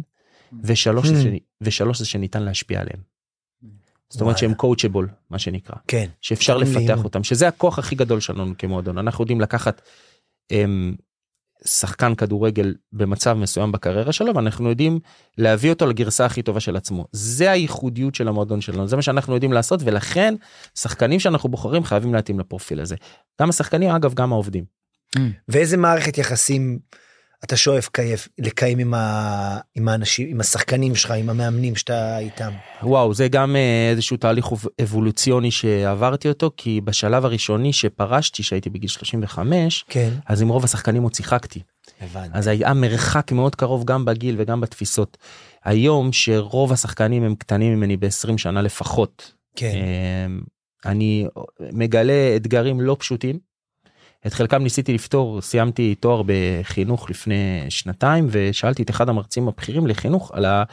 ושלוש, 0.64 1.08
זה, 1.08 1.32
ושלוש 1.62 2.00
זה 2.00 2.06
שניתן 2.06 2.44
להשפיע 2.44 2.82
עליהם. 2.82 3.15
זאת 4.16 4.22
אומרת 4.22 4.38
שהם 4.38 4.54
קואוצ'בול 4.54 5.10
מה 5.30 5.40
שנקרא 5.40 5.76
כן 5.88 6.06
שאפשר 6.22 6.58
לפתח 6.58 7.04
אותם 7.04 7.24
שזה 7.24 7.48
הכוח 7.48 7.80
הכי 7.80 7.96
גדול 7.96 8.20
שלנו 8.20 8.54
כמועדון 8.58 8.98
אנחנו 8.98 9.24
יודעים 9.24 9.42
לקחת 9.42 9.82
הם, 10.52 10.96
שחקן 11.66 12.16
כדורגל 12.16 12.76
במצב 12.94 13.34
מסוים 13.34 13.72
בקריירה 13.72 14.12
שלו 14.12 14.36
ואנחנו 14.36 14.70
יודעים 14.70 15.00
להביא 15.38 15.70
אותו 15.70 15.88
לגרסה 15.88 16.26
הכי 16.26 16.42
טובה 16.42 16.60
של 16.60 16.76
עצמו. 16.76 17.06
זה 17.12 17.52
הייחודיות 17.52 18.16
של 18.16 18.28
המועדון 18.28 18.62
שלנו, 18.62 18.88
זה 18.88 18.96
מה 18.96 19.02
שאנחנו 19.02 19.34
יודעים 19.34 19.54
לעשות 19.54 19.80
ולכן 19.84 20.36
שחקנים 20.76 21.20
שאנחנו 21.20 21.50
בוחרים 21.50 21.84
חייבים 21.84 22.14
להתאים 22.14 22.40
לפרופיל 22.40 22.80
הזה. 22.80 22.96
גם 23.42 23.50
השחקנים 23.50 23.90
אגב 23.90 24.14
גם 24.14 24.34
העובדים. 24.34 24.64
ואיזה 25.48 25.78
מערכת 25.78 26.18
יחסים 26.18 26.80
אתה 27.46 27.58
שואף 27.58 27.90
קייף, 27.90 28.28
לקיים 28.40 28.80
עם, 28.80 28.94
ה... 28.94 29.58
עם 29.76 29.88
האנשים, 29.88 30.28
עם 30.30 30.40
השחקנים 30.40 30.96
שלך, 30.96 31.12
עם 31.12 31.30
המאמנים 31.30 31.76
שאתה 31.76 32.18
איתם? 32.18 32.52
וואו 32.84 33.14
זה 33.14 33.28
גם 33.28 33.56
אה, 33.56 33.90
איזשהו 33.92 34.18
תהליך 34.18 34.46
אבולוציוני 34.84 35.52
שעברתי 35.52 36.30
אותו 36.30 36.52
כי 36.58 36.82
בשלב 36.82 37.26
הראשוני 37.26 37.74
שפרשתי 37.74 38.44
שהייתי 38.44 38.70
בגיל 38.70 38.90
35 38.90 39.86
כן. 39.90 40.10
אז 40.26 40.42
עם 40.42 40.48
רוב 40.48 40.64
השחקנים 40.64 41.04
עוד 41.04 41.14
שיחקתי. 41.14 41.62
הבנתי. 42.02 42.30
אז 42.34 42.48
היה 42.48 42.74
מרחק 42.74 43.32
מאוד 43.32 43.56
קרוב 43.56 43.86
גם 43.86 44.06
בגיל 44.06 44.36
וגם 44.38 44.62
בתפיסות. 44.62 45.18
היום 45.64 46.14
שרוב 46.14 46.74
השחקנים 46.74 47.24
הם 47.24 47.36
קטנים 47.36 47.76
ממני 47.76 47.98
ב-20 47.98 48.38
שנה 48.38 48.62
לפחות. 48.62 49.32
כן. 49.56 49.72
אמ, 50.26 50.42
אני 50.86 51.28
מגלה 51.72 52.34
אתגרים 52.36 52.82
לא 52.82 52.96
פשוטים. 53.00 53.55
את 54.28 54.34
חלקם 54.34 54.64
ניסיתי 54.64 54.94
לפתור, 54.94 55.42
סיימתי 55.42 55.96
תואר 55.96 56.22
בחינוך 56.26 57.10
לפני 57.10 57.66
שנתיים 57.70 58.28
ושאלתי 58.30 58.84
את 58.84 58.90
אחד 58.90 59.10
המרצים 59.10 59.48
הבכירים 59.48 59.88
לחינוך 59.88 60.32
על, 60.34 60.46
ה, 60.46 60.64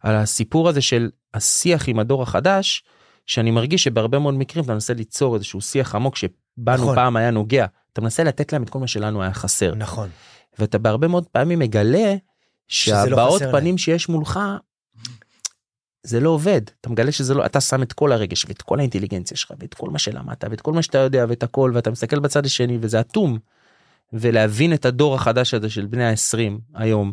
על 0.00 0.14
הסיפור 0.14 0.68
הזה 0.68 0.80
של 0.80 1.10
השיח 1.34 1.88
עם 1.88 1.98
הדור 1.98 2.22
החדש, 2.22 2.82
שאני 3.26 3.50
מרגיש 3.50 3.84
שבהרבה 3.84 4.18
מאוד 4.18 4.34
מקרים 4.34 4.64
אתה 4.64 4.72
מנסה 4.72 4.94
ליצור 4.94 5.34
איזשהו 5.34 5.60
שיח 5.60 5.94
עמוק 5.94 6.16
שבנו 6.16 6.74
נכון. 6.74 6.94
פעם 6.94 7.16
היה 7.16 7.30
נוגע, 7.30 7.66
אתה 7.92 8.00
מנסה 8.00 8.24
לתת 8.24 8.52
להם 8.52 8.62
את 8.62 8.70
כל 8.70 8.78
מה 8.78 8.86
שלנו 8.86 9.22
היה 9.22 9.32
חסר. 9.32 9.74
נכון. 9.74 10.08
ואתה 10.58 10.78
בהרבה 10.78 11.08
מאוד 11.08 11.26
פעמים 11.26 11.58
מגלה 11.58 12.12
לא 12.12 12.18
שהבעות 12.68 13.42
חסר 13.42 13.52
פנים 13.52 13.78
שיש 13.78 14.08
מולך 14.08 14.40
זה 16.02 16.20
לא 16.20 16.30
עובד 16.30 16.60
אתה 16.80 16.90
מגלה 16.90 17.12
שזה 17.12 17.34
לא 17.34 17.46
אתה 17.46 17.60
שם 17.60 17.82
את 17.82 17.92
כל 17.92 18.12
הרגש 18.12 18.44
ואת 18.48 18.62
כל 18.62 18.78
האינטליגנציה 18.78 19.36
שלך 19.36 19.52
ואת 19.60 19.74
כל 19.74 19.90
מה 19.90 19.98
שלמדת 19.98 20.44
ואת 20.50 20.60
כל 20.60 20.72
מה 20.72 20.82
שאתה 20.82 20.98
יודע 20.98 21.24
ואת 21.28 21.42
הכל 21.42 21.72
ואתה 21.74 21.90
מסתכל 21.90 22.18
בצד 22.18 22.46
השני 22.46 22.78
וזה 22.80 23.00
אטום. 23.00 23.38
ולהבין 24.12 24.74
את 24.74 24.86
הדור 24.86 25.14
החדש 25.14 25.54
הזה 25.54 25.70
של 25.70 25.86
בני 25.86 26.04
ה-20 26.04 26.60
היום 26.74 27.12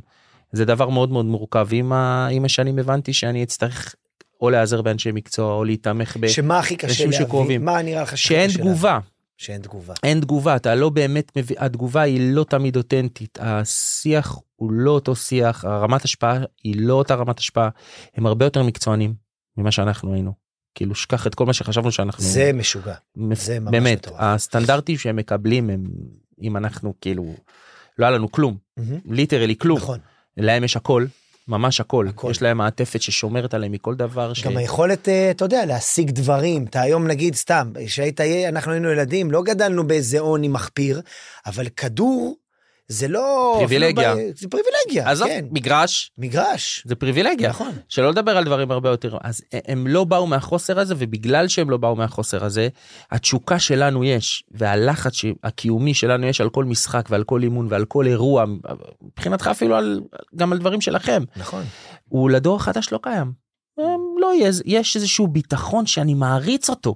זה 0.52 0.66
דבר 0.66 0.90
מאוד 0.90 1.12
מאוד 1.12 1.26
מורכב 1.26 1.68
עם, 1.72 1.94
ה... 1.94 2.28
עם 2.32 2.46
השנים 2.46 2.80
הבנתי 2.80 3.14
שאני 3.14 3.44
אצטרך 3.44 3.96
או 4.42 4.50
להיעזר 4.50 4.82
באנשי 4.82 5.12
מקצוע 5.12 5.54
או 5.54 5.64
להתמך 5.64 6.18
ב... 6.20 6.28
שמה 6.28 6.60
הכי 6.60 6.76
קשה 6.76 7.06
להבין? 7.06 7.20
שקרובים. 7.20 7.66
מה 7.66 7.82
נראה 7.82 8.02
לך 8.02 8.18
שאין 8.18 8.50
תגובה. 8.52 8.92
להבין? 8.92 9.15
שאין 9.38 9.62
תגובה. 9.62 9.94
אין 10.04 10.20
תגובה 10.22 10.56
אתה 10.56 10.76
לא 10.76 10.90
באמת 10.90 11.32
מביא 11.38 11.56
התגובה 11.60 12.02
היא 12.02 12.34
לא 12.34 12.44
תמיד 12.44 12.78
אותנטית 12.78 13.38
השיח 13.42 14.38
הוא 14.56 14.72
לא 14.72 14.92
אותו 14.92 15.16
שיח 15.16 15.66
הרמת 15.66 16.04
השפעה 16.04 16.38
היא 16.64 16.76
לא 16.78 16.94
אותה 16.94 17.16
רמת 17.16 17.40
השפעה 17.40 17.70
הם 18.16 18.26
הרבה 18.26 18.46
יותר 18.46 18.64
מקצוענים 18.64 19.14
ממה 19.58 19.72
שאנחנו 19.72 20.14
היינו 20.14 20.34
כאילו 20.76 20.96
שכח 20.96 21.28
את 21.28 21.36
כל 21.36 21.46
מה 21.46 21.54
שחשבנו 21.54 21.92
שאנחנו 21.92 22.24
זה 22.24 22.52
משוגע. 22.54 22.96
מפ- 23.16 23.40
זה 23.42 23.60
ממש 23.60 23.72
באמת 23.72 23.98
מטורף. 24.08 24.18
הסטנדרטים 24.22 24.98
שהם 24.98 25.16
מקבלים 25.16 25.70
הם 25.70 25.84
אם 26.42 26.58
אנחנו 26.58 26.94
כאילו 27.02 27.36
לא 27.98 28.06
היה 28.06 28.16
לנו 28.16 28.32
כלום 28.32 28.58
מהמם. 28.78 29.00
ליטרלי 29.12 29.56
כלום 29.58 29.78
נכון. 29.78 30.00
להם 30.38 30.64
יש 30.64 30.78
הכל 30.78 31.06
ממש 31.48 31.80
הכל. 31.82 32.08
הכל. 32.08 32.28
יש 32.32 32.42
להם 32.42 32.58
מעטפת 32.58 33.02
ששומרת 33.02 33.54
עליהם 33.54 33.72
מכל 33.72 33.96
דבר 33.96 34.34
ש... 34.34 34.44
גם 34.44 34.58
היכולת, 34.58 35.10
אה, 35.10 35.32
אתה 35.32 35.46
יודע, 35.46 35.66
להשיג 35.66 36.12
דברים. 36.12 36.66
אתה 36.66 36.82
היום 36.82 37.08
נגיד, 37.08 37.36
סתם, 37.36 37.72
כשהיית, 37.86 38.22
אנחנו 38.22 38.72
היינו 38.72 38.92
ילדים, 38.92 39.32
לא 39.32 39.44
גדלנו 39.44 39.88
באיזה 39.88 40.20
עוני 40.20 40.48
מחפיר, 40.48 41.02
אבל 41.46 41.70
כדור 41.70 42.38
זה 42.88 43.08
לא... 43.08 43.56
פריבילגיה. 43.58 44.12
אפילו 44.14 44.30
ב- 44.32 44.38
זה 44.38 44.48
פריבילגיה, 44.50 45.12
עזוב, 45.12 45.28
כן. 45.28 45.46
מגרש 45.52 46.12
מגרש. 46.18 46.84
זה 46.86 46.96
פריבילגיה. 46.96 47.50
נכון. 47.50 47.72
שלא 47.90 48.10
לדבר 48.10 48.38
על 48.38 48.44
דברים 48.44 48.72
הרבה 48.72 48.90
יותר 48.90 49.18
אז 49.22 49.42
הם 49.68 49.88
לא 49.88 50.04
באו 50.04 50.28
מהחוסר 50.28 50.80
הזה 50.80 50.94
ובגלל 50.98 51.48
שהם 51.48 51.70
לא 51.70 51.78
באו 51.78 51.96
מהחוסר 51.96 52.46
הזה 52.46 52.68
התשוקה 53.12 53.60
שלנו 53.60 54.04
יש 54.04 54.44
והלחץ 54.52 55.14
הקיומי 55.44 55.94
שלנו 55.94 56.28
יש 56.28 56.42
על 56.42 56.50
כל 56.50 56.66
משחק 56.66 57.08
ועל 57.10 57.24
כל 57.24 57.44
אימון 57.44 57.68
ועל 57.70 57.86
כל 57.86 58.08
אירוע 58.08 58.46
מבחינתך 59.02 59.48
אפילו 59.48 59.76
על 59.76 60.02
גם 60.36 60.52
על 60.52 60.58
דברים 60.58 60.82
שלכם 60.82 61.24
נכון. 61.38 61.64
הוא 62.10 62.30
לדור 62.30 62.56
החדש 62.56 62.92
לא 62.92 63.00
קיים. 63.02 63.32
הם 63.78 64.02
לא 64.20 64.34
יהיה 64.34 64.52
יש 64.66 64.96
איזשהו 64.96 65.28
ביטחון 65.28 65.86
שאני 65.86 66.14
מעריץ 66.14 66.70
אותו. 66.70 66.96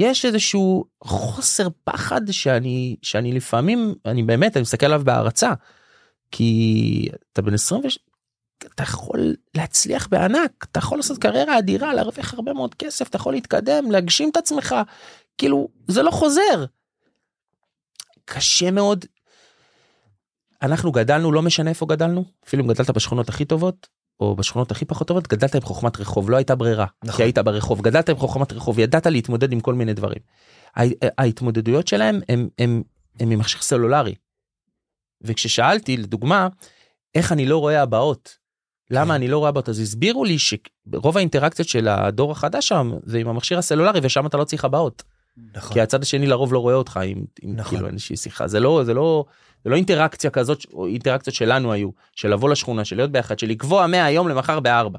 יש 0.00 0.24
איזשהו 0.24 0.84
חוסר 1.04 1.68
פחד 1.84 2.20
שאני 2.30 2.96
שאני 3.02 3.32
לפעמים 3.32 3.94
אני 4.06 4.22
באמת 4.22 4.56
אני 4.56 4.62
מסתכל 4.62 4.86
עליו 4.86 5.02
בהערצה. 5.04 5.52
כי 6.30 7.08
אתה 7.32 7.42
בן 7.42 7.54
20 7.54 7.82
אתה 8.74 8.82
יכול 8.82 9.34
להצליח 9.54 10.06
בענק 10.06 10.66
אתה 10.70 10.78
יכול 10.78 10.98
לעשות 10.98 11.18
קריירה 11.18 11.58
אדירה 11.58 11.94
להרוויח 11.94 12.34
הרבה 12.34 12.52
מאוד 12.52 12.74
כסף 12.74 13.08
אתה 13.08 13.16
יכול 13.16 13.32
להתקדם 13.32 13.90
להגשים 13.90 14.30
את 14.30 14.36
עצמך 14.36 14.74
כאילו 15.38 15.68
זה 15.88 16.02
לא 16.02 16.10
חוזר. 16.10 16.64
קשה 18.24 18.70
מאוד. 18.70 19.04
אנחנו 20.62 20.92
גדלנו 20.92 21.32
לא 21.32 21.42
משנה 21.42 21.70
איפה 21.70 21.86
גדלנו 21.86 22.24
אפילו 22.46 22.62
אם 22.62 22.68
גדלת 22.68 22.90
בשכונות 22.90 23.28
הכי 23.28 23.44
טובות 23.44 23.88
או 24.20 24.36
בשכונות 24.36 24.70
הכי 24.70 24.84
פחות 24.84 25.08
טובות 25.08 25.28
גדלת 25.28 25.54
עם 25.54 25.60
חוכמת 25.60 26.00
רחוב 26.00 26.30
לא 26.30 26.36
הייתה 26.36 26.54
ברירה 26.54 26.86
נכון. 27.04 27.16
כי 27.16 27.22
היית 27.22 27.38
ברחוב 27.38 27.80
גדלת 27.82 28.08
עם 28.08 28.16
חוכמת 28.16 28.52
רחוב 28.52 28.78
ידעת 28.78 29.06
להתמודד 29.06 29.52
עם 29.52 29.60
כל 29.60 29.74
מיני 29.74 29.94
דברים. 29.94 30.18
הה- 30.76 30.84
ההתמודדויות 31.18 31.88
שלהם 31.88 32.20
הם 32.28 32.48
הם 32.58 32.82
הם 33.20 33.28
ממכשיר 33.28 33.60
סלולרי. 33.60 34.14
וכששאלתי 35.22 35.96
לדוגמה 35.96 36.48
איך 37.14 37.32
אני 37.32 37.46
לא 37.46 37.58
רואה 37.58 37.82
הבאות 37.82 38.36
למה 38.90 39.04
כן. 39.06 39.10
אני 39.10 39.28
לא 39.28 39.38
רואה 39.38 39.48
הבאות 39.48 39.68
אז 39.68 39.80
הסבירו 39.80 40.24
לי 40.24 40.36
שרוב 40.38 41.16
האינטראקציות 41.16 41.68
של 41.68 41.88
הדור 41.88 42.32
החדש 42.32 42.68
שם 42.68 42.92
זה 43.04 43.18
עם 43.18 43.28
המכשיר 43.28 43.58
הסלולרי 43.58 44.00
ושם 44.02 44.26
אתה 44.26 44.36
לא 44.36 44.44
צריך 44.44 44.64
הבאות 44.64 45.02
נכון. 45.54 45.72
כי 45.72 45.80
הצד 45.80 46.02
השני 46.02 46.26
לרוב 46.26 46.52
לא 46.52 46.58
רואה 46.58 46.74
אותך 46.74 46.96
עם, 47.04 47.24
עם 47.42 47.56
נכון. 47.56 47.70
כאילו 47.78 47.88
איזושהי 47.88 48.16
שיחה 48.16 48.48
זה 48.48 48.60
לא 48.60 48.82
זה 48.84 48.94
לא 48.94 49.24
זה 49.64 49.70
לא 49.70 49.76
אינטראקציה 49.76 50.30
כזאת 50.30 50.66
או 50.72 50.86
אינטראקציות 50.86 51.36
שלנו 51.36 51.72
היו 51.72 51.88
של 52.16 52.28
לבוא 52.28 52.50
לשכונה 52.50 52.84
של 52.84 52.96
להיות 52.96 53.12
ביחד 53.12 53.38
של 53.38 53.46
לקבוע 53.46 53.86
מהיום 53.86 54.28
למחר 54.28 54.60
בארבע. 54.60 54.98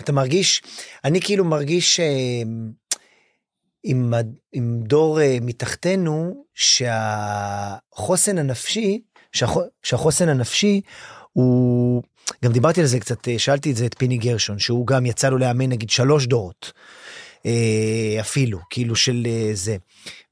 אתה 0.00 0.12
מרגיש, 0.12 0.62
אני 1.04 1.20
כאילו 1.20 1.44
מרגיש 1.44 2.00
אה, 2.00 2.42
עם, 3.84 4.14
עם 4.52 4.80
דור 4.82 5.20
אה, 5.20 5.38
מתחתנו, 5.40 6.44
שהחוסן 6.54 8.38
הנפשי, 8.38 9.00
שהח, 9.32 9.56
שהחוסן 9.82 10.28
הנפשי 10.28 10.80
הוא, 11.32 12.02
גם 12.44 12.52
דיברתי 12.52 12.80
על 12.80 12.86
זה 12.86 13.00
קצת, 13.00 13.28
אה, 13.28 13.38
שאלתי 13.38 13.70
את 13.70 13.76
זה 13.76 13.86
את 13.86 13.94
פיני 13.98 14.16
גרשון, 14.16 14.58
שהוא 14.58 14.86
גם 14.86 15.06
יצא 15.06 15.28
לו 15.28 15.38
לאמן 15.38 15.68
נגיד 15.68 15.90
שלוש 15.90 16.26
דורות. 16.26 16.72
אה, 17.46 18.16
אפילו, 18.20 18.58
כאילו 18.70 18.96
של 18.96 19.26
זה. 19.52 19.76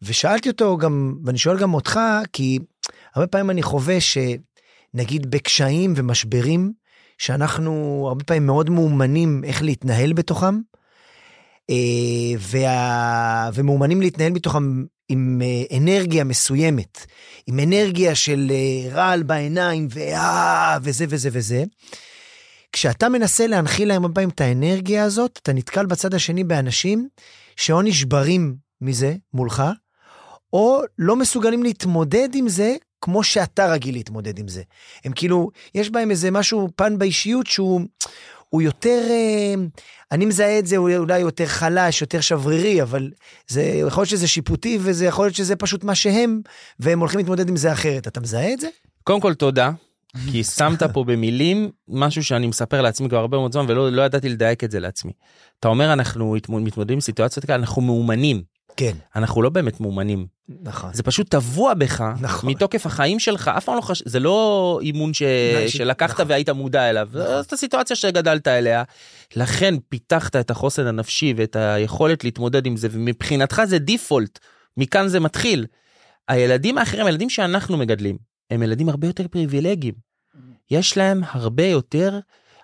ושאלתי 0.02 0.48
אותו 0.48 0.76
גם, 0.76 1.14
ואני 1.24 1.38
שואל 1.38 1.58
גם 1.58 1.74
אותך, 1.74 2.00
כי 2.32 2.58
הרבה 3.14 3.26
פעמים 3.26 3.50
אני 3.50 3.62
חווה 3.62 3.96
שנגיד 4.00 5.30
בקשיים 5.30 5.92
ומשברים, 5.96 6.72
שאנחנו 7.18 8.04
הרבה 8.08 8.24
פעמים 8.24 8.46
מאוד 8.46 8.70
מאומנים 8.70 9.44
איך 9.44 9.62
להתנהל 9.62 10.12
בתוכם, 10.12 10.60
אה, 11.70 11.74
וה... 12.38 13.50
ומאומנים 13.54 14.00
להתנהל 14.00 14.32
בתוכם 14.32 14.84
עם 15.08 15.42
אה, 15.44 15.76
אנרגיה 15.78 16.24
מסוימת, 16.24 17.06
עם 17.46 17.60
אנרגיה 17.60 18.14
של 18.14 18.50
אה, 18.50 18.94
רעל 18.94 19.22
בעיניים, 19.22 19.88
ואה, 19.90 20.78
וזה 20.82 21.04
וזה 21.08 21.28
וזה. 21.32 21.64
כשאתה 22.72 23.08
מנסה 23.08 23.46
להנחיל 23.46 23.88
להם 23.88 24.02
הרבה 24.02 24.14
פעמים 24.14 24.28
את 24.28 24.40
האנרגיה 24.40 25.04
הזאת, 25.04 25.38
אתה 25.42 25.52
נתקל 25.52 25.86
בצד 25.86 26.14
השני 26.14 26.44
באנשים 26.44 27.08
שאו 27.56 27.82
נשברים 27.82 28.56
מזה 28.80 29.14
מולך, 29.34 29.62
או 30.52 30.80
לא 30.98 31.16
מסוגלים 31.16 31.62
להתמודד 31.62 32.28
עם 32.34 32.48
זה 32.48 32.76
כמו 33.00 33.24
שאתה 33.24 33.72
רגיל 33.72 33.94
להתמודד 33.94 34.38
עם 34.38 34.48
זה. 34.48 34.62
הם 35.04 35.12
כאילו, 35.12 35.50
יש 35.74 35.90
בהם 35.90 36.10
איזה 36.10 36.30
משהו, 36.30 36.68
פן 36.76 36.98
באישיות 36.98 37.46
שהוא 37.46 37.80
הוא 38.48 38.62
יותר, 38.62 39.02
אה, 39.10 39.54
אני 40.12 40.26
מזהה 40.26 40.58
את 40.58 40.66
זה 40.66 40.76
הוא 40.76 40.90
אולי 40.96 41.18
יותר 41.18 41.46
חלש, 41.46 42.00
יותר 42.00 42.20
שברירי, 42.20 42.82
אבל 42.82 43.10
זה 43.48 43.62
יכול 43.62 44.00
להיות 44.00 44.10
שזה 44.10 44.28
שיפוטי 44.28 44.78
וזה 44.80 45.06
יכול 45.06 45.24
להיות 45.24 45.36
שזה 45.36 45.56
פשוט 45.56 45.84
מה 45.84 45.94
שהם, 45.94 46.40
והם 46.80 47.00
הולכים 47.00 47.18
להתמודד 47.18 47.48
עם 47.48 47.56
זה 47.56 47.72
אחרת. 47.72 48.06
אתה 48.06 48.20
מזהה 48.20 48.52
את 48.52 48.60
זה? 48.60 48.68
קודם 49.04 49.20
כל 49.20 49.34
תודה 49.34 49.70
כי 50.30 50.44
שמת 50.56 50.82
פה 50.82 51.04
במילים 51.04 51.70
משהו 51.88 52.24
שאני 52.24 52.46
מספר 52.46 52.82
לעצמי 52.82 53.08
כבר 53.08 53.18
הרבה 53.18 53.36
מאוד 53.36 53.52
זמן 53.52 53.64
ולא 53.68 53.92
לא 53.92 54.02
ידעתי 54.02 54.28
לדייק 54.28 54.64
את 54.64 54.70
זה 54.70 54.80
לעצמי. 54.80 55.12
אתה 55.60 55.68
אומר 55.68 55.92
אנחנו 55.92 56.36
מתמודדים 56.48 56.94
עם 56.94 57.00
סיטואציות 57.00 57.44
כאלה 57.44 57.58
אנחנו 57.58 57.82
מאומנים 57.82 58.42
כן, 58.80 58.96
אנחנו 59.16 59.42
לא 59.42 59.50
באמת 59.50 59.80
מאומנים 59.80 60.26
נכון. 60.62 60.94
זה 60.94 61.02
פשוט 61.02 61.28
טבוע 61.28 61.74
בך 61.74 62.04
נכון. 62.20 62.50
מתוקף 62.50 62.86
החיים 62.86 63.18
שלך 63.18 63.48
אף 63.48 63.64
פעם 63.64 63.76
לא 63.76 63.80
חש... 63.80 64.02
זה 64.06 64.20
לא 64.20 64.78
אימון 64.82 65.14
ש... 65.14 65.22
נכון, 65.22 65.68
שלקחת 65.68 66.10
נכון. 66.10 66.26
והיית 66.28 66.48
מודע 66.48 66.90
אליו 66.90 67.08
נכון. 67.10 67.42
זאת 67.42 67.52
הסיטואציה 67.52 67.96
שגדלת 67.96 68.48
אליה 68.48 68.82
לכן 69.36 69.74
פיתחת 69.88 70.36
את 70.36 70.50
החוסן 70.50 70.86
הנפשי 70.86 71.34
ואת 71.36 71.56
היכולת 71.56 72.24
להתמודד 72.24 72.66
עם 72.66 72.76
זה 72.76 72.88
ומבחינתך 72.90 73.62
זה 73.64 73.78
דיפולט 73.78 74.38
מכאן 74.76 75.08
זה 75.08 75.20
מתחיל. 75.20 75.66
הילדים 76.28 76.78
האחרים 76.78 77.06
הילדים 77.06 77.30
שאנחנו 77.30 77.76
מגדלים 77.76 78.18
הם 78.50 78.62
ילדים 78.62 78.88
הרבה 78.88 79.06
יותר 79.06 79.28
פריבילגיים. 79.28 79.94
יש 80.70 80.96
להם 80.96 81.20
הרבה 81.30 81.64
יותר, 81.64 82.18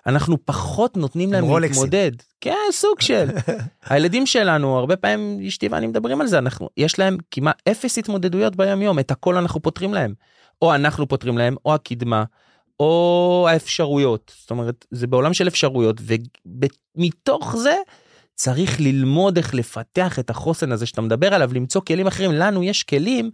אנחנו 0.07 0.45
פחות 0.45 0.97
נותנים 0.97 1.33
להם 1.33 1.45
הם 1.45 1.51
רולקסים. 1.51 1.83
להתמודד. 1.83 2.13
כן, 2.41 2.57
סוג 2.73 3.01
של. 3.01 3.29
הילדים 3.91 4.27
שלנו, 4.27 4.79
הרבה 4.79 4.97
פעמים 4.97 5.47
אשתי 5.47 5.69
ואני 5.69 5.87
מדברים 5.87 6.21
על 6.21 6.27
זה, 6.27 6.39
אנחנו, 6.39 6.69
יש 6.77 6.99
להם 6.99 7.17
כמעט 7.31 7.63
אפס 7.69 7.99
התמודדויות 7.99 8.57
ביום 8.57 8.83
יום, 8.83 8.99
את 8.99 9.11
הכל 9.11 9.37
אנחנו 9.37 9.63
פותרים 9.63 9.95
להם. 9.95 10.15
או 10.63 10.75
אנחנו 10.75 11.09
פותרים 11.09 11.39
להם, 11.39 11.57
או 11.65 11.75
הקדמה, 11.75 12.25
או 12.81 13.47
האפשרויות. 13.51 14.33
זאת 14.41 14.51
אומרת, 14.51 14.87
זה 14.91 15.07
בעולם 15.07 15.35
של 15.35 15.49
אפשרויות, 15.49 16.01
ומתוך 16.97 17.57
זה 17.57 17.77
צריך 18.35 18.81
ללמוד 18.81 19.37
איך 19.37 19.55
לפתח 19.55 20.19
את 20.19 20.31
החוסן 20.31 20.73
הזה 20.73 20.87
שאתה 20.87 21.01
מדבר 21.01 21.35
עליו, 21.35 21.51
למצוא 21.55 21.81
כלים 21.81 22.07
אחרים. 22.07 22.33
לנו 22.33 22.63
יש 22.63 22.83
כלים, 22.83 23.31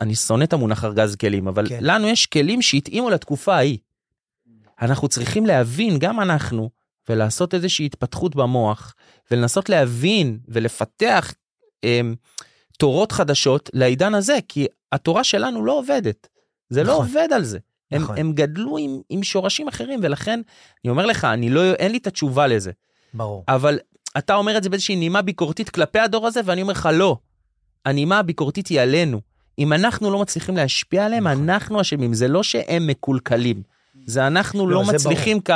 אני 0.00 0.14
שונא 0.14 0.44
את 0.44 0.52
המונח 0.52 0.84
ארגז 0.84 1.16
כלים, 1.16 1.48
אבל. 1.48 1.68
כן. 1.68 1.78
לנו 1.80 2.08
יש 2.08 2.26
כלים 2.26 2.62
שהתאימו 2.62 3.10
לתקופה 3.10 3.54
ההיא. 3.54 3.78
אנחנו 4.82 5.08
צריכים 5.08 5.46
להבין, 5.46 5.98
גם 5.98 6.20
אנחנו, 6.20 6.70
ולעשות 7.08 7.54
איזושהי 7.54 7.86
התפתחות 7.86 8.36
במוח, 8.36 8.94
ולנסות 9.30 9.68
להבין 9.68 10.38
ולפתח 10.48 11.34
הם, 11.82 12.14
תורות 12.78 13.12
חדשות 13.12 13.70
לעידן 13.72 14.14
הזה, 14.14 14.38
כי 14.48 14.66
התורה 14.92 15.24
שלנו 15.24 15.64
לא 15.64 15.78
עובדת. 15.78 16.28
זה 16.70 16.84
לא 16.84 16.92
נכון. 16.92 17.06
עובד 17.06 17.28
על 17.32 17.44
זה. 17.44 17.58
הם, 17.90 18.02
נכון. 18.02 18.18
הם 18.18 18.32
גדלו 18.32 18.78
עם, 18.78 19.00
עם 19.08 19.22
שורשים 19.22 19.68
אחרים, 19.68 20.00
ולכן, 20.02 20.40
אני 20.84 20.90
אומר 20.90 21.06
לך, 21.06 21.24
אני 21.24 21.50
לא, 21.50 21.72
אין 21.72 21.92
לי 21.92 21.98
את 21.98 22.06
התשובה 22.06 22.46
לזה. 22.46 22.72
ברור. 23.14 23.44
אבל 23.48 23.78
אתה 24.18 24.34
אומר 24.34 24.56
את 24.56 24.62
זה 24.62 24.70
באיזושהי 24.70 24.96
נימה 24.96 25.22
ביקורתית 25.22 25.70
כלפי 25.70 25.98
הדור 25.98 26.26
הזה, 26.26 26.40
ואני 26.44 26.62
אומר 26.62 26.72
לך, 26.72 26.88
לא. 26.92 27.16
הנימה 27.84 28.18
הביקורתית 28.18 28.66
היא 28.66 28.80
עלינו. 28.80 29.20
אם 29.58 29.72
אנחנו 29.72 30.10
לא 30.10 30.22
מצליחים 30.22 30.56
להשפיע 30.56 31.04
עליהם, 31.04 31.28
נכון. 31.28 31.50
אנחנו 31.50 31.80
אשמים. 31.80 32.14
זה 32.14 32.28
לא 32.28 32.42
שהם 32.42 32.86
מקולקלים. 32.86 33.62
זה 34.06 34.26
אנחנו 34.26 34.66
לא, 34.66 34.80
לא, 34.80 34.84
זה 34.86 34.92
מצליחים 34.92 35.40
כ, 35.44 35.50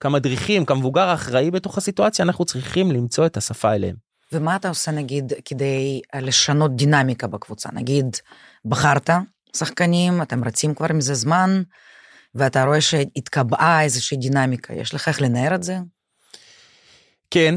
כמדריכים, 0.00 0.64
כמבוגר 0.64 1.08
האחראי 1.08 1.50
בתוך 1.50 1.78
הסיטואציה, 1.78 2.24
אנחנו 2.24 2.44
צריכים 2.44 2.92
למצוא 2.92 3.26
את 3.26 3.36
השפה 3.36 3.74
אליהם. 3.74 3.96
ומה 4.32 4.56
אתה 4.56 4.68
עושה 4.68 4.90
נגיד 4.90 5.32
כדי 5.44 6.00
אה, 6.14 6.20
לשנות 6.20 6.76
דינמיקה 6.76 7.26
בקבוצה? 7.26 7.68
נגיד, 7.72 8.06
בחרת 8.64 9.10
שחקנים, 9.56 10.22
אתם 10.22 10.44
רצים 10.44 10.74
כבר 10.74 10.86
מזה 10.94 11.14
זמן, 11.14 11.62
ואתה 12.34 12.64
רואה 12.64 12.80
שהתקבעה 12.80 13.82
איזושהי 13.82 14.16
דינמיקה, 14.16 14.74
יש 14.74 14.94
לך 14.94 15.08
איך 15.08 15.22
לנער 15.22 15.54
את 15.54 15.62
זה? 15.62 15.78
כן, 17.30 17.54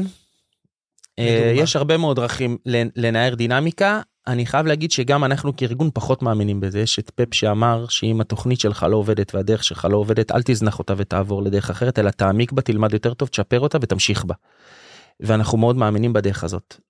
אה? 1.18 1.52
יש 1.56 1.76
הרבה 1.76 1.96
מאוד 1.96 2.16
דרכים 2.16 2.58
לנ- 2.68 2.90
לנער 2.96 3.34
דינמיקה. 3.34 4.00
אני 4.26 4.46
חייב 4.46 4.66
להגיד 4.66 4.90
שגם 4.90 5.24
אנחנו 5.24 5.56
כארגון 5.56 5.90
פחות 5.94 6.22
מאמינים 6.22 6.60
בזה. 6.60 6.80
יש 6.80 6.98
את 6.98 7.10
פפ 7.14 7.34
שאמר 7.34 7.86
שאם 7.88 8.20
התוכנית 8.20 8.60
שלך 8.60 8.86
לא 8.90 8.96
עובדת 8.96 9.34
והדרך 9.34 9.64
שלך 9.64 9.86
לא 9.90 9.96
עובדת, 9.96 10.32
אל 10.32 10.42
תזנח 10.44 10.78
אותה 10.78 10.94
ותעבור 10.96 11.42
לדרך 11.42 11.70
אחרת, 11.70 11.98
אלא 11.98 12.10
תעמיק 12.10 12.52
בה, 12.52 12.62
תלמד 12.62 12.92
יותר 12.92 13.14
טוב, 13.14 13.28
תשפר 13.28 13.60
אותה 13.60 13.78
ותמשיך 13.80 14.24
בה. 14.24 14.34
ואנחנו 15.20 15.58
מאוד 15.58 15.76
מאמינים 15.76 16.12
בדרך 16.12 16.44
הזאת. 16.44 16.80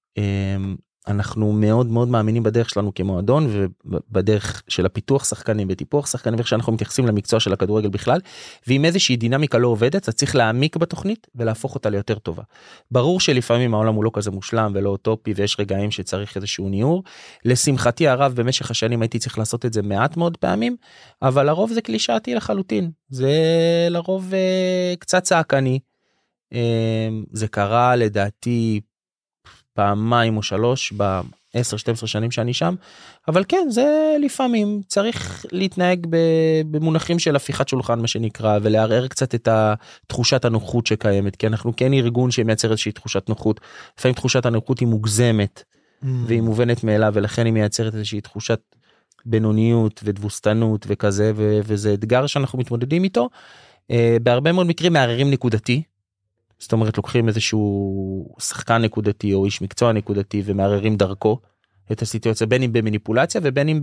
אנחנו 1.08 1.52
מאוד 1.52 1.86
מאוד 1.86 2.08
מאמינים 2.08 2.42
בדרך 2.42 2.70
שלנו 2.70 2.94
כמועדון 2.94 3.68
ובדרך 3.84 4.62
של 4.68 4.86
הפיתוח 4.86 5.24
שחקנים 5.24 5.68
וטיפוח 5.70 6.06
שחקנים 6.06 6.36
ואיך 6.36 6.48
שאנחנו 6.48 6.72
מתייחסים 6.72 7.06
למקצוע 7.06 7.40
של 7.40 7.52
הכדורגל 7.52 7.88
בכלל 7.88 8.20
ואם 8.66 8.84
איזושהי 8.84 9.16
דינמיקה 9.16 9.58
לא 9.58 9.68
עובדת 9.68 10.08
אז 10.08 10.14
צריך 10.14 10.36
להעמיק 10.36 10.76
בתוכנית 10.76 11.26
ולהפוך 11.34 11.74
אותה 11.74 11.90
ליותר 11.90 12.18
טובה. 12.18 12.42
ברור 12.90 13.20
שלפעמים 13.20 13.74
העולם 13.74 13.94
הוא 13.94 14.04
לא 14.04 14.10
כזה 14.14 14.30
מושלם 14.30 14.72
ולא 14.74 14.90
אוטופי 14.90 15.32
ויש 15.36 15.56
רגעים 15.60 15.90
שצריך 15.90 16.36
איזשהו 16.36 16.68
ניעור. 16.68 17.02
לשמחתי 17.44 18.08
הרב 18.08 18.32
במשך 18.34 18.70
השנים 18.70 19.02
הייתי 19.02 19.18
צריך 19.18 19.38
לעשות 19.38 19.66
את 19.66 19.72
זה 19.72 19.82
מעט 19.82 20.16
מאוד 20.16 20.36
פעמים 20.36 20.76
אבל 21.22 21.46
לרוב 21.46 21.72
זה 21.72 21.80
קלישאתי 21.80 22.34
לחלוטין 22.34 22.90
זה 23.08 23.32
לרוב 23.90 24.34
אה, 24.34 24.94
קצת 24.98 25.22
צעקני. 25.22 25.78
אה, 26.52 27.08
זה 27.32 27.48
קרה 27.48 27.96
לדעתי 27.96 28.80
פעמיים 29.74 30.36
או 30.36 30.42
שלוש 30.42 30.92
ב-10-12 30.96 32.06
שנים 32.06 32.30
שאני 32.30 32.54
שם 32.54 32.74
אבל 33.28 33.44
כן 33.48 33.66
זה 33.70 34.16
לפעמים 34.20 34.80
צריך 34.86 35.46
להתנהג 35.52 36.06
במונחים 36.70 37.18
של 37.18 37.36
הפיכת 37.36 37.68
שולחן 37.68 38.00
מה 38.00 38.06
שנקרא 38.06 38.58
ולערער 38.62 39.06
קצת 39.06 39.34
את 39.34 39.48
תחושת 40.06 40.44
הנוחות 40.44 40.86
שקיימת 40.86 41.36
כי 41.36 41.46
אנחנו 41.46 41.72
כן 41.76 41.92
ארגון 41.92 42.30
שמייצר 42.30 42.70
איזושהי 42.70 42.92
תחושת 42.92 43.28
נוחות 43.28 43.60
לפעמים 43.98 44.14
תחושת 44.14 44.46
הנוחות 44.46 44.78
היא 44.78 44.88
מוגזמת 44.88 45.64
Mm. 46.04 46.06
והיא 46.26 46.42
מובנת 46.42 46.84
מאליו 46.84 47.12
ולכן 47.14 47.44
היא 47.44 47.52
מייצרת 47.52 47.94
איזושהי 47.94 48.20
תחושת 48.20 48.60
בינוניות 49.26 50.00
ותבוסתנות 50.04 50.86
וכזה 50.88 51.32
ו- 51.36 51.58
וזה 51.64 51.94
אתגר 51.94 52.26
שאנחנו 52.26 52.58
מתמודדים 52.58 53.04
איתו. 53.04 53.28
אה, 53.90 54.16
בהרבה 54.22 54.52
מאוד 54.52 54.66
מקרים 54.66 54.92
מערערים 54.92 55.30
נקודתי. 55.30 55.82
זאת 56.64 56.72
אומרת 56.72 56.96
לוקחים 56.96 57.28
איזשהו 57.28 58.36
שחקן 58.40 58.82
נקודתי 58.82 59.34
או 59.34 59.44
איש 59.44 59.62
מקצוע 59.62 59.92
נקודתי 59.92 60.42
ומערערים 60.44 60.96
דרכו 60.96 61.38
את 61.92 62.02
הסיטואציה 62.02 62.46
בין 62.46 62.62
אם 62.62 62.72
במניפולציה 62.72 63.40
ובין 63.44 63.68
אם 63.68 63.80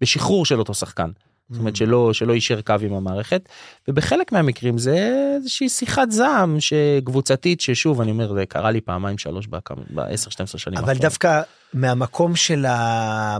בשחרור 0.00 0.46
של 0.46 0.58
אותו 0.58 0.74
שחקן. 0.74 1.10
זאת 1.50 1.60
אומרת 1.60 1.76
שלא 1.76 2.12
שלא 2.12 2.32
יישר 2.32 2.60
קו 2.60 2.74
עם 2.82 2.92
המערכת 2.92 3.48
ובחלק 3.88 4.32
מהמקרים 4.32 4.78
זה 4.78 5.30
איזושהי 5.36 5.68
שיחת 5.68 6.10
זעם 6.10 6.56
שקבוצתית 6.60 7.60
ששוב 7.60 8.00
אני 8.00 8.10
אומר 8.10 8.34
זה 8.34 8.46
קרה 8.46 8.70
לי 8.70 8.80
פעמיים 8.80 9.18
שלוש 9.18 9.46
ב-10-12 9.46 9.60
שנים. 10.56 10.78
אבל 10.78 10.78
האחרונות. 10.78 11.02
דווקא 11.02 11.42
מהמקום 11.74 12.36
של 12.36 12.66
ה... 12.66 13.38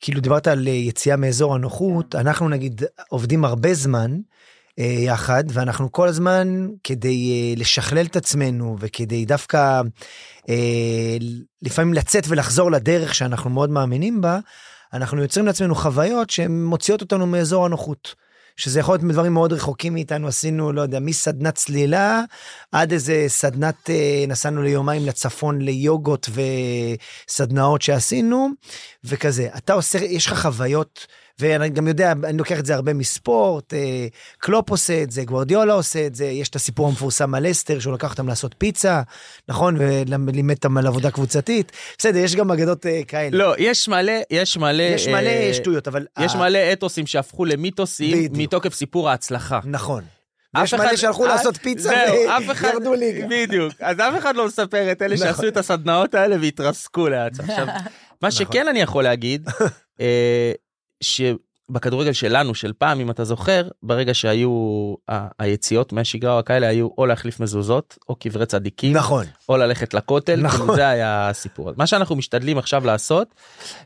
כאילו 0.00 0.20
דיברת 0.20 0.46
על 0.46 0.66
יציאה 0.66 1.16
מאזור 1.16 1.54
הנוחות, 1.54 2.14
אנחנו 2.14 2.48
נגיד 2.48 2.82
עובדים 3.08 3.44
הרבה 3.44 3.74
זמן 3.74 4.16
יחד, 4.78 5.44
ואנחנו 5.48 5.92
כל 5.92 6.08
הזמן 6.08 6.68
כדי 6.84 7.32
אה, 7.32 7.60
לשכלל 7.60 8.06
את 8.06 8.16
עצמנו 8.16 8.76
וכדי 8.80 9.24
דווקא 9.24 9.80
אה, 10.48 11.16
לפעמים 11.62 11.94
לצאת 11.94 12.24
ולחזור 12.28 12.70
לדרך 12.70 13.14
שאנחנו 13.14 13.50
מאוד 13.50 13.70
מאמינים 13.70 14.20
בה, 14.20 14.38
אנחנו 14.92 15.22
יוצרים 15.22 15.46
לעצמנו 15.46 15.74
חוויות 15.74 16.30
שהן 16.30 16.64
מוציאות 16.64 17.00
אותנו 17.00 17.26
מאזור 17.26 17.66
הנוחות. 17.66 18.14
שזה 18.56 18.80
יכול 18.80 18.94
להיות 18.94 19.02
מדברים 19.02 19.32
מאוד 19.32 19.52
רחוקים 19.52 19.92
מאיתנו 19.92 20.28
עשינו 20.28 20.72
לא 20.72 20.80
יודע 20.80 21.00
מסדנת 21.00 21.54
צלילה 21.54 22.22
עד 22.72 22.92
איזה 22.92 23.24
סדנת 23.28 23.90
אה, 23.90 24.24
נסענו 24.28 24.62
ליומיים 24.62 25.06
לצפון 25.06 25.60
ליוגות 25.60 26.28
וסדנאות 27.28 27.82
שעשינו 27.82 28.48
וכזה 29.04 29.48
אתה 29.56 29.72
עושה 29.72 29.98
יש 29.98 30.26
לך 30.26 30.38
חוויות 30.42 31.06
ואני 31.38 31.68
גם 31.68 31.88
יודע 31.88 32.12
אני 32.24 32.38
לוקח 32.38 32.58
את 32.58 32.66
זה 32.66 32.74
הרבה 32.74 32.94
מספורט 32.94 33.74
אה, 33.74 34.06
קלופ 34.38 34.70
עושה 34.70 35.02
את 35.02 35.10
זה 35.10 35.24
גוורדיולה 35.24 35.72
עושה 35.72 36.06
את 36.06 36.14
זה 36.14 36.24
יש 36.24 36.48
את 36.48 36.56
הסיפור 36.56 36.88
המפורסם 36.88 37.34
על 37.34 37.50
אסתר 37.50 37.78
שהוא 37.78 37.94
לקח 37.94 38.10
אותם 38.10 38.28
לעשות 38.28 38.54
פיצה 38.58 39.02
נכון 39.48 39.76
ולימד 39.78 40.54
אותם 40.54 40.76
על 40.76 40.86
עבודה 40.86 41.10
קבוצתית 41.10 41.72
בסדר 41.98 42.18
יש 42.18 42.36
גם 42.36 42.50
אגדות 42.50 42.86
אה, 42.86 43.00
כאלה 43.08 43.36
לא 43.36 43.54
יש 43.58 43.88
מלא 43.88 44.12
יש 44.30 44.56
מלא 44.56 44.82
יש 44.82 45.08
מלא 45.08 45.28
אה, 45.28 45.54
שטויות 45.54 45.88
אבל 45.88 46.06
יש 46.20 46.34
אה, 46.34 46.40
מלא 46.40 46.72
אתוסים 46.72 47.06
שהפכו 47.06 47.44
למיתוסים 47.44 48.18
בדיוק. 48.18 48.36
מתוקף 48.36 48.74
סיפור 48.74 49.10
ההצלחה. 49.10 49.60
נכון. 49.64 50.04
יש 50.62 50.74
מלא 50.74 50.96
שהלכו 50.96 51.24
אה, 51.24 51.28
לעשות 51.28 51.56
פיצה 51.56 52.04
וירדו 52.62 52.94
ליגה. 52.94 53.26
בדיוק 53.30 53.72
אז 53.80 54.00
אף 54.00 54.18
אחד 54.18 54.36
לא 54.36 54.46
מספר 54.46 54.92
את 54.92 55.02
אלה 55.02 55.14
נכון. 55.14 55.26
שעשו 55.26 55.48
את 55.48 55.56
הסדנאות 55.56 56.14
האלה 56.14 56.36
והתרסקו 56.40 57.08
לאט 57.08 57.40
עכשיו 57.40 57.66
מה 58.22 58.30
שכן 58.30 58.68
אני 58.68 58.80
יכול 58.80 59.04
להגיד 59.04 59.48
אה, 60.00 60.52
שבכדורגל 61.02 62.12
שלנו 62.12 62.54
של 62.54 62.72
פעם 62.78 63.00
אם 63.00 63.10
אתה 63.10 63.24
זוכר 63.24 63.68
ברגע 63.82 64.14
שהיו 64.14 64.50
ה- 65.10 65.28
היציאות 65.38 65.92
מהשגרה 65.92 66.38
או 66.38 66.44
כאלה 66.44 66.66
היו 66.66 66.88
או 66.98 67.06
להחליף 67.06 67.40
מזוזות 67.40 67.98
או 68.08 68.14
קברי 68.16 68.46
צדיקים 68.46 68.96
נכון. 68.96 69.24
או 69.48 69.56
ללכת 69.56 69.94
לכותל, 69.94 70.40
נכון. 70.40 70.60
כאילו 70.60 70.74
זה 70.74 70.88
היה 70.88 71.28
הסיפור. 71.28 71.70
מה 71.76 71.86
שאנחנו 71.86 72.16
משתדלים 72.16 72.58
עכשיו 72.58 72.86
לעשות 72.86 73.34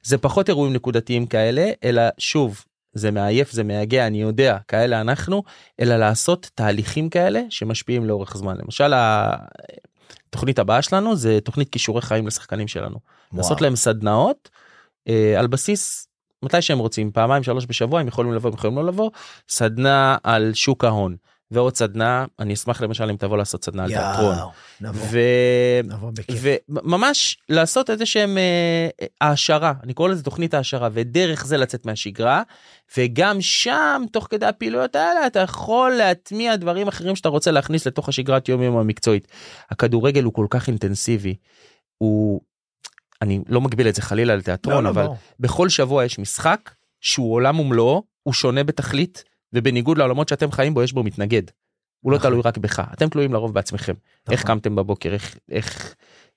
זה 0.02 0.18
פחות 0.18 0.48
אירועים 0.48 0.72
נקודתיים 0.72 1.26
כאלה, 1.26 1.70
אלא 1.84 2.02
שוב, 2.18 2.64
זה 2.92 3.10
מעייף, 3.10 3.52
זה 3.52 3.64
מייגע, 3.64 4.06
אני 4.06 4.22
יודע, 4.22 4.56
כאלה 4.68 5.00
אנחנו, 5.00 5.42
אלא 5.80 5.96
לעשות 5.96 6.50
תהליכים 6.54 7.08
כאלה 7.10 7.40
שמשפיעים 7.50 8.04
לאורך 8.04 8.36
זמן. 8.36 8.56
למשל, 8.62 8.92
התוכנית 10.28 10.58
הבאה 10.58 10.82
שלנו 10.82 11.16
זה 11.16 11.38
תוכנית 11.44 11.68
כישורי 11.68 12.02
חיים 12.02 12.26
לשחקנים 12.26 12.68
שלנו. 12.68 12.98
לעשות 13.32 13.60
להם 13.60 13.76
סדנאות 13.76 14.50
אה, 15.08 15.34
על 15.38 15.46
בסיס 15.46 16.05
מתי 16.42 16.62
שהם 16.62 16.78
רוצים 16.78 17.10
פעמיים 17.12 17.42
שלוש 17.42 17.66
בשבוע 17.68 18.00
הם 18.00 18.08
יכולים 18.08 18.32
לבוא 18.32 18.50
הם 18.50 18.54
יכולים 18.54 18.76
לא 18.76 18.84
לבוא 18.86 19.10
סדנה 19.48 20.16
על 20.22 20.54
שוק 20.54 20.84
ההון 20.84 21.16
ועוד 21.50 21.76
סדנה 21.76 22.24
אני 22.38 22.54
אשמח 22.54 22.80
למשל 22.82 23.10
אם 23.10 23.16
תבוא 23.16 23.36
לעשות 23.36 23.64
סדנה 23.64 23.84
על 23.84 23.88
תיאטרון. 23.88 24.36
וממש 26.68 27.38
לעשות 27.48 27.90
איזה 27.90 28.06
שהם 28.06 28.38
אה, 28.38 28.88
העשרה 29.20 29.72
אני 29.82 29.94
קורא 29.94 30.08
לזה 30.08 30.22
תוכנית 30.22 30.54
העשרה 30.54 30.88
ודרך 30.92 31.46
זה 31.46 31.56
לצאת 31.56 31.86
מהשגרה 31.86 32.42
וגם 32.96 33.40
שם 33.40 34.02
תוך 34.12 34.26
כדי 34.30 34.46
הפעילויות 34.46 34.96
האלה 34.96 35.26
אתה 35.26 35.40
יכול 35.40 35.90
להטמיע 35.90 36.56
דברים 36.56 36.88
אחרים 36.88 37.16
שאתה 37.16 37.28
רוצה 37.28 37.50
להכניס 37.50 37.86
לתוך 37.86 38.08
השגרת 38.08 38.48
יום 38.48 38.62
יום 38.62 38.76
המקצועית. 38.76 39.28
הכדורגל 39.70 40.24
הוא 40.24 40.32
כל 40.32 40.46
כך 40.50 40.68
אינטנסיבי 40.68 41.34
הוא 41.98 42.40
אני 43.22 43.40
לא 43.48 43.60
מגביל 43.60 43.88
את 43.88 43.94
זה 43.94 44.02
חלילה 44.02 44.36
לתיאטרון 44.36 44.76
לא, 44.76 44.82
לא, 44.82 44.88
אבל 44.88 45.02
ברור. 45.02 45.16
בכל 45.40 45.68
שבוע 45.68 46.04
יש 46.04 46.18
משחק 46.18 46.70
שהוא 47.00 47.34
עולם 47.34 47.60
ומלואו 47.60 48.02
הוא 48.22 48.34
שונה 48.34 48.64
בתכלית, 48.64 49.24
ובניגוד 49.52 49.98
לעולמות 49.98 50.28
שאתם 50.28 50.52
חיים 50.52 50.74
בו, 50.74 50.82
יש 50.82 50.92
בו 50.92 51.02
מתנגד. 51.02 51.42
הוא 52.00 52.12
לא 52.12 52.18
נכון. 52.18 52.30
תלוי 52.30 52.42
רק 52.44 52.58
בך, 52.58 52.82
אתם 52.92 53.08
תלויים 53.08 53.32
לרוב 53.32 53.54
בעצמכם. 53.54 53.94
איך 54.30 54.40
נכון. 54.44 54.54
קמתם 54.54 54.76
בבוקר, 54.76 55.12
איך, 55.12 55.36
איך 55.50 55.94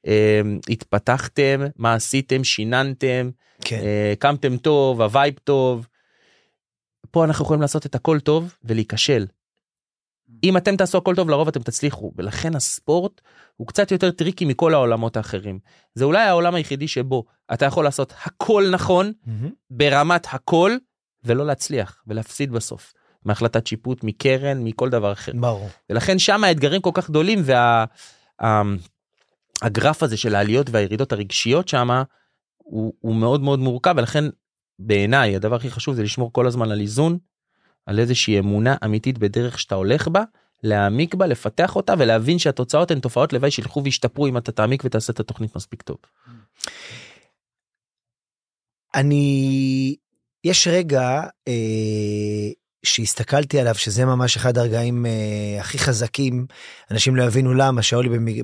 אה, 0.07 0.41
התפתחתם, 0.69 1.61
מה 1.75 1.93
עשיתם, 1.93 2.43
שיננתם, 2.43 3.30
כן. 3.61 3.80
אה, 3.84 4.13
קמתם 4.19 4.57
טוב, 4.57 5.01
ה 5.01 5.08
vibe 5.08 5.34
טוב. 5.43 5.88
פה 7.11 7.25
אנחנו 7.25 7.45
יכולים 7.45 7.61
לעשות 7.61 7.86
את 7.86 7.95
הכל 7.95 8.19
טוב 8.19 8.53
ולהיכשל. 8.63 9.25
אם 10.43 10.57
אתם 10.57 10.75
תעשו 10.75 10.97
הכל 10.97 11.15
טוב 11.15 11.30
לרוב 11.30 11.47
אתם 11.47 11.61
תצליחו 11.61 12.11
ולכן 12.17 12.55
הספורט 12.55 13.21
הוא 13.55 13.67
קצת 13.67 13.91
יותר 13.91 14.11
tricky 14.11 14.45
מכל 14.45 14.73
העולמות 14.73 15.17
האחרים. 15.17 15.59
זה 15.95 16.05
אולי 16.05 16.23
העולם 16.23 16.55
היחידי 16.55 16.88
שבו 16.88 17.25
אתה 17.53 17.65
יכול 17.65 17.84
לעשות 17.84 18.13
הכל 18.23 18.65
נכון 18.71 19.11
מהמם. 19.25 19.49
ברמת 19.69 20.27
הכל 20.30 20.71
ולא 21.23 21.45
להצליח 21.45 22.03
ולהפסיד 22.07 22.51
בסוף. 22.51 22.93
מהחלטת 23.25 23.67
שיפוט, 23.67 24.03
מקרן, 24.03 24.63
מכל 24.63 24.89
דבר 24.89 25.11
אחר. 25.11 25.32
ברור. 25.36 25.69
ולכן 25.89 26.19
שם 26.19 26.43
האתגרים 26.43 26.82
כל 26.82 26.91
כך 26.93 27.09
גדולים 27.09 27.41
והגרף 29.61 30.03
הזה 30.03 30.17
של 30.17 30.36
העליות 30.36 30.69
והירידות 30.69 31.11
הרגשיות 31.11 31.67
שם 31.67 31.89
הוא, 32.57 32.93
הוא 32.99 33.15
מאוד 33.15 33.41
מאוד 33.41 33.59
מורכב 33.59 33.93
ולכן 33.97 34.25
בעיניי 34.80 35.36
הדבר 35.36 35.55
הכי 35.55 35.69
חשוב 35.69 35.95
זה 35.95 36.03
לשמור 36.03 36.34
כל 36.34 36.47
הזמן 36.47 36.71
על 36.71 36.80
איזון, 36.80 37.17
על 37.89 37.99
איזושהי 37.99 38.39
אמונה 38.39 38.75
אמיתית 38.85 39.17
בדרך 39.17 39.59
שאתה 39.59 39.75
הולך 39.75 40.07
בה, 40.07 40.23
להעמיק 40.63 41.15
בה, 41.15 41.27
לפתח 41.27 41.75
אותה 41.75 41.93
ולהבין 41.97 42.39
שהתוצאות 42.39 42.91
הן 42.91 42.99
תופעות 42.99 43.33
לוואי 43.33 43.51
שילכו 43.51 43.83
וישתפרו 43.83 44.27
אם 44.27 44.37
אתה 44.37 44.51
תעמיק 44.51 44.81
ותעשה 44.85 45.13
את 45.13 45.19
התוכנית 45.19 45.55
מספיק 45.55 45.81
טוב. 45.81 45.97
אני, 48.95 49.95
יש 50.43 50.67
רגע 50.67 51.23
אה, 51.47 52.49
שהסתכלתי 52.83 53.59
עליו, 53.59 53.75
שזה 53.75 54.05
ממש 54.05 54.37
אחד 54.37 54.57
הרגעים 54.57 55.05
אה, 55.05 55.57
הכי 55.59 55.77
חזקים, 55.77 56.45
אנשים 56.91 57.15
לא 57.15 57.23
יבינו 57.23 57.53
למה, 57.53 57.81
שהיו 57.81 58.01
לי 58.01 58.09
במג, 58.09 58.41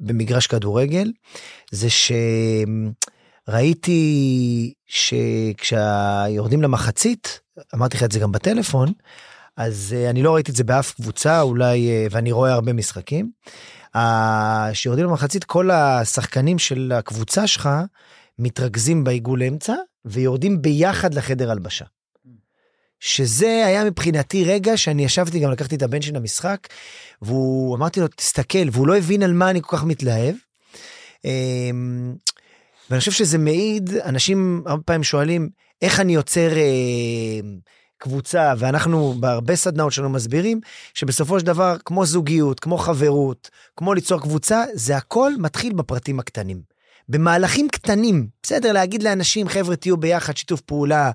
במגרש 0.00 0.46
כדורגל, 0.46 1.12
זה 1.70 1.90
שראיתי 3.50 4.72
שכשיורדים 4.86 6.62
למחצית, 6.62 7.40
אמרתי 7.74 7.96
לך 7.96 8.02
את 8.02 8.12
זה 8.12 8.18
גם 8.18 8.32
בטלפון, 8.32 8.92
אז 9.56 9.94
אה, 9.96 10.10
אני 10.10 10.22
לא 10.22 10.34
ראיתי 10.34 10.50
את 10.50 10.56
זה 10.56 10.64
באף 10.64 10.92
קבוצה, 10.92 11.40
אולי, 11.40 11.88
אה, 11.88 12.06
ואני 12.10 12.32
רואה 12.32 12.52
הרבה 12.52 12.72
משחקים. 12.72 13.30
אה, 13.96 14.68
כשיורדים 14.72 15.04
למחצית, 15.04 15.44
כל 15.44 15.70
השחקנים 15.70 16.58
של 16.58 16.92
הקבוצה 16.94 17.46
שלך, 17.46 17.68
מתרכזים 18.38 19.04
בעיגול 19.04 19.42
אמצע 19.42 19.74
ויורדים 20.04 20.62
ביחד 20.62 21.14
לחדר 21.14 21.50
הלבשה. 21.50 21.84
שזה 23.00 23.66
היה 23.66 23.84
מבחינתי 23.84 24.44
רגע 24.44 24.76
שאני 24.76 25.04
ישבתי 25.04 25.38
גם 25.40 25.50
לקחתי 25.50 25.76
את 25.76 25.82
הבן 25.82 26.02
שלי 26.02 26.12
למשחק 26.12 26.68
והוא 27.22 27.76
אמרתי 27.76 28.00
לו 28.00 28.08
תסתכל 28.08 28.68
והוא 28.72 28.86
לא 28.86 28.96
הבין 28.96 29.22
על 29.22 29.32
מה 29.32 29.50
אני 29.50 29.60
כל 29.62 29.76
כך 29.76 29.84
מתלהב. 29.84 30.34
אמ, 31.24 32.14
ואני 32.90 32.98
חושב 32.98 33.12
שזה 33.12 33.38
מעיד 33.38 33.90
אנשים 34.04 34.62
הרבה 34.66 34.82
פעמים 34.82 35.02
שואלים 35.02 35.48
איך 35.82 36.00
אני 36.00 36.14
יוצר 36.14 36.56
אה, 36.56 37.40
קבוצה 37.98 38.54
ואנחנו 38.58 39.14
בהרבה 39.20 39.56
סדנאות 39.56 39.92
שלנו 39.92 40.08
מסבירים 40.08 40.60
שבסופו 40.94 41.40
של 41.40 41.46
דבר 41.46 41.76
כמו 41.84 42.06
זוגיות 42.06 42.60
כמו 42.60 42.78
חברות 42.78 43.50
כמו 43.76 43.94
ליצור 43.94 44.20
קבוצה 44.20 44.64
זה 44.72 44.96
הכל 44.96 45.32
מתחיל 45.38 45.72
בפרטים 45.72 46.20
הקטנים. 46.20 46.78
במהלכים 47.08 47.68
קטנים, 47.68 48.28
בסדר, 48.42 48.72
להגיד 48.72 49.02
לאנשים, 49.02 49.48
חבר'ה, 49.48 49.76
תהיו 49.76 49.96
ביחד, 49.96 50.36
שיתוף 50.36 50.60
פעולה, 50.60 51.10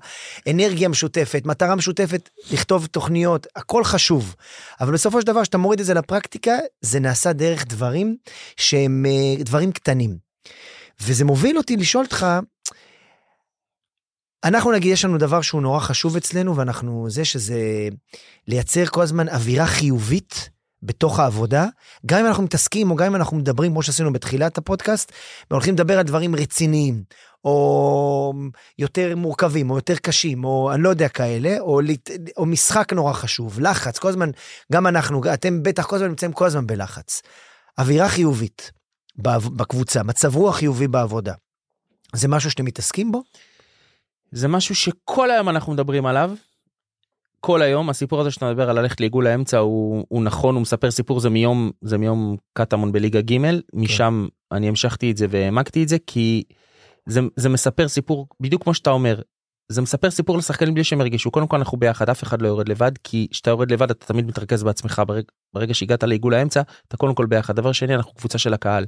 אנרגיה 0.50 0.88
משותפת, 0.88 1.42
מטרה 1.46 1.74
משותפת, 1.74 2.28
לכתוב 2.52 2.86
תוכניות, 2.86 3.46
הכל 3.56 3.84
חשוב. 3.84 4.34
אבל 4.80 4.92
בסופו 4.92 5.20
של 5.20 5.26
דבר, 5.26 5.42
כשאתה 5.42 5.58
מוריד 5.58 5.80
את 5.80 5.86
זה 5.86 5.94
לפרקטיקה, 5.94 6.52
זה 6.80 7.00
נעשה 7.00 7.32
דרך 7.32 7.66
דברים 7.66 8.16
שהם 8.56 9.06
אה, 9.06 9.42
דברים 9.44 9.72
קטנים. 9.72 10.23
וזה 11.00 11.24
מוביל 11.24 11.58
אותי 11.58 11.76
לשאול 11.76 12.04
אותך, 12.04 12.26
אנחנו 14.44 14.72
נגיד, 14.72 14.92
יש 14.92 15.04
לנו 15.04 15.18
דבר 15.18 15.40
שהוא 15.40 15.62
נורא 15.62 15.80
חשוב 15.80 16.16
אצלנו, 16.16 16.56
ואנחנו, 16.56 17.06
זה 17.10 17.24
שזה 17.24 17.88
לייצר 18.48 18.86
כל 18.86 19.02
הזמן 19.02 19.28
אווירה 19.28 19.66
חיובית 19.66 20.50
בתוך 20.82 21.20
העבודה, 21.20 21.66
גם 22.06 22.20
אם 22.20 22.26
אנחנו 22.26 22.42
מתעסקים 22.42 22.90
או 22.90 22.96
גם 22.96 23.06
אם 23.06 23.16
אנחנו 23.16 23.36
מדברים, 23.36 23.72
כמו 23.72 23.82
שעשינו 23.82 24.12
בתחילת 24.12 24.58
הפודקאסט, 24.58 25.12
והולכים 25.50 25.74
לדבר 25.74 25.98
על 25.98 26.04
דברים 26.04 26.34
רציניים, 26.34 27.02
או 27.44 28.32
יותר 28.78 29.16
מורכבים, 29.16 29.70
או 29.70 29.76
יותר 29.76 29.96
קשים, 29.96 30.44
או 30.44 30.72
אני 30.74 30.82
לא 30.82 30.88
יודע 30.88 31.08
כאלה, 31.08 31.60
או, 31.60 31.80
או 32.36 32.46
משחק 32.46 32.92
נורא 32.92 33.12
חשוב, 33.12 33.60
לחץ, 33.60 33.98
כל 33.98 34.08
הזמן, 34.08 34.30
גם 34.72 34.86
אנחנו, 34.86 35.20
אתם 35.34 35.62
בטח 35.62 35.86
כל 35.86 35.96
הזמן 35.96 36.08
נמצאים 36.08 36.32
כל 36.32 36.46
הזמן 36.46 36.66
בלחץ. 36.66 37.22
אווירה 37.78 38.08
חיובית 38.08 38.72
בקבוצה, 39.16 40.02
מצב 40.02 40.36
רוח 40.36 40.56
חיובי 40.56 40.88
בעבודה. 40.88 41.34
זה 42.14 42.28
משהו 42.28 42.50
שאתם 42.50 42.64
מתעסקים 42.64 43.12
בו? 43.12 43.22
זה 44.32 44.48
משהו 44.48 44.74
שכל 44.74 45.30
היום 45.30 45.48
אנחנו 45.48 45.72
מדברים 45.72 46.06
עליו. 46.06 46.30
כל 47.40 47.62
היום 47.62 47.90
הסיפור 47.90 48.20
הזה 48.20 48.30
שאתה 48.30 48.50
מדבר 48.50 48.70
על 48.70 48.80
ללכת 48.80 49.00
לעיגול 49.00 49.26
האמצע 49.26 49.58
הוא, 49.58 50.04
הוא 50.08 50.22
נכון 50.22 50.54
הוא 50.54 50.62
מספר 50.62 50.90
סיפור 50.90 51.20
זה 51.20 51.30
מיום 51.30 51.70
זה 51.80 51.98
מיום 51.98 52.36
קטמון 52.52 52.92
בליגה 52.92 53.20
ג' 53.20 53.38
משם 53.72 54.26
אני 54.52 54.68
המשכתי 54.68 55.10
את 55.10 55.16
זה 55.16 55.26
והעמקתי 55.30 55.82
את 55.82 55.88
זה 55.88 55.96
כי 56.06 56.42
זה, 57.06 57.20
זה 57.36 57.48
מספר 57.48 57.88
סיפור 57.88 58.26
בדיוק 58.40 58.62
כמו 58.62 58.74
שאתה 58.74 58.90
אומר 58.90 59.20
זה 59.68 59.82
מספר 59.82 60.10
סיפור 60.10 60.38
לשחקנים 60.38 60.74
בלי 60.74 60.84
שהם 60.84 61.00
הרגישו 61.00 61.30
קודם 61.30 61.46
כל 61.46 61.56
אנחנו 61.56 61.78
ביחד 61.78 62.10
אף 62.10 62.22
אחד 62.22 62.42
לא 62.42 62.48
יורד 62.48 62.68
לבד 62.68 62.92
כי 63.04 63.26
כשאתה 63.30 63.50
יורד 63.50 63.72
לבד 63.72 63.90
אתה 63.90 64.06
תמיד 64.06 64.26
מתרכז 64.26 64.62
בעצמך 64.62 65.02
ברגע, 65.06 65.26
ברגע 65.54 65.74
שהגעת 65.74 66.02
לעיגול 66.02 66.34
האמצע 66.34 66.62
אתה 66.88 66.96
קודם 66.96 67.14
כל 67.14 67.26
ביחד 67.26 67.56
דבר 67.56 67.72
שני 67.72 67.94
אנחנו 67.94 68.14
קבוצה 68.14 68.38
של 68.38 68.54
הקהל. 68.54 68.86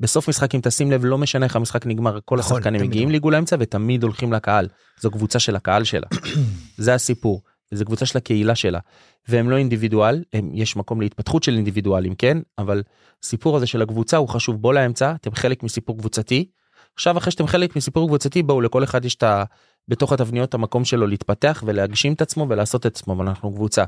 בסוף 0.00 0.28
משחק 0.28 0.54
אם 0.54 0.60
תשים 0.62 0.92
לב 0.92 1.04
לא 1.04 1.18
משנה 1.18 1.46
איך 1.46 1.56
המשחק 1.56 1.86
נגמר 1.86 2.18
כל 2.24 2.38
נכון, 2.38 2.56
השחקנים 2.56 2.82
מגיעים 2.82 3.08
לא. 3.08 3.12
לעיגול 3.12 3.34
האמצע 3.34 3.56
ותמיד 3.58 4.02
הולכים 4.02 4.32
לקהל 4.32 4.68
זו 5.00 5.10
קבוצה 5.10 5.38
של 5.38 5.56
הקהל 5.56 5.84
שלה 5.84 6.06
זה 6.76 6.94
הסיפור 6.94 7.42
זו 7.74 7.84
קבוצה 7.84 8.06
של 8.06 8.18
הקהילה 8.18 8.54
שלה 8.54 8.78
והם 9.28 9.50
לא 9.50 9.56
אינדיבידואל 9.56 10.24
הם, 10.32 10.50
יש 10.54 10.76
מקום 10.76 11.00
להתפתחות 11.00 11.42
של 11.42 11.54
אינדיבידואלים 11.54 12.14
כן 12.14 12.38
אבל 12.58 12.82
סיפור 13.22 13.56
הזה 13.56 13.66
של 13.66 13.82
הקבוצה 13.82 14.16
הוא 14.16 14.28
חשוב 14.28 14.62
בוא 14.62 14.74
לאמצע 14.74 15.14
אתם 15.14 15.34
חלק 15.34 15.62
מסיפור 15.62 15.98
קבוצתי. 15.98 16.50
עכשיו 16.94 17.18
אחרי 17.18 17.30
שאתם 17.30 17.46
חלק 17.46 17.76
מסיפור 17.76 18.08
קבוצתי 18.08 18.42
בואו 18.42 18.60
לכל 18.60 18.84
אחד 18.84 19.04
יש 19.04 19.14
את 19.14 19.22
ה... 19.22 19.44
בתוך 19.88 20.12
התבניות 20.12 20.54
המקום 20.54 20.84
שלו 20.84 21.06
להתפתח 21.06 21.62
ולהגשים 21.66 22.12
את 22.12 22.22
עצמו 22.22 22.46
ולעשות 22.48 22.86
את 22.86 22.86
עצמו 22.86 23.14
אבל 23.14 23.28
אנחנו 23.28 23.54
קבוצה. 23.54 23.84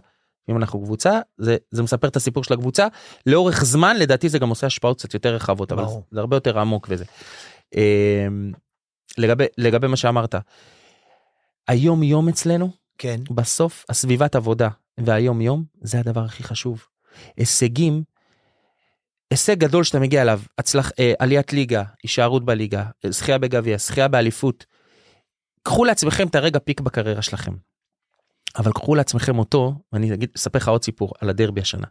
אם 0.51 0.57
אנחנו 0.57 0.83
קבוצה 0.85 1.21
זה 1.39 1.57
זה 1.71 1.83
מספר 1.83 2.09
את 2.09 2.17
הסיפור 2.17 2.45
של 2.45 2.55
הקבוצה 2.55 2.87
לאורך 3.27 3.65
זמן 3.65 3.97
לדעתי 3.97 4.29
זה 4.29 4.39
גם 4.39 4.49
עושה 4.49 4.67
השפעות 4.67 4.99
קצת 4.99 5.15
יותר 5.15 5.35
רחבות 5.35 5.73
אבל 5.73 5.85
ברור. 5.85 6.03
זה 6.11 6.21
הרבה 6.21 6.37
יותר 6.37 6.59
עמוק 6.59 6.87
וזה. 6.91 7.05
אמ, 7.75 8.53
לגבי 9.19 9.45
לגבי 9.59 9.87
מה 9.87 9.97
שאמרת. 9.97 10.35
היום 11.69 12.03
יום 12.03 12.29
אצלנו 12.29 12.71
כן. 12.99 13.21
בסוף 13.31 13.85
הסביבת 13.89 14.35
עבודה 14.35 14.69
והיום 14.99 15.41
יום 15.41 15.65
זה 15.81 15.99
הדבר 15.99 16.25
הכי 16.25 16.43
חשוב. 16.43 16.87
הישגים, 17.37 18.03
הישג 19.31 19.59
גדול 19.59 19.85
שאתה 19.85 19.99
מגיע 19.99 20.23
אליו, 20.23 20.41
הצלח, 20.59 20.91
אה, 20.99 21.13
עליית 21.19 21.53
ליגה, 21.53 21.83
הישארות 22.03 22.45
בליגה, 22.45 22.85
זכייה 23.07 23.39
בגביע, 23.39 23.77
זכייה 23.79 24.09
באליפות. 24.09 24.67
קחו 25.63 25.85
לעצמכם 25.85 26.27
את 26.27 26.35
הרגע 26.35 26.59
פיק 26.59 26.81
בקריירה 26.81 27.23
שלכם. 27.23 27.53
אבל 28.57 28.73
קחו 28.73 28.95
לעצמכם 28.95 29.39
אותו, 29.39 29.75
ואני 29.93 30.15
אגיד, 30.15 30.31
אספר 30.37 30.59
לך 30.59 30.69
עוד 30.69 30.85
סיפור 30.85 31.13
על 31.21 31.29
הדרבי 31.31 31.61
השנה. 31.61 31.87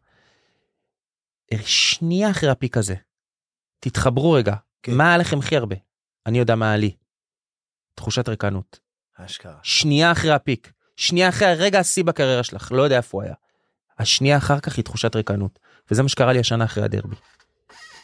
אה, 1.53 1.57
שנייה 1.65 2.31
אחרי 2.31 2.49
הפיק 2.49 2.77
הזה, 2.77 2.95
תתחברו 3.79 4.31
רגע, 4.31 4.55
כן. 4.83 4.93
מה 4.93 5.07
היה 5.07 5.17
לכם 5.17 5.39
הכי 5.39 5.57
הרבה? 5.57 5.75
אני 6.25 6.39
יודע 6.39 6.55
מה 6.55 6.67
היה 6.67 6.77
לי. 6.77 6.95
תחושת 7.95 8.29
ריקנות. 8.29 8.79
אשכרה. 9.15 9.59
שנייה 9.63 10.11
אחרי 10.11 10.31
הפיק, 10.31 10.71
שנייה 10.95 11.29
אחרי 11.29 11.47
הרגע 11.47 11.79
השיא 11.79 12.03
בקריירה 12.03 12.43
שלך, 12.43 12.71
לא 12.71 12.81
יודע 12.81 12.97
איפה 12.97 13.17
הוא 13.17 13.23
היה. 13.23 13.33
השנייה 13.99 14.37
אחר 14.37 14.59
כך 14.59 14.77
היא 14.77 14.85
תחושת 14.85 15.15
ריקנות, 15.15 15.59
וזה 15.91 16.03
מה 16.03 16.09
שקרה 16.09 16.33
לי 16.33 16.39
השנה 16.39 16.65
אחרי 16.65 16.83
הדרבי. 16.83 17.15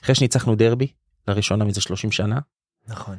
אחרי 0.03 0.15
שניצחנו 0.15 0.55
דרבי, 0.55 0.87
לראשונה 1.27 1.65
מזה 1.65 1.81
30 1.81 2.11
שנה, 2.11 2.39
נכון. 2.87 3.17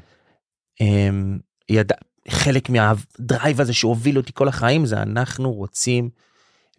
אמ, 0.80 1.39
ידע, 1.68 1.95
חלק 2.31 2.70
מהדרייב 2.70 3.61
הזה 3.61 3.72
שהוביל 3.72 4.16
אותי 4.16 4.33
כל 4.35 4.49
החיים 4.49 4.87
זה 4.87 5.03
אנחנו 5.03 5.53
רוצים 5.53 6.11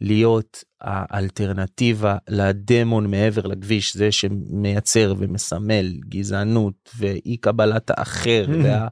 להיות 0.02 0.64
האלטרנטיבה 0.82 2.18
לדמון 2.30 3.12
מעבר 3.12 3.47
לכביש, 3.47 3.97
זה 3.97 4.12
שמייצר 4.12 5.14
ומסמל 5.18 5.93
גזענות 6.10 6.89
ואי 6.97 7.38
קבלת 7.38 7.91
האחר, 7.97 8.45
Mhm. 8.47 8.52
וה... 8.66 8.88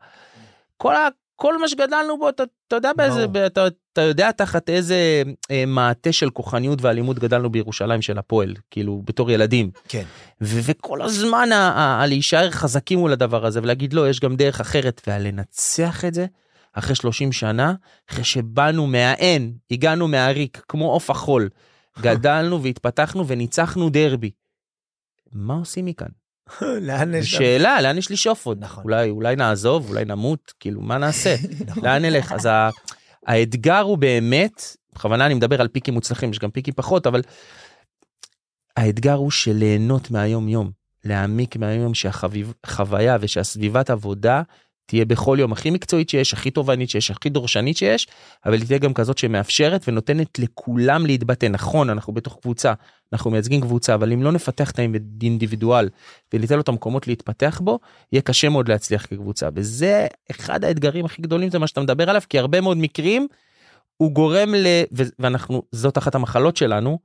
כל, 1.35 1.57
מה 1.61 1.67
שגדלנו 1.67 2.17
בו, 2.19 2.29
אתה, 2.29 2.43
אתה 2.67 2.75
יודע 2.75 2.91
באיזה, 2.97 3.27
ברור. 3.27 3.45
אתה, 3.45 3.67
אתה 3.93 4.01
יודע 4.01 4.31
תחת 4.31 4.69
איזה 4.69 5.23
אה, 5.51 5.63
מעטה 5.67 6.11
של 6.11 6.29
כוחניות 6.29 6.81
ואלימות 6.81 7.19
גדלנו 7.19 7.49
בירושלים 7.49 8.01
של 8.01 8.17
הפועל, 8.17 8.53
כאילו 8.71 9.01
בתור 9.05 9.31
ילדים. 9.31 9.71
כן. 9.87 10.03
ו- 10.41 10.59
וכל 10.63 11.01
הזמן 11.01 11.49
ה- 11.51 11.55
ה- 11.55 12.01
ה- 12.01 12.05
להישאר 12.07 12.51
חזקים 12.51 12.99
מול 12.99 13.11
הדבר 13.11 13.45
הזה 13.45 13.59
ולהגיד 13.63 13.93
לא 13.93 14.09
יש 14.09 14.19
גם 14.19 14.35
דרך 14.35 14.61
אחרת 14.61 15.01
ולנצח 15.07 16.05
את 16.05 16.13
זה 16.13 16.25
אחרי 16.77 16.95
30 16.95 17.31
שנה, 17.31 17.73
אחרי 18.09 18.23
שבאנו 18.23 18.87
מהאין, 18.87 19.53
הגענו 19.71 20.07
מהריק, 20.07 20.61
כמו 20.67 20.91
עוף 20.91 21.09
החול. 21.09 21.49
גדלנו 22.01 22.63
והתפתחנו 22.63 23.27
וניצחנו 23.27 23.89
דרבי. 23.89 24.31
מה 25.31 25.53
עושים 25.53 25.85
מכאן? 25.85 26.07
לאן 26.87 27.13
יש... 27.13 27.31
שאלה, 27.31 27.81
לאן 27.81 27.97
יש 27.97 28.11
לשאוף 28.11 28.45
עוד? 28.45 28.57
נכון. 28.59 28.83
אולי, 28.83 29.09
אולי 29.09 29.35
נעזוב, 29.35 29.89
אולי 29.89 30.05
נמות, 30.05 30.53
כאילו, 30.59 30.81
מה 30.81 30.97
נעשה? 30.97 31.35
נכון. 31.67 31.83
לאן 31.83 32.01
נלך? 32.01 32.31
אז 32.31 32.45
ה- 32.45 32.69
האתגר 33.27 33.79
הוא 33.79 33.97
באמת, 33.97 34.61
בכוונה 34.93 35.25
אני 35.25 35.33
מדבר 35.33 35.61
על 35.61 35.67
פיקים 35.67 35.93
מוצלחים, 35.93 36.31
יש 36.31 36.39
גם 36.39 36.51
פיקים 36.51 36.73
פחות, 36.73 37.07
אבל 37.07 37.21
האתגר 38.77 39.13
הוא 39.13 39.31
של 39.31 39.53
ליהנות 39.53 40.11
מהיום-יום, 40.11 40.71
להעמיק 41.05 41.55
מהיום-יום, 41.55 41.93
שהחוויה 41.93 43.17
ושהסביבת 43.21 43.89
עבודה 43.89 44.41
תהיה 44.87 45.05
בכל 45.05 45.37
יום 45.39 45.51
הכי 45.51 45.69
מקצועית 45.69 46.09
שיש, 46.09 46.33
הכי 46.33 46.51
תובענית 46.51 46.89
שיש, 46.89 47.11
הכי 47.11 47.29
דורשנית 47.29 47.77
שיש, 47.77 48.07
אבל 48.45 48.53
היא 48.53 48.65
תהיה 48.65 48.79
גם 48.79 48.93
כזאת 48.93 49.17
שמאפשרת 49.17 49.85
ונותנת 49.87 50.39
לכולם 50.39 51.05
להתבטא. 51.05 51.45
נכון, 51.45 51.89
אנחנו 51.89 52.13
בתוך 52.13 52.37
קבוצה, 52.41 52.73
אנחנו 53.13 53.31
מייצגים 53.31 53.61
קבוצה, 53.61 53.93
אבל 53.93 54.13
אם 54.13 54.23
לא 54.23 54.31
נפתח 54.31 54.71
את 54.71 54.79
האינדיבידואל 54.79 55.89
וניתן 56.33 56.55
לו 56.55 56.61
את 56.61 56.67
המקומות 56.67 57.07
להתפתח 57.07 57.61
בו, 57.63 57.79
יהיה 58.11 58.21
קשה 58.21 58.49
מאוד 58.49 58.69
להצליח 58.69 59.05
כקבוצה. 59.05 59.49
וזה 59.55 60.07
אחד 60.31 60.63
האתגרים 60.63 61.05
הכי 61.05 61.21
גדולים, 61.21 61.49
זה 61.49 61.59
מה 61.59 61.67
שאתה 61.67 61.81
מדבר 61.81 62.09
עליו, 62.09 62.21
כי 62.29 62.39
הרבה 62.39 62.61
מאוד 62.61 62.77
מקרים 62.77 63.27
הוא 63.97 64.11
גורם 64.11 64.55
ל... 64.55 64.67
ואנחנו, 65.19 65.63
זאת 65.71 65.97
אחת 65.97 66.15
המחלות 66.15 66.57
שלנו, 66.57 66.99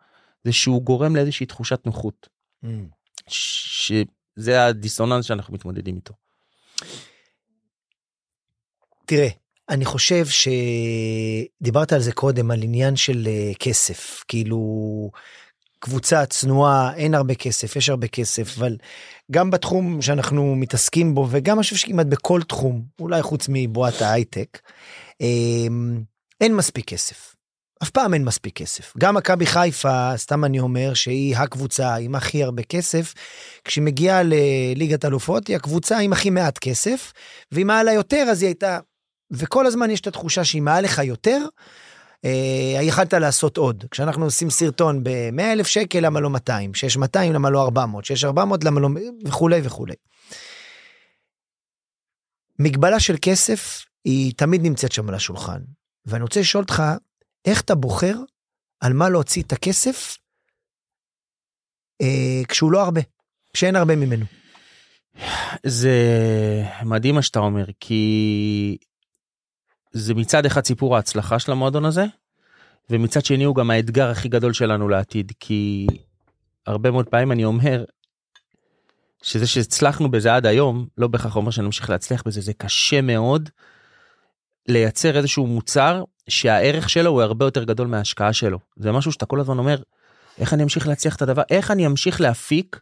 זה 0.45 0.53
שהוא 0.53 0.83
גורם 0.83 1.16
לאיזושהי 1.16 1.47
תחושת 1.47 1.87
נוחות. 1.87 2.28
Mm. 2.64 2.68
שזה 3.28 4.66
הדיסוננס 4.66 5.24
שאנחנו 5.24 5.55
מתמודדים 5.55 5.97
איתו. 5.97 6.14
תראה, 9.07 9.28
אני 9.68 9.84
חושב 9.84 10.26
שדיברת 10.26 11.92
על 11.92 12.00
זה 12.00 12.12
קודם, 12.12 12.50
על 12.50 12.62
עניין 12.62 12.96
של 12.96 13.26
אה, 13.26 13.53
כסף, 13.59 14.24
כאילו 14.28 14.61
קבוצה 15.78 16.26
צנועה, 16.26 16.94
אין 16.96 17.14
הרבה 17.14 17.34
כסף, 17.34 17.76
יש 17.76 17.88
הרבה 17.88 18.09
כסף, 18.09 18.59
אבל 18.59 18.76
גם 19.30 19.50
בתחום 19.50 20.03
שאנחנו 20.03 20.57
מתעסקים 20.57 21.14
בו, 21.14 21.26
וגם 21.30 21.57
אני 21.57 21.62
חושב 21.62 21.76
שכמעט 21.76 22.07
בכל 22.07 22.42
תחום, 22.42 22.82
אולי 23.00 23.22
חוץ 23.22 23.46
מבועת 23.48 24.03
ההייטק, 24.03 24.59
אמ, 25.20 26.03
אין 26.40 26.55
מספיק 26.55 26.88
כסף. 26.88 27.34
אף 27.82 27.90
פעם 27.90 28.14
אין 28.14 28.24
מספיק 28.24 28.57
כסף. 28.57 28.92
גם 28.98 29.14
מכבי 29.14 29.46
חיפה, 29.46 30.12
סתם 30.16 30.44
אני 30.44 30.61
אומר, 30.61 30.94
שהיא 30.94 31.36
הקבוצה 31.36 31.94
עם 31.94 32.14
הכי 32.14 32.42
הרבה 32.42 32.62
כסף, 32.62 33.14
כשהיא 33.64 33.84
מגיעה 33.84 34.22
לליגת 34.22 35.05
אלופות, 35.05 35.46
היא 35.46 35.57
הקבוצה 35.57 35.98
עם 35.98 36.12
הכי 36.12 36.30
מעט 36.30 36.59
כסף, 36.59 37.12
ואם 37.53 37.70
היה 37.70 37.82
לה 37.82 37.92
יותר, 37.92 38.26
אז 38.30 38.42
היא 38.42 38.48
הייתה... 38.48 38.78
וכל 39.33 39.66
הזמן 39.66 39.91
יש 39.91 40.01
את 40.01 40.07
התחושה 40.07 40.45
שאם 40.45 40.68
היה 40.68 40.80
לך 40.80 40.99
יותר, 40.99 41.39
אה, 42.24 42.83
יכלת 42.83 43.14
לעשות 43.14 43.57
עוד. 43.57 43.85
כשאנחנו 43.91 44.24
עושים 44.24 44.51
סרטון 44.51 45.05
ב-100 45.05 45.43
אלף 45.43 45.66
שקל, 45.66 46.07
למה 46.07 46.20
לא 46.20 46.30
200? 46.30 46.74
שיש 46.74 46.97
200, 46.97 47.33
למה 47.33 47.51
לא 47.51 47.62
400? 47.62 48.05
שיש 48.05 48.24
400, 48.24 48.64
למה 48.64 48.80
לא... 48.80 48.89
וכולי 49.24 49.61
וכולי. 49.64 49.95
מגבלה 52.59 53.01
של 53.01 53.16
כסף 53.22 53.85
היא 54.05 54.33
תמיד 54.37 54.62
נמצאת 54.62 54.93
שם 54.93 55.09
על 55.09 55.14
השולחן. 55.14 55.61
ואני 56.07 56.22
רוצה 56.22 56.41
לשאול 56.41 56.62
אותך, 56.62 56.83
איך 57.45 57.61
אתה 57.61 57.74
בוחר 57.74 58.16
על 58.80 58.93
מה 58.93 59.09
להוציא 59.09 59.43
את 59.43 59.53
הכסף 59.53 60.16
אה, 62.03 62.43
כשהוא 62.49 62.72
לא 62.72 62.83
הרבה, 62.83 63.01
כשאין 63.53 63.76
הרבה 63.76 63.97
ממנו? 63.97 64.24
זה 65.66 65.97
מדהים 66.85 67.14
מה 67.14 67.22
שאתה 67.22 67.39
אומר, 67.39 67.64
כי 67.80 68.78
זה 69.93 70.14
מצד 70.14 70.47
אחד 70.47 70.64
סיפור 70.64 70.97
ההצלחה 70.97 71.38
של 71.38 71.53
המועדון 71.53 71.84
הזה, 71.84 72.05
ומצד 72.90 73.24
שני 73.24 73.45
הוא 73.45 73.57
גם 73.57 73.70
האתגר 73.70 74.11
הכי 74.11 74.28
גדול 74.28 74.53
שלנו 74.53 74.88
לעתיד, 74.88 75.32
כי 75.40 75.86
הרבה 76.66 76.90
מאוד 76.90 77.09
פעמים 77.09 77.32
אני 77.32 77.45
אומר, 77.45 77.84
שזה 79.22 79.47
שהצלחנו 79.47 80.11
בזה 80.11 80.34
עד 80.34 80.47
היום, 80.47 80.86
לא 80.99 81.09
בהכרח 81.09 81.36
אומר 81.36 81.51
שנמשיך 81.51 81.90
להצליח 81.90 82.22
בזה, 82.26 82.40
זה 82.40 82.53
קשה 82.53 83.01
מאוד 83.01 83.49
לייצר 84.68 85.16
איזשהו 85.16 85.47
מוצר 85.47 86.05
שהערך 86.28 86.90
שלו 86.90 87.11
הוא 87.11 87.22
הרבה 87.22 87.45
יותר 87.45 87.64
גדול 87.64 87.86
מההשקעה 87.86 88.32
שלו. 88.32 88.59
זה 88.76 88.93
משהו 88.93 89.12
שאתה 89.12 89.26
כל 89.26 89.40
הזמן 89.40 89.59
אומר, 89.59 89.82
איך 90.38 90.55
אני 90.55 90.62
אמשיך 90.62 90.88
להצליח 90.88 91.16
את 91.16 91.22
הדבר, 91.22 91.43
איך 91.51 91.70
אני 91.70 91.86
אמשיך 91.86 92.20
להפיק, 92.20 92.80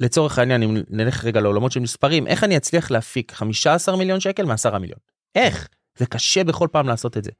לצורך 0.00 0.38
העניין, 0.38 0.62
אם 0.62 0.76
נלך 0.90 1.24
רגע 1.24 1.40
לעולמות 1.40 1.72
של 1.72 1.80
מספרים, 1.80 2.26
איך 2.26 2.44
אני 2.44 2.56
אצליח 2.56 2.90
להפיק 2.90 3.32
15 3.32 3.96
מיליון 3.96 4.20
שקל 4.20 4.44
מ-10 4.44 4.78
מיליון? 4.78 4.98
איך? 5.34 5.68
זה 5.96 6.06
קשה 6.06 6.44
בכל 6.44 6.68
פעם 6.72 6.86
לעשות 6.86 7.16
את 7.16 7.24
זה. 7.24 7.30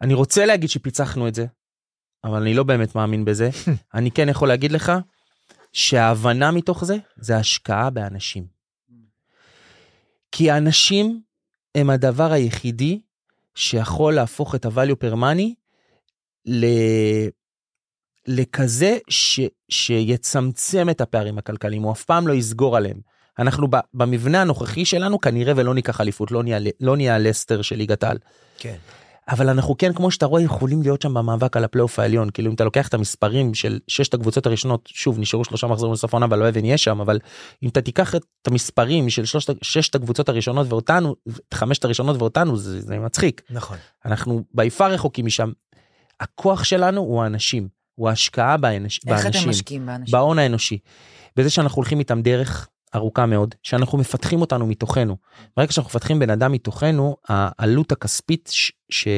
אני 0.00 0.14
רוצה 0.14 0.46
להגיד 0.46 0.70
שפיצחנו 0.70 1.28
את 1.28 1.34
זה, 1.34 1.46
אבל 2.24 2.42
אני 2.42 2.54
לא 2.54 2.62
באמת 2.62 2.94
מאמין 2.94 3.24
בזה. 3.24 3.50
אני 3.94 4.10
כן 4.10 4.28
יכול 4.28 4.48
להגיד 4.48 4.72
לך 4.72 4.92
שההבנה 5.72 6.50
מתוך 6.50 6.84
זה, 6.84 6.96
זה 7.16 7.36
השקעה 7.36 7.90
באנשים. 7.90 8.46
כי 10.32 10.50
האנשים 10.50 11.20
הם 11.74 11.90
הדבר 11.90 12.32
היחידי 12.32 13.00
שיכול 13.54 14.14
להפוך 14.14 14.54
את 14.54 14.64
ה-value 14.64 15.04
per 15.04 15.14
money 15.14 15.54
ל... 16.46 16.66
לכזה 18.26 18.98
ש... 19.08 19.40
שיצמצם 19.68 20.90
את 20.90 21.00
הפערים 21.00 21.38
הכלכליים, 21.38 21.82
הוא 21.82 21.92
אף 21.92 22.04
פעם 22.04 22.28
לא 22.28 22.32
יסגור 22.32 22.76
עליהם. 22.76 23.00
אנחנו 23.38 23.66
ב... 23.70 23.76
במבנה 23.94 24.40
הנוכחי 24.40 24.84
שלנו 24.84 25.20
כנראה 25.20 25.52
ולא 25.56 25.74
ניקח 25.74 26.00
אליפות, 26.00 26.30
לא 26.30 26.42
נהיה, 26.42 26.58
לא 26.80 26.96
נהיה 26.96 27.14
הלסטר 27.14 27.62
של 27.62 27.76
ליגת 27.76 28.04
העל. 28.04 28.18
כן. 28.58 28.76
אבל 29.28 29.48
אנחנו 29.48 29.78
כן, 29.78 29.92
כמו 29.92 30.10
שאתה 30.10 30.26
רואה, 30.26 30.42
יכולים 30.42 30.82
להיות 30.82 31.02
שם 31.02 31.14
במאבק 31.14 31.56
על 31.56 31.64
הפלייאוף 31.64 31.98
העליון. 31.98 32.30
כאילו 32.30 32.50
אם 32.50 32.54
אתה 32.54 32.64
לוקח 32.64 32.88
את 32.88 32.94
המספרים 32.94 33.54
של 33.54 33.78
ששת 33.88 34.14
הקבוצות 34.14 34.46
הראשונות, 34.46 34.88
שוב, 34.92 35.18
נשארו 35.18 35.44
שלושה 35.44 35.66
מחזורים 35.66 35.92
לסוף 35.92 36.14
העונה 36.14 36.26
והלוואי 36.30 36.50
ונהיה 36.54 36.78
שם, 36.78 37.00
אבל 37.00 37.18
אם 37.62 37.68
אתה 37.68 37.80
תיקח 37.80 38.14
את 38.14 38.22
המספרים 38.46 39.10
של 39.10 39.24
שלושת, 39.24 39.64
ששת 39.64 39.94
הקבוצות 39.94 40.28
הראשונות 40.28 40.66
ואותנו, 40.72 41.16
את 41.28 41.54
חמשת 41.54 41.84
הראשונות 41.84 42.16
ואותנו, 42.18 42.56
זה, 42.56 42.80
זה 42.80 42.98
מצחיק. 42.98 43.42
נכון. 43.50 43.76
אנחנו 44.04 44.44
ביפר 44.54 44.92
רחוקים 44.92 45.26
משם. 45.26 45.50
הכוח 46.20 46.64
שלנו 46.64 47.00
הוא 47.00 47.22
האנשים, 47.22 47.68
הוא 47.94 48.08
ההשקעה 48.08 48.56
באנש, 48.56 49.00
איך 49.06 49.24
באנשים, 49.24 49.40
אתם 49.40 49.50
משקיעים 49.50 49.86
באנשים? 49.86 50.12
בהון 50.12 50.38
האנושי. 50.38 50.78
בזה 51.36 51.50
שאנחנו 51.50 51.76
הולכים 51.76 51.98
איתם 51.98 52.22
דרך 52.22 52.68
ארוכה 52.94 53.26
מאוד, 53.26 53.54
שאנחנו 53.62 53.98
מפתחים 53.98 54.40
אותנו 54.40 54.66
מתוכנו. 54.66 55.16
ברגע 55.56 55.72
שאנחנו 55.72 55.88
מפתחים 55.88 56.18
בן 56.18 56.30
אדם 56.30 56.52
מתוכנו, 56.52 57.16
העלות 57.28 57.92
הכספית 57.92 58.48
ש... 58.52 58.72
ש... 58.90 59.08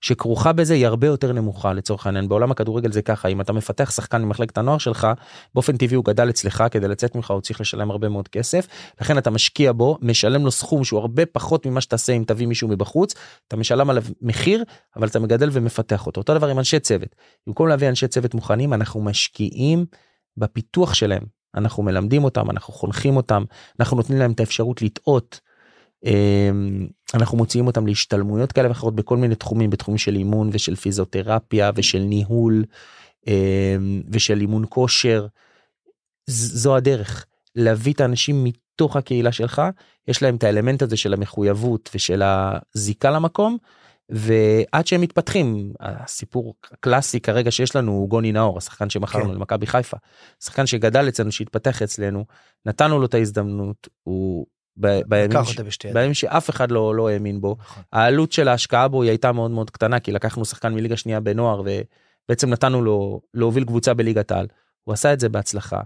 שכרוכה 0.00 0.52
בזה 0.52 0.74
היא 0.74 0.86
הרבה 0.86 1.06
יותר 1.06 1.32
נמוכה 1.32 1.72
לצורך 1.72 2.06
העניין. 2.06 2.28
בעולם 2.28 2.50
הכדורגל 2.50 2.92
זה 2.92 3.02
ככה, 3.02 3.28
אם 3.28 3.40
אתה 3.40 3.52
מפתח 3.52 3.90
שחקן 3.90 4.22
ממחלקת 4.22 4.58
הנוער 4.58 4.78
שלך, 4.78 5.06
באופן 5.54 5.76
טבעי 5.76 5.96
הוא 5.96 6.04
גדל 6.04 6.30
אצלך, 6.30 6.64
כדי 6.70 6.88
לצאת 6.88 7.14
ממך 7.14 7.30
הוא 7.30 7.40
צריך 7.40 7.60
לשלם 7.60 7.90
הרבה 7.90 8.08
מאוד 8.08 8.28
כסף, 8.28 8.66
לכן 9.00 9.18
אתה 9.18 9.30
משקיע 9.30 9.72
בו, 9.72 9.98
משלם 10.02 10.44
לו 10.44 10.50
סכום 10.50 10.84
שהוא 10.84 11.00
הרבה 11.00 11.26
פחות 11.26 11.66
ממה 11.66 11.80
שתעשה 11.80 12.12
אם 12.12 12.24
תביא 12.26 12.46
מישהו 12.46 12.68
מבחוץ, 12.68 13.14
אתה 13.48 13.56
משלם 13.56 13.90
עליו 13.90 14.04
מחיר, 14.22 14.64
אבל 14.96 15.08
אתה 15.08 15.18
מגדל 15.18 15.48
ומפתח 15.52 16.06
אותו. 16.06 16.20
אותו 16.20 16.34
דבר 16.34 16.48
עם 16.48 16.58
אנשי 16.58 16.80
צוות. 16.80 17.16
במקום 17.46 17.68
להביא 17.68 17.88
אנשי 17.88 18.08
צוות 18.08 18.34
מוכנים, 18.34 18.72
אנחנו 18.72 19.00
משקיעים 19.00 19.84
בפיתוח 20.36 20.94
שלהם. 20.94 21.39
אנחנו 21.54 21.82
מלמדים 21.82 22.24
אותם, 22.24 22.50
אנחנו 22.50 22.74
חונכים 22.74 23.16
אותם, 23.16 23.44
אנחנו 23.80 23.96
נותנים 23.96 24.18
להם 24.18 24.32
את 24.32 24.40
האפשרות 24.40 24.82
לטעות. 24.82 25.40
אמ, 26.04 26.86
אנחנו 27.14 27.38
מוציאים 27.38 27.66
אותם 27.66 27.86
להשתלמויות 27.86 28.52
כאלה 28.52 28.68
ואחרות 28.68 28.94
בכל 28.94 29.16
מיני 29.16 29.34
תחומים, 29.34 29.70
בתחומים 29.70 29.98
של 29.98 30.16
אימון 30.16 30.50
ושל 30.52 30.76
פיזיותרפיה 30.76 31.70
ושל 31.74 31.98
ניהול 31.98 32.64
אמ, 33.26 34.02
ושל 34.12 34.40
אימון 34.40 34.64
כושר. 34.68 35.26
זו 36.26 36.76
הדרך, 36.76 37.26
להביא 37.56 37.92
את 37.92 38.00
האנשים 38.00 38.44
מתוך 38.44 38.96
הקהילה 38.96 39.32
שלך, 39.32 39.62
יש 40.08 40.22
להם 40.22 40.36
את 40.36 40.44
האלמנט 40.44 40.82
הזה 40.82 40.96
של 40.96 41.14
המחויבות 41.14 41.90
ושל 41.94 42.22
הזיקה 42.24 43.10
למקום, 43.10 43.56
ועד 44.10 44.86
שהם 44.86 45.00
מתפתחים, 45.00 45.72
הסיפור 45.80 46.54
הקלאסי 46.72 47.20
כרגע 47.20 47.50
שיש 47.50 47.76
לנו 47.76 47.92
הוא 47.92 48.08
גוני 48.08 48.32
נאור, 48.32 48.58
השחקן 48.58 48.90
שמכרנו 48.90 49.28
כן. 49.28 49.34
למכבי 49.34 49.66
חיפה, 49.66 49.96
שחקן 50.44 50.66
שגדל 50.66 51.08
אצלנו, 51.08 51.32
שהתפתח 51.32 51.82
אצלנו, 51.82 52.24
נתנו 52.66 52.98
לו 52.98 53.06
את 53.06 53.14
ההזדמנות, 53.14 53.88
הוא 54.02 54.46
ב- 54.76 55.00
בימים, 55.06 55.44
ש... 55.44 55.86
בימים 55.92 56.14
שאף 56.14 56.50
אחד 56.50 56.70
לא, 56.70 56.94
לא 56.94 57.08
האמין 57.08 57.40
בו, 57.40 57.56
נכון. 57.60 57.82
העלות 57.92 58.32
של 58.32 58.48
ההשקעה 58.48 58.88
בו 58.88 59.02
היא 59.02 59.10
הייתה 59.10 59.32
מאוד 59.32 59.50
מאוד 59.50 59.70
קטנה, 59.70 60.00
כי 60.00 60.12
לקחנו 60.12 60.44
שחקן 60.44 60.74
מליגה 60.74 60.96
שנייה 60.96 61.20
בנוער 61.20 61.62
ובעצם 62.26 62.50
נתנו 62.50 62.82
לו 62.82 63.20
להוביל 63.34 63.64
קבוצה 63.64 63.94
בליגת 63.94 64.30
העל, 64.30 64.46
הוא 64.84 64.92
עשה 64.92 65.12
את 65.12 65.20
זה 65.20 65.28
בהצלחה. 65.28 65.80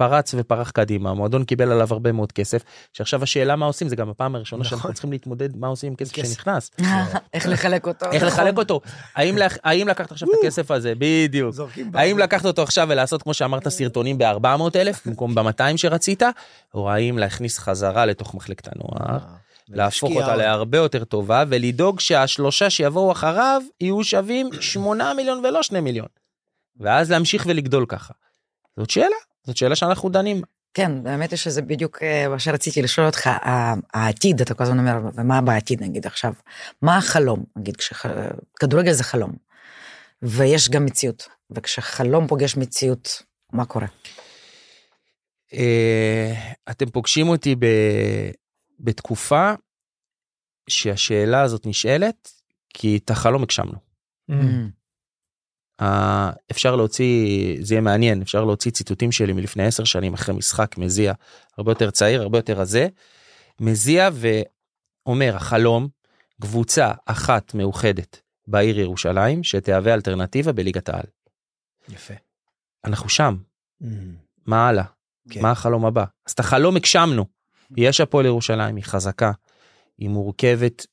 פרץ 0.00 0.34
ופרח 0.38 0.70
קדימה, 0.70 1.10
המועדון 1.10 1.44
קיבל 1.44 1.72
עליו 1.72 1.88
הרבה 1.90 2.12
מאוד 2.12 2.32
כסף, 2.32 2.62
שעכשיו 2.92 3.22
השאלה 3.22 3.56
מה 3.56 3.66
עושים, 3.66 3.88
זה 3.88 3.96
גם 3.96 4.08
הפעם 4.08 4.34
הראשונה 4.34 4.60
נכון. 4.60 4.70
שאנחנו 4.70 4.92
צריכים 4.92 5.12
להתמודד 5.12 5.56
מה 5.56 5.66
עושים 5.66 5.88
עם 5.90 5.96
כסף 5.96 6.12
כסף. 6.12 6.34
שנכנס. 6.34 6.70
איך 7.34 7.48
לחלק 7.48 7.86
אותו. 7.86 8.06
איך 8.06 8.14
נכון. 8.24 8.26
לחלק 8.28 8.58
אותו, 8.58 8.80
האם 9.16 9.36
לק- 9.38 9.58
האם 9.64 9.88
לקחת 9.88 10.12
עכשיו 10.12 10.28
את 10.28 10.34
הכסף 10.42 10.70
הזה, 10.70 10.92
בדיוק, 10.98 11.54
האם 11.94 12.18
לקחת 12.18 12.44
אותו 12.46 12.62
עכשיו 12.62 12.86
ולעשות 12.90 13.22
כמו 13.22 13.34
שאמרת 13.34 13.68
סרטונים 13.68 14.18
ב-400 14.18 14.46
אלף 14.76 15.02
במקום 15.06 15.34
ב-200 15.34 15.76
שרצית, 15.76 16.22
או 16.74 16.90
האם 16.90 17.18
להכניס 17.18 17.58
חזרה 17.58 18.06
לתוך 18.06 18.34
מחלקת 18.34 18.68
הנוער 18.72 19.18
להפוך 19.68 20.02
ולהשקיע 20.10 20.22
אותה. 20.22 20.36
להרבה 20.36 20.78
יותר 20.78 21.04
טובה 21.04 21.44
ולדאוג 21.48 22.00
שהשלושה 22.00 22.70
שיבואו 22.70 23.12
אחריו 23.12 23.62
יהיו 23.80 24.04
שווים 24.04 24.50
8 24.60 25.14
מיליון 25.14 25.44
ולא 25.44 25.62
2 25.62 25.84
מיליון. 25.84 26.06
ואז 26.80 27.10
להמשיך 27.10 27.44
ולגדול 27.48 27.86
ככה. 27.88 28.14
זאת 28.78 28.90
שאלה, 28.90 29.16
זאת 29.46 29.56
שאלה 29.56 29.76
שאנחנו 29.76 30.08
דנים. 30.08 30.42
כן, 30.74 31.02
באמת 31.02 31.32
יש 31.32 31.44
שזה 31.44 31.62
בדיוק 31.62 32.02
אה, 32.02 32.28
מה 32.28 32.38
שרציתי 32.38 32.82
לשאול 32.82 33.06
אותך, 33.06 33.30
העתיד, 33.94 34.40
אתה 34.40 34.54
כל 34.54 34.62
הזמן 34.64 34.78
אומר, 34.78 35.10
ומה 35.14 35.40
בעתיד 35.40 35.82
נגיד 35.82 36.06
עכשיו? 36.06 36.32
מה 36.82 36.96
החלום? 36.96 37.44
נגיד, 37.56 37.76
כשח- 37.76 38.06
כדורגל 38.60 38.92
זה 38.92 39.04
חלום, 39.04 39.32
ויש 40.22 40.68
גם 40.70 40.84
מציאות, 40.84 41.28
וכשחלום 41.50 42.26
פוגש 42.26 42.56
מציאות, 42.56 43.22
מה 43.52 43.64
קורה? 43.64 43.86
אה, 45.54 46.32
אתם 46.70 46.90
פוגשים 46.90 47.28
אותי 47.28 47.54
ב... 47.54 47.66
בתקופה 48.80 49.52
שהשאלה 50.68 51.42
הזאת 51.42 51.66
נשאלת 51.66 52.30
כי 52.74 52.96
את 53.04 53.10
החלום 53.10 53.42
הגשמנו. 53.42 53.78
Mm. 54.30 54.34
אה, 55.80 56.30
אפשר 56.50 56.76
להוציא, 56.76 57.56
זה 57.60 57.74
יהיה 57.74 57.80
מעניין, 57.80 58.22
אפשר 58.22 58.44
להוציא 58.44 58.70
ציטוטים 58.70 59.12
שלי 59.12 59.32
מלפני 59.32 59.66
עשר 59.66 59.84
שנים 59.84 60.14
אחרי 60.14 60.34
משחק 60.34 60.78
מזיע, 60.78 61.12
הרבה 61.58 61.70
יותר 61.72 61.90
צעיר, 61.90 62.22
הרבה 62.22 62.38
יותר 62.38 62.60
רזה, 62.60 62.88
מזיע 63.60 64.08
ואומר 64.12 65.36
החלום, 65.36 65.88
קבוצה 66.40 66.92
אחת 67.06 67.54
מאוחדת 67.54 68.20
בעיר 68.46 68.80
ירושלים 68.80 69.44
שתהווה 69.44 69.94
אלטרנטיבה 69.94 70.52
בליגת 70.52 70.88
העל. 70.88 71.06
יפה. 71.88 72.14
אנחנו 72.84 73.08
שם, 73.08 73.36
Mm. 73.82 73.86
מה 74.46 74.68
הלאה? 74.68 74.84
כן. 75.30 75.42
מה 75.42 75.50
החלום 75.50 75.86
הבא? 75.86 76.04
אז 76.26 76.32
את 76.32 76.40
החלום 76.40 76.76
הגשמנו. 76.76 77.24
יש 77.76 78.00
הפועל 78.00 78.26
ירושלים, 78.26 78.76
היא 78.76 78.84
חזקה, 78.84 79.32
היא 79.98 80.08
מורכבת 80.08 80.86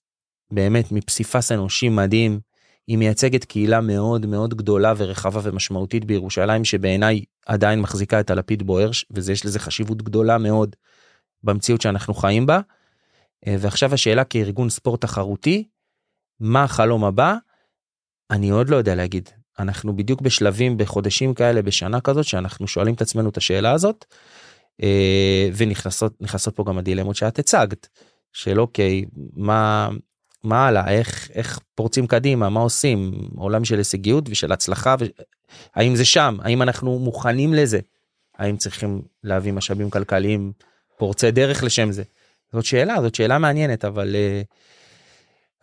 באמת 0.51 0.91
מפסיפס 0.91 1.51
אנושי 1.51 1.89
מדהים, 1.89 2.39
היא 2.87 2.97
מייצגת 2.97 3.43
קהילה 3.43 3.81
מאוד 3.81 4.25
מאוד 4.25 4.53
גדולה 4.53 4.93
ורחבה 4.97 5.39
ומשמעותית 5.43 6.05
בירושלים, 6.05 6.65
שבעיניי 6.65 7.23
עדיין 7.45 7.81
מחזיקה 7.81 8.19
את 8.19 8.29
הלפיד 8.29 8.63
בוער, 8.63 8.89
ויש 9.11 9.45
לזה 9.45 9.59
חשיבות 9.59 10.01
גדולה 10.01 10.37
מאוד 10.37 10.75
במציאות 11.43 11.81
שאנחנו 11.81 12.13
חיים 12.13 12.45
בה. 12.45 12.59
אה, 13.47 13.55
ועכשיו 13.59 13.93
השאלה 13.93 14.23
כארגון 14.23 14.69
ספורט 14.69 15.01
תחרותי, 15.01 15.67
מה 16.39 16.63
החלום 16.63 17.03
הבא? 17.03 17.35
אני 18.31 18.49
עוד 18.49 18.69
לא 18.69 18.75
יודע 18.75 18.95
להגיד. 18.95 19.29
אנחנו 19.59 19.95
בדיוק 19.95 20.21
בשלבים, 20.21 20.77
בחודשים 20.77 21.33
כאלה, 21.33 21.61
בשנה 21.61 22.01
כזאת, 22.01 22.25
שאנחנו 22.25 22.67
שואלים 22.67 22.93
את 22.93 23.01
עצמנו 23.01 23.29
את 23.29 23.37
השאלה 23.37 23.71
הזאת, 23.71 24.05
אה, 24.83 25.49
ונכנסות 25.57 26.21
נכנסות 26.21 26.55
פה 26.55 26.63
גם 26.67 26.77
הדילמות 26.77 27.15
שאת 27.15 27.39
הצגת, 27.39 27.87
של 28.33 28.59
אוקיי, 28.59 29.05
מה, 29.33 29.89
מה 30.47 30.67
הלאה, 30.67 30.91
איך, 30.91 31.29
איך 31.33 31.59
פורצים 31.75 32.07
קדימה, 32.07 32.49
מה 32.49 32.59
עושים, 32.59 33.11
עולם 33.35 33.65
של 33.65 33.77
הישגיות 33.77 34.29
ושל 34.29 34.51
הצלחה, 34.51 34.95
ו... 34.99 35.05
האם 35.75 35.95
זה 35.95 36.05
שם, 36.05 36.37
האם 36.41 36.61
אנחנו 36.61 36.99
מוכנים 36.99 37.53
לזה, 37.53 37.79
האם 38.37 38.57
צריכים 38.57 39.01
להביא 39.23 39.53
משאבים 39.53 39.89
כלכליים 39.89 40.51
פורצי 40.97 41.31
דרך 41.31 41.63
לשם 41.63 41.91
זה. 41.91 42.03
זאת 42.53 42.65
שאלה, 42.65 43.01
זאת 43.01 43.15
שאלה 43.15 43.37
מעניינת, 43.37 43.85
אבל... 43.85 44.15
אה, 44.15 44.41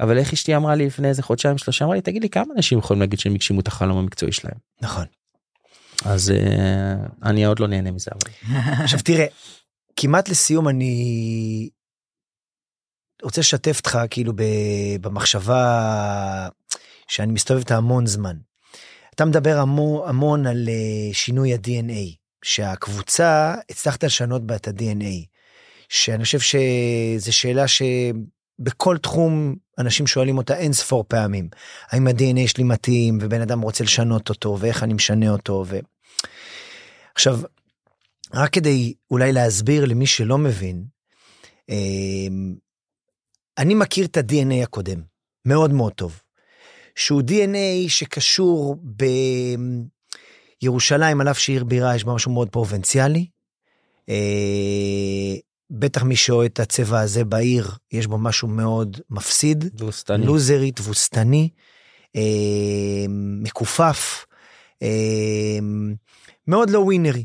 אבל 0.01 0.18
איך 0.18 0.32
אשתי 0.32 0.57
אמרה 0.57 0.74
לי 0.74 0.87
לפני 0.87 1.09
איזה 1.09 1.22
חודשיים 1.22 1.59
שלושה 1.59 1.85
אמרה 1.85 1.97
לי 1.97 2.03
תגיד 2.03 2.22
לי 2.22 2.28
כמה 2.28 2.55
אנשים 2.57 2.78
יכולים 2.78 3.01
להגיד 3.01 3.18
שהם 3.18 3.35
הגשימו 3.35 3.61
את 3.61 3.68
החלום 3.68 3.99
המקצועי 3.99 4.32
שלהם? 4.32 4.55
נכון. 4.80 5.05
אז 6.05 6.30
אה, 6.30 6.95
אני 7.22 7.45
עוד 7.45 7.61
לא 7.61 7.66
נהנה 7.66 7.91
מזה 7.91 8.11
אבל 8.12 8.55
עכשיו 8.85 9.01
תראה, 9.05 9.26
כמעט 9.97 10.28
לסיום 10.28 10.68
אני 10.68 11.68
רוצה 13.25 13.41
לשתף 13.41 13.77
אותך 13.79 13.99
כאילו 14.11 14.33
ב- 14.37 14.97
במחשבה 15.01 16.49
שאני 17.09 17.33
מסתובב 17.33 17.59
איתה 17.59 17.77
המון 17.77 18.07
זמן. 18.07 18.37
אתה 19.14 19.25
מדבר 19.25 19.59
המון, 19.59 20.09
המון 20.09 20.47
על 20.47 20.68
אה, 20.68 21.14
שינוי 21.14 21.55
ה-DNA, 21.55 22.16
שהקבוצה, 22.45 23.55
הצלחת 23.70 24.05
לשנות 24.05 24.47
בה 24.47 24.57
את 24.57 24.68
ה-DNA, 24.68 25.27
שאני 25.89 26.25
חושב 26.25 26.41
שזו 26.41 27.33
שאלה 27.33 27.64
שבכל 27.68 28.99
תחום 28.99 29.55
אנשים 29.79 30.07
שואלים 30.07 30.39
אותה 30.39 30.57
אין 30.57 30.72
ספור 30.72 31.05
פעמים. 31.09 31.49
האם 31.91 32.07
ה-DNA 32.07 32.49
שלי 32.49 32.64
מתאים, 32.64 33.18
ובן 33.20 33.41
אדם 33.41 33.61
רוצה 33.61 33.85
לשנות 33.85 34.29
אותו, 34.29 34.57
ואיך 34.61 34.83
אני 34.83 34.95
משנה 34.95 35.31
אותו, 35.31 35.64
ו... 35.66 35.79
עכשיו, 37.14 37.41
רק 38.35 38.53
כדי 38.53 38.95
אולי 39.11 39.33
להסביר 39.33 39.85
למי 39.85 40.07
שלא 40.07 40.39
מבין, 40.39 40.85
אמ, 41.68 42.55
אני 43.59 43.74
מכיר 43.74 44.07
את 44.07 44.16
ה-DNA 44.16 44.62
הקודם, 44.62 45.00
מאוד 45.44 45.72
מאוד 45.72 45.92
טוב, 45.92 46.20
שהוא 46.94 47.22
DNA 47.22 47.88
שקשור 47.88 48.76
בירושלים, 50.62 51.20
על 51.20 51.30
אף 51.30 51.38
שעיר 51.38 51.64
בירה, 51.64 51.96
יש 51.96 52.05
בה 52.05 52.14
משהו 52.14 52.32
מאוד 52.32 52.48
פרובינציאלי. 52.48 53.26
אה, 54.09 55.34
בטח 55.70 56.02
מי 56.02 56.16
שאוהד 56.16 56.50
את 56.50 56.61
הצבע 56.61 57.00
הזה 57.00 57.24
בעיר, 57.24 57.70
יש 57.92 58.07
בו 58.07 58.18
משהו 58.18 58.48
מאוד 58.48 59.00
מפסיד, 59.11 59.68
תבוסתני. 59.76 60.26
לוזרי, 60.26 60.72
תבוסתני, 60.72 61.48
אה, 62.16 63.07
מכופף, 63.42 64.26
אה, 64.82 65.59
מאוד 66.46 66.70
לא 66.70 66.78
ווינרי, 66.78 67.24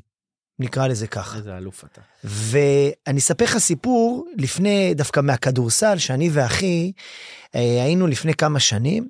נקרא 0.60 0.88
לזה 0.88 1.07
ככה. 1.07 1.38
איזה 1.38 1.57
אלוף 1.57 1.84
אתה. 1.84 2.01
ואני 2.24 3.20
אספר 3.20 3.43
לך 3.45 3.57
סיפור 3.57 4.28
לפני, 4.38 4.93
דווקא 4.93 5.20
מהכדורסל, 5.20 5.97
שאני 5.97 6.30
ואחי 6.34 6.91
אה, 7.55 7.60
היינו 7.84 8.07
לפני 8.07 8.34
כמה 8.34 8.60
שנים, 8.60 9.07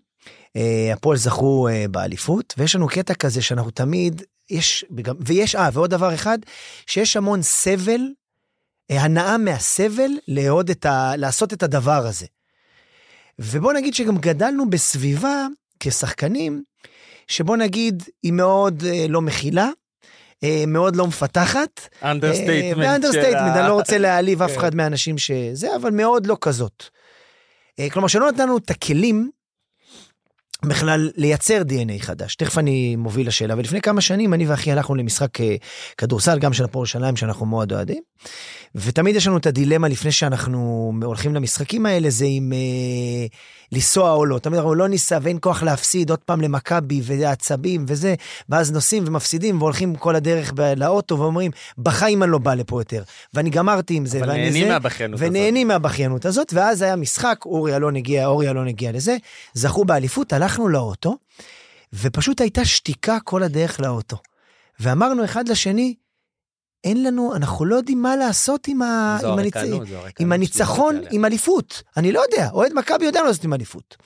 אה, 0.55 0.93
הפועל 0.93 1.17
זכו 1.17 1.67
אה, 1.67 1.85
באליפות, 1.91 2.53
ויש 2.57 2.75
לנו 2.75 2.87
קטע 2.87 3.13
כזה 3.13 3.41
שאנחנו 3.41 3.71
תמיד, 3.71 4.21
יש, 4.49 4.85
וגם- 4.97 5.15
ויש, 5.19 5.55
אה, 5.55 5.69
ועוד 5.73 5.89
דבר 5.89 6.13
אחד, 6.13 6.39
שיש 6.87 7.17
המון 7.17 7.41
סבל, 7.41 8.01
אה, 8.91 9.01
הנאה 9.01 9.37
מהסבל 9.37 10.11
לאהוד 10.27 10.69
את 10.69 10.85
ה... 10.85 11.13
לעשות 11.17 11.53
את 11.53 11.63
הדבר 11.63 12.07
הזה. 12.07 12.25
ובוא 13.39 13.73
נגיד 13.73 13.93
שגם 13.93 14.17
גדלנו 14.17 14.69
בסביבה, 14.69 15.47
כשחקנים, 15.79 16.63
שבוא 17.27 17.57
נגיד, 17.57 18.03
היא 18.23 18.33
מאוד 18.33 18.83
אה, 18.85 19.05
לא 19.09 19.21
מכילה, 19.21 19.69
מאוד 20.67 20.95
לא 20.95 21.07
מפתחת, 21.07 21.89
understatement. 22.03 22.87
ו 22.87 22.92
understatement, 22.92 23.55
אני 23.55 23.67
לא 23.67 23.73
רוצה 23.73 23.97
להעליב 23.97 24.41
אף 24.41 24.51
כן. 24.51 24.57
אחד 24.57 24.75
מהאנשים 24.75 25.17
שזה, 25.17 25.75
אבל 25.75 25.91
מאוד 25.91 26.27
לא 26.27 26.37
כזאת. 26.41 26.83
אה, 27.79 27.89
כלומר, 27.89 28.07
שלא 28.07 28.31
נתנו 28.31 28.57
את 28.57 28.69
הכלים 28.69 29.29
בכלל 30.65 31.09
לייצר 31.15 31.61
DNA 31.69 32.01
חדש. 32.01 32.35
תכף 32.35 32.57
אני 32.57 32.95
מוביל 32.95 33.27
לשאלה, 33.27 33.55
ולפני 33.57 33.81
כמה 33.81 34.01
שנים 34.01 34.33
אני 34.33 34.47
ואחי 34.47 34.71
הלכנו 34.71 34.95
למשחק 34.95 35.41
אה, 35.41 35.55
כדורסל, 35.97 36.39
גם 36.39 36.53
של 36.53 36.63
הפועל 36.63 36.81
ירושלים, 36.81 37.15
שאנחנו 37.15 37.45
מאוד 37.45 37.73
אוהדים, 37.73 38.01
ותמיד 38.75 39.15
יש 39.15 39.27
לנו 39.27 39.37
את 39.37 39.45
הדילמה 39.45 39.87
לפני 39.87 40.11
שאנחנו 40.11 40.93
הולכים 41.03 41.35
למשחקים 41.35 41.85
האלה, 41.85 42.09
זה 42.09 42.25
אם 42.25 42.53
אה, 42.53 43.27
לנסוע 43.71 44.11
או 44.11 44.25
לא. 44.25 44.39
תמיד 44.39 44.55
אנחנו 44.55 44.75
לא 44.75 44.87
ניסע 44.87 45.19
ואין 45.21 45.37
כוח 45.41 45.63
להפסיד 45.63 46.09
עוד 46.09 46.19
פעם 46.19 46.41
למכבי 46.41 47.01
ועצבים 47.03 47.85
וזה, 47.87 48.15
ואז 48.49 48.71
נוסעים 48.71 49.03
ומפסידים 49.07 49.61
והולכים 49.61 49.95
כל 49.95 50.15
הדרך 50.15 50.51
ב- 50.55 50.73
לאוטו 50.77 51.19
ואומרים, 51.19 51.51
בחיים 51.77 52.23
אני 52.23 52.31
לא 52.31 52.37
בא 52.37 52.53
לפה 52.53 52.81
יותר. 52.81 53.03
ואני 53.33 53.49
גמרתי 53.49 53.95
עם 53.95 54.05
זה, 54.05 54.19
ואני 54.21 54.31
זה. 55.17 55.25
ונהנים 55.27 55.67
מהבכיינות 55.67 56.25
הזאת, 56.25 56.53
ואז 56.53 56.81
היה 56.81 56.95
משחק, 56.95 57.37
אורי 57.45 57.75
אלון 57.75 57.95
הגיע, 57.95 58.25
אורי 58.25 58.49
אלון 58.49 58.67
הגיע 58.67 58.91
לזה, 58.91 59.17
זכו 59.53 59.85
באליפות, 59.85 60.33
הלכנו 60.49 60.67
לאוטו, 60.67 61.17
ופשוט 61.93 62.41
הייתה 62.41 62.65
שתיקה 62.65 63.17
כל 63.23 63.43
הדרך 63.43 63.79
לאוטו. 63.79 64.17
ואמרנו 64.79 65.25
אחד 65.25 65.47
לשני, 65.49 65.95
אין 66.83 67.03
לנו, 67.03 67.35
אנחנו 67.35 67.65
לא 67.65 67.75
יודעים 67.75 68.01
מה 68.01 68.15
לעשות 68.15 68.67
עם, 68.67 68.81
ה... 68.81 69.17
עם, 69.23 69.39
הניצ... 69.39 69.55
הריקנות 69.55 69.87
עם 70.19 70.31
הניצחון. 70.31 71.01
עם 71.11 71.25
אליפות. 71.25 71.83
אני 71.97 72.11
לא 72.11 72.23
יודע, 72.31 72.49
אוהד 72.51 72.71
מכבי 72.75 73.05
יודע 73.05 73.21
מה 73.21 73.27
לעשות 73.27 73.43
עם 73.43 73.53
אליפות. 73.53 73.97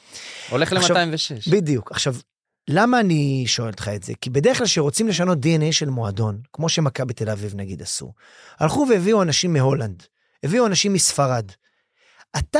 הולך 0.50 0.74
עכשיו- 0.74 0.96
ל-206. 0.98 1.52
בדיוק. 1.52 1.91
עכשיו, 1.91 2.16
למה 2.68 3.00
אני 3.00 3.44
שואל 3.48 3.70
אותך 3.70 3.91
את 3.96 4.04
זה? 4.04 4.14
כי 4.22 4.30
בדרך 4.30 4.58
כלל 4.58 4.68
כשרוצים 4.68 5.08
לשנות 5.08 5.38
DNA 5.38 5.72
של 5.72 5.89
מועדון, 5.89 6.41
כמו 6.54 6.70
שמכבי 6.70 7.14
תל 7.14 7.30
אביב 7.30 7.56
נגיד 7.56 7.82
עשו, 7.82 8.14
הלכו 8.60 8.86
והביאו 8.89 9.22
אנשים 9.22 9.54
מהולנד, 9.54 10.04
הביאו 10.44 10.66
אנשים 10.66 10.94
מספרד. 10.94 11.52
אתה 12.38 12.60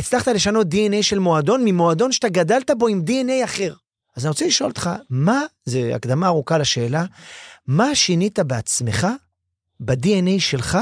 הצלחת 0.00 0.28
לשנות 0.28 0.66
DNA 0.66 1.02
של 1.02 1.18
מועדון 1.18 1.64
ממועדון 1.64 2.12
שאתה 2.12 2.28
גדלת 2.28 2.70
בו 2.78 2.88
עם 2.88 3.02
DNA 3.06 3.44
אחר. 3.44 3.74
אז 4.16 4.24
אני 4.24 4.28
רוצה 4.28 4.46
לשאול 4.46 4.70
אותך, 4.70 4.90
מה, 5.10 5.42
זה 5.64 5.92
הקדמה 5.94 6.26
ארוכה 6.26 6.58
לשאלה, 6.58 7.04
מה 7.66 7.94
שינית 7.94 8.38
בעצמך, 8.38 9.06
ב-DNA 9.80 10.38
שלך, 10.40 10.78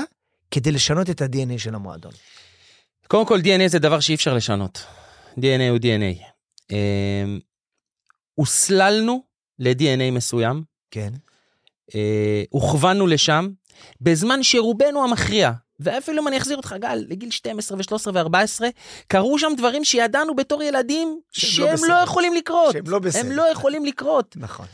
כדי 0.51 0.73
לשנות 0.73 1.11
את 1.11 1.23
ה-DNA 1.23 1.59
של 1.59 1.75
המועדון? 1.75 2.13
קודם 3.09 3.27
כל 3.27 3.39
DNA 3.41 3.69
זה 3.69 3.79
דבר 3.79 4.01
שאי 4.01 4.15
אפשר 4.15 4.35
לשנות. 4.35 4.85
DNA 5.37 5.71
הוא 5.71 5.79
DNA. 5.79 6.23
אמ, 6.71 7.41
הוסללנו 8.35 9.23
ל-DNA 9.59 10.11
מסוים, 10.13 10.63
כן. 10.91 11.13
אה, 11.95 12.43
הוכוונו 12.51 13.07
לשם, 13.07 13.49
בזמן 14.01 14.43
שרובנו 14.43 15.05
המכריע, 15.05 15.53
ואפילו 15.81 16.23
אם 16.23 16.29
אני 16.29 16.37
אחזיר 16.37 16.57
אותך 16.57 16.75
גל 16.79 17.05
לגיל 17.09 17.31
12 17.31 17.79
ו-13 17.79 18.11
ו-14 18.15 18.65
קרו 19.09 19.39
שם 19.39 19.53
דברים 19.57 19.85
שידענו 19.85 20.37
בתור 20.37 20.63
ילדים 20.63 21.21
שהם 21.33 21.77
שהם 21.77 21.89
לא 21.89 21.95
לא. 21.95 22.03
יכולים 22.03 22.35
לקרות. 22.35 22.73
שהם 22.73 22.85
לא 22.87 22.99
בסדר. 22.99 23.21
הם 23.27 23.33
לא 23.33 23.43
יכולים 23.53 23.85
לקרות. 23.85 24.37
נכון. 24.39 24.67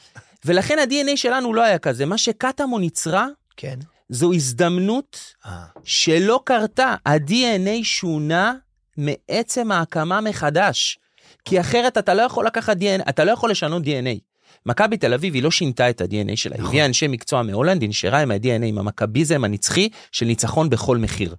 ולכן 0.45 0.79
ה-DNA 0.79 1.17
שלנו 1.17 1.55
לא 1.55 1.63
היה 1.63 1.79
כזה. 1.79 2.07
מה 2.07 2.19
שקטמון 2.19 2.83
יצרה 2.83 3.27
כן. 3.57 3.79
זו 4.09 4.33
הזדמנות 4.33 5.35
אה, 5.47 5.65
שלא 5.85 6.41
קרתה. 6.45 6.95
ה-DNA 7.07 7.83
שונה 7.83 8.55
מעצם 8.97 9.73
ההקמה 9.73 10.21
מחדש. 10.21 10.99
כי 11.45 11.61
אחרת 11.61 11.99
אתה 11.99 12.15
לא 12.15 12.23
יכול 12.23 12.47
לקחת 12.47 12.77
DNA, 12.77 13.09
אתה 13.09 13.25
לא 13.25 13.31
יכול 13.31 13.51
לשנות 13.51 13.83
DNA. 13.83 14.34
מכבי 14.67 14.97
תל 14.97 15.15
אביב 15.15 15.35
היא 15.35 15.43
לא 15.43 15.51
שינתה 15.51 15.91
את 15.91 16.01
ה-DNA 16.01 16.37
שלה, 16.37 16.55
היא 16.55 16.61
נכון. 16.61 16.69
הביאה 16.69 16.87
אנשי 16.87 17.09
מקצוע 17.09 17.43
מהולנד, 17.43 17.83
היא 17.83 17.89
נשארה 17.91 18.21
עם 18.21 18.31
ה-DNA, 18.31 18.65
עם 18.65 18.79
המכביזם 18.79 19.45
הנצחי 19.45 19.89
של 20.13 20.27
ניצחון 20.27 20.71
בכל 20.71 20.99
מחיר. 20.99 21.35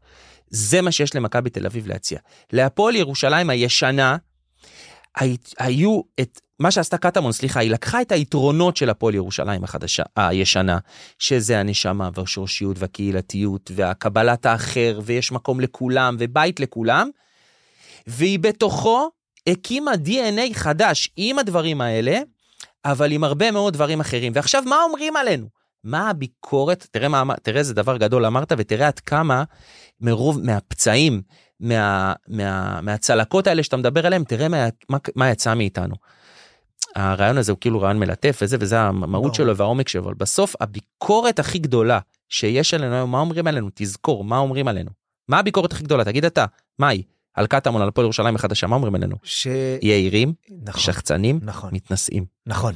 זה 0.50 0.82
מה 0.82 0.92
שיש 0.92 1.16
למכבי 1.16 1.50
תל 1.50 1.66
אביב 1.66 1.88
להציע. 1.88 2.20
להפועל 2.54 2.96
ירושלים 2.96 3.50
הישנה, 3.50 4.18
הי- 5.18 5.38
היו 5.60 6.02
את, 6.22 6.42
מה 6.60 6.72
שעשתה 6.72 6.98
קטמון, 6.98 7.32
סליחה, 7.32 7.60
היא 7.60 7.72
לקחה 7.72 8.02
את 8.02 8.12
היתרונות 8.12 8.78
של 8.78 8.90
הפועל 8.90 9.16
ירושלים 9.16 9.64
החדשה, 9.64 10.04
הישנה, 10.16 10.78
שזה 11.20 11.60
הנשמה 11.60 12.10
והשורשיות 12.14 12.80
והקהילתיות 12.80 13.72
והקבלת 13.76 14.46
האחר, 14.46 15.00
ויש 15.06 15.32
מקום 15.32 15.60
לכולם 15.60 16.16
ובית 16.20 16.60
לכולם, 16.60 17.10
והיא 18.08 18.40
בתוכו 18.40 19.10
הקימה 19.48 19.92
DNA 19.92 20.54
חדש 20.54 21.10
עם 21.18 21.40
הדברים 21.40 21.82
האלה, 21.82 22.20
אבל 22.86 23.12
עם 23.12 23.24
הרבה 23.24 23.52
מאוד 23.52 23.74
דברים 23.74 24.00
אחרים. 24.00 24.32
ועכשיו, 24.36 24.64
מה 24.66 24.76
אומרים 24.84 25.16
עלינו? 25.16 25.48
מה 25.84 26.10
הביקורת? 26.10 26.88
תראה, 26.92 27.08
מה, 27.08 27.22
אמר- 27.22 27.36
תראה 27.36 27.60
איזה 27.60 27.74
דבר 27.74 27.98
גדול 27.98 28.26
אמרת, 28.26 28.52
ותראה 28.58 28.88
עד 28.88 29.00
כמה 29.00 29.44
מרוב, 30.02 30.42
מהפצעים, 30.42 31.22
מה, 31.60 32.14
מה, 32.28 32.82
מהצלקות 32.82 33.48
האלה 33.48 33.64
שאתה 33.64 33.78
מדבר 33.78 34.06
עליהם, 34.06 34.24
תראה 34.24 34.48
מה, 34.48 34.68
מה, 34.90 34.98
מה 35.16 35.30
יצא 35.30 35.54
מאיתנו. 35.54 35.96
הרעיון 36.96 37.38
הזה 37.38 37.52
הוא 37.52 37.60
כאילו 37.62 37.82
רעיון 37.82 38.00
מלטף 38.00 38.40
וזה, 38.42 38.58
וזה 38.60 38.80
המהות. 38.80 39.36
שלו 39.36 39.58
והעומק 39.58 39.90
שלו, 39.90 40.04
אבל 40.04 40.14
בסוף 40.14 40.56
הביקורת 40.62 41.40
הכי 41.40 41.60
גדולה 41.60 42.00
שיש 42.30 42.74
עלינו 42.74 42.96
היום, 42.96 43.12
מה 43.12 43.20
אומרים 43.20 43.48
עלינו? 43.48 43.70
תזכור, 43.74 44.24
מה 44.24 44.38
אומרים 44.38 44.68
עלינו? 44.68 44.90
מה 45.28 45.40
הביקורת 45.40 45.72
הכי 45.72 45.84
גדולה? 45.84 46.04
תגיד 46.04 46.26
אתה, 46.26 46.46
מה 46.80 46.88
היא? 46.88 47.04
על 47.36 47.48
קטמון, 47.48 47.82
על 47.82 47.88
הפועל 47.88 48.06
ירושלים 48.06 48.36
החדשה, 48.36 48.68
מה 48.68 48.76
אומרים 48.76 48.96
עלינו? 48.96 49.16
ש... 49.24 49.48
יהירים, 49.82 50.34
נכון. 50.62 50.82
שחצנים, 50.82 51.40
נכון. 51.44 51.70
מתנשאים. 51.74 52.26
נכון. 52.46 52.74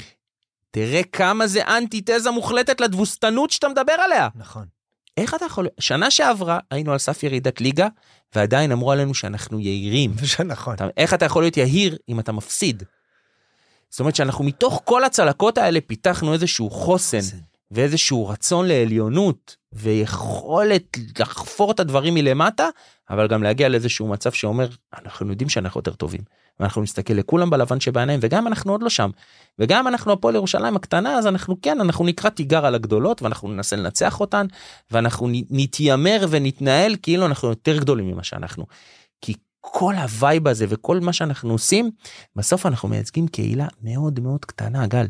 תראה 0.72 1.04
כמה 1.04 1.48
זה 1.48 1.62
אנטיתזה 1.68 2.32
מוחלטת 2.32 2.82
לתבוסתנות 2.82 3.52
שאתה 3.52 3.70
מדבר 3.70 3.94
עליה. 3.94 4.28
נכון. 4.36 4.66
איך 5.18 5.34
אתה 5.34 5.46
יכול... 5.46 5.68
שנה 5.80 6.12
שעברה 6.12 6.60
היינו 6.72 6.92
על 6.92 6.98
סף 6.98 7.24
ירידת 7.24 7.62
ליגה, 7.62 7.88
ועדיין 8.36 8.72
אמרו 8.72 8.92
עלינו 8.92 9.14
שאנחנו 9.14 9.60
יהירים. 9.60 10.16
נכון. 10.46 10.74
אתה, 10.74 10.88
איך 10.98 11.14
אתה 11.14 11.26
יכול 11.26 11.44
להיות 11.44 11.58
יהיר 11.58 11.98
אם 12.10 12.20
אתה 12.20 12.32
מפסיד? 12.32 12.84
זאת 13.90 14.00
אומרת 14.00 14.16
שאנחנו 14.16 14.44
מתוך 14.44 14.82
כל 14.86 15.04
הצלקות 15.04 15.58
האלה 15.58 15.80
פיתחנו 15.88 16.34
איזשהו 16.34 16.70
חוסן 16.70 17.38
ואיזשהו 17.72 18.28
רצון 18.28 18.68
לעליונות 18.68 19.56
ויכולת 19.74 20.98
לחפור 21.20 21.72
את 21.72 21.80
הדברים 21.80 22.14
מלמטה, 22.14 22.70
אבל 23.10 23.28
גם 23.28 23.44
להגיע 23.44 23.70
לאיזשהו 23.70 24.08
מצב 24.08 24.32
שאומר, 24.32 24.68
אנחנו 25.04 25.30
יודעים 25.30 25.50
שאנחנו 25.50 25.80
יותר 25.80 25.94
טובים. 25.94 26.22
ואנחנו 26.60 26.82
נסתכל 26.82 27.14
לכולם 27.14 27.50
בלבן 27.50 27.80
שבעיניים, 27.80 28.20
וגם 28.24 28.48
אנחנו 28.48 28.72
עוד 28.72 28.84
לא 28.84 28.90
שם. 28.90 29.10
וגם 29.60 29.88
אנחנו 29.88 30.12
הפועל 30.12 30.36
ירושלים 30.36 30.76
הקטנה, 30.76 31.18
אז 31.18 31.28
אנחנו 31.28 31.62
כן, 31.62 31.80
אנחנו 31.82 32.06
נקרא 32.06 32.30
תיגר 32.30 32.66
על 32.66 32.76
הגדולות, 32.76 33.22
ואנחנו 33.22 33.48
ננסה 33.48 33.76
לנצח 33.76 34.20
אותן, 34.20 34.46
ואנחנו 34.92 35.28
נתיימר 35.50 36.26
ונתנהל 36.30 36.96
כאילו 37.02 37.26
אנחנו 37.26 37.50
יותר 37.50 37.78
גדולים 37.78 38.08
ממה 38.08 38.24
שאנחנו. 38.24 38.66
כי 39.22 39.34
כל 39.62 39.96
ה 39.96 40.06
vibe 40.06 40.48
הזה 40.48 40.66
וכל 40.70 41.00
מה 41.00 41.14
שאנחנו 41.14 41.52
עושים, 41.52 41.92
בסוף 42.36 42.66
אנחנו 42.66 42.90
מייצגים 42.90 43.28
קהילה 43.28 43.68
מאוד 43.82 44.20
מאוד 44.20 44.46
קטנה, 44.46 44.88
גל. 44.88 45.08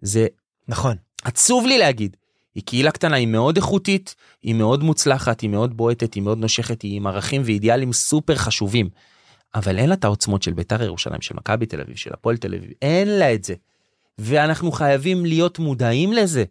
זה 0.00 0.26
נכון. 0.68 0.96
עצוב 1.24 1.66
לי 1.66 1.78
להגיד. 1.78 2.16
היא 2.54 2.62
קהילה 2.62 2.90
קטנה, 2.90 3.16
היא 3.16 3.26
מאוד 3.26 3.56
איכותית, 3.56 4.14
היא 4.42 4.54
מאוד 4.54 4.82
מוצלחת, 4.82 5.40
היא 5.40 5.50
מאוד 5.50 5.76
בועטת, 5.76 6.14
היא 6.14 6.22
מאוד 6.22 6.38
נושכת, 6.38 6.82
היא 6.82 6.96
עם 6.96 7.06
ערכים 7.06 7.42
ואידיאלים 7.44 7.92
סופר 7.92 8.34
חשובים. 8.34 8.88
אבל 9.54 9.78
אין 9.78 9.88
לה 9.88 9.94
את 9.94 10.04
העוצמות 10.04 10.42
של 10.42 10.52
בית"ר 10.52 10.82
ירושלים, 10.82 11.20
של 11.20 11.34
מכבי 11.34 11.66
תל 11.66 11.80
אביב, 11.80 11.96
של 11.96 12.10
הפועל 12.12 12.36
תל 12.36 12.54
אביב, 12.54 12.70
אין 12.82 13.08
לה 13.08 13.34
את 13.34 13.44
זה. 13.44 13.54
ואנחנו 14.18 14.72
חייבים 14.72 15.26
להיות 15.26 15.58
מודעים 15.58 16.12
לזה. 16.12 16.44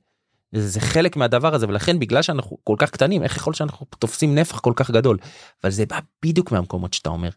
זה 0.55 0.81
חלק 0.81 1.15
מהדבר 1.15 1.55
הזה, 1.55 1.67
ולכן 1.67 1.99
בגלל 1.99 2.21
שאנחנו 2.21 2.57
כל 2.63 2.75
כך 2.79 2.91
קטנים, 2.91 3.23
איך 3.23 3.37
יכול 3.37 3.53
שאנחנו 3.53 3.85
תופסים 3.99 4.35
נפח 4.35 4.59
כל 4.59 4.73
כך 4.75 4.91
גדול? 4.91 5.17
אבל 5.63 5.71
זה 5.71 5.85
בא 5.85 5.99
בדיוק 6.25 6.51
מהמקומות 6.51 6.93
שאתה 6.93 7.09
אומר, 7.09 7.29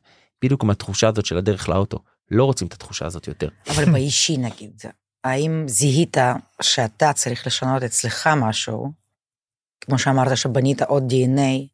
בדיוק 0.45 0.65
מהתחושה 0.65 1.09
הזאת 1.09 1.27
של 1.27 1.37
הדרך 1.37 1.69
לאוטו. 1.69 1.99
לא 2.31 2.45
רוצים 2.45 2.67
את 2.67 2.73
התחושה 2.73 3.07
הזאת 3.07 3.29
יותר. 3.29 3.49
אבל 3.69 3.93
באישי 3.93 4.37
נגיד, 4.37 4.83
האם 5.25 5.65
זיהית 5.69 6.17
שאתה 6.63 7.13
צריך 7.13 7.47
לשנות 7.47 7.83
אצלך 7.83 8.27
משהו, 8.37 8.93
כמו 9.81 9.99
שאמרת 9.99 10.37
שבנית 10.37 10.83
עוד 10.83 11.13
DNA 11.13 11.67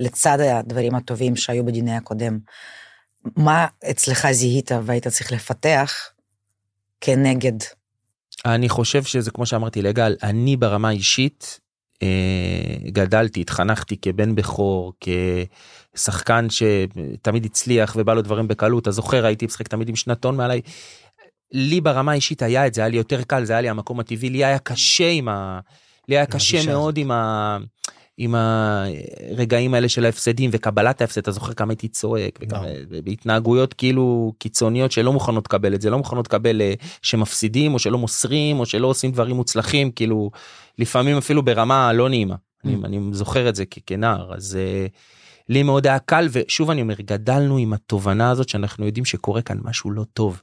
לצד 0.00 0.40
הדברים 0.40 0.94
הטובים 0.94 1.36
שהיו 1.36 1.64
ב-DNA 1.64 1.90
הקודם, 1.90 2.38
מה 3.36 3.66
אצלך 3.90 4.30
זיהית 4.30 4.70
והיית 4.84 5.08
צריך 5.08 5.32
לפתח 5.32 5.94
כנגד? 7.00 7.58
אני 8.44 8.68
חושב 8.68 9.02
שזה 9.02 9.30
כמו 9.30 9.46
שאמרתי 9.46 9.82
לגל, 9.82 10.16
אני 10.22 10.56
ברמה 10.56 10.88
האישית 10.88 11.60
אה, 12.02 12.90
גדלתי, 12.90 13.40
התחנכתי 13.40 13.96
כבן 13.96 14.34
בכור, 14.34 14.92
כשחקן 15.94 16.46
שתמיד 16.50 17.44
הצליח 17.44 17.96
ובא 17.98 18.14
לו 18.14 18.22
דברים 18.22 18.48
בקלות, 18.48 18.82
אתה 18.82 18.90
זוכר, 18.90 19.26
הייתי 19.26 19.46
משחק 19.46 19.68
תמיד 19.68 19.88
עם 19.88 19.96
שנתון 19.96 20.36
מעליי. 20.36 20.60
לי 21.52 21.80
ברמה 21.80 22.12
האישית 22.12 22.42
היה 22.42 22.66
את 22.66 22.74
זה, 22.74 22.80
היה 22.80 22.88
לי 22.88 22.96
יותר 22.96 23.22
קל, 23.22 23.44
זה 23.44 23.52
היה 23.52 23.62
לי 23.62 23.68
המקום 23.68 24.00
הטבעי, 24.00 24.30
לי 24.30 24.44
היה 24.44 24.58
קשה 24.58 25.10
עם 25.10 25.28
ה... 25.28 25.60
לי 26.08 26.16
היה 26.16 26.26
קשה 26.26 26.66
מאוד 26.66 26.98
עם 26.98 27.10
ה... 27.10 27.58
עם 28.20 28.34
הרגעים 28.34 29.74
האלה 29.74 29.88
של 29.88 30.04
ההפסדים 30.04 30.50
וקבלת 30.52 31.00
ההפסד, 31.00 31.20
אתה 31.20 31.30
זוכר 31.30 31.52
כמה 31.52 31.72
הייתי 31.72 31.88
צועק, 31.88 32.38
וכמה, 32.42 32.60
ברור. 32.60 33.00
בהתנהגויות 33.04 33.74
כאילו 33.74 34.32
קיצוניות 34.38 34.92
שלא 34.92 35.12
מוכנות 35.12 35.46
לקבל 35.46 35.74
את 35.74 35.80
זה, 35.80 35.90
לא 35.90 35.98
מוכנות 35.98 36.26
לקבל 36.26 36.60
אה, 36.60 36.74
שמפסידים 37.02 37.74
או 37.74 37.78
שלא 37.78 37.98
מוסרים 37.98 38.60
או 38.60 38.66
שלא 38.66 38.86
עושים 38.86 39.12
דברים 39.12 39.36
מוצלחים, 39.36 39.90
כאילו 39.90 40.30
לפעמים 40.78 41.16
אפילו 41.16 41.42
ברמה 41.42 41.92
לא 41.92 42.08
נעימה. 42.08 42.34
אני, 42.64 42.74
אני 42.84 43.00
זוכר 43.12 43.48
את 43.48 43.54
זה 43.54 43.64
כנער, 43.86 44.34
אז 44.34 44.58
uh, 44.58 44.90
לי 45.48 45.62
מאוד 45.62 45.86
היה 45.86 45.98
קל, 45.98 46.28
ושוב 46.32 46.70
אני 46.70 46.82
אומר, 46.82 46.94
גדלנו 47.00 47.56
עם 47.56 47.72
התובנה 47.72 48.30
הזאת 48.30 48.48
שאנחנו 48.48 48.86
יודעים 48.86 49.04
שקורה 49.04 49.42
כאן 49.42 49.58
משהו 49.62 49.90
לא 49.90 50.04
טוב. 50.12 50.42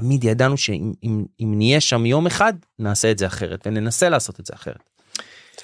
תמיד 0.00 0.24
ידענו 0.24 0.56
שאם 0.56 0.92
אם, 1.02 1.24
אם 1.40 1.54
נהיה 1.56 1.80
שם 1.80 2.06
יום 2.06 2.26
אחד, 2.26 2.54
נעשה 2.78 3.10
את 3.10 3.18
זה 3.18 3.26
אחרת, 3.26 3.66
וננסה 3.66 4.08
לעשות 4.08 4.40
את 4.40 4.46
זה 4.46 4.52
אחרת. 4.54 4.82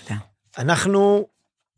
יודע. 0.02 0.20
אנחנו 0.58 1.26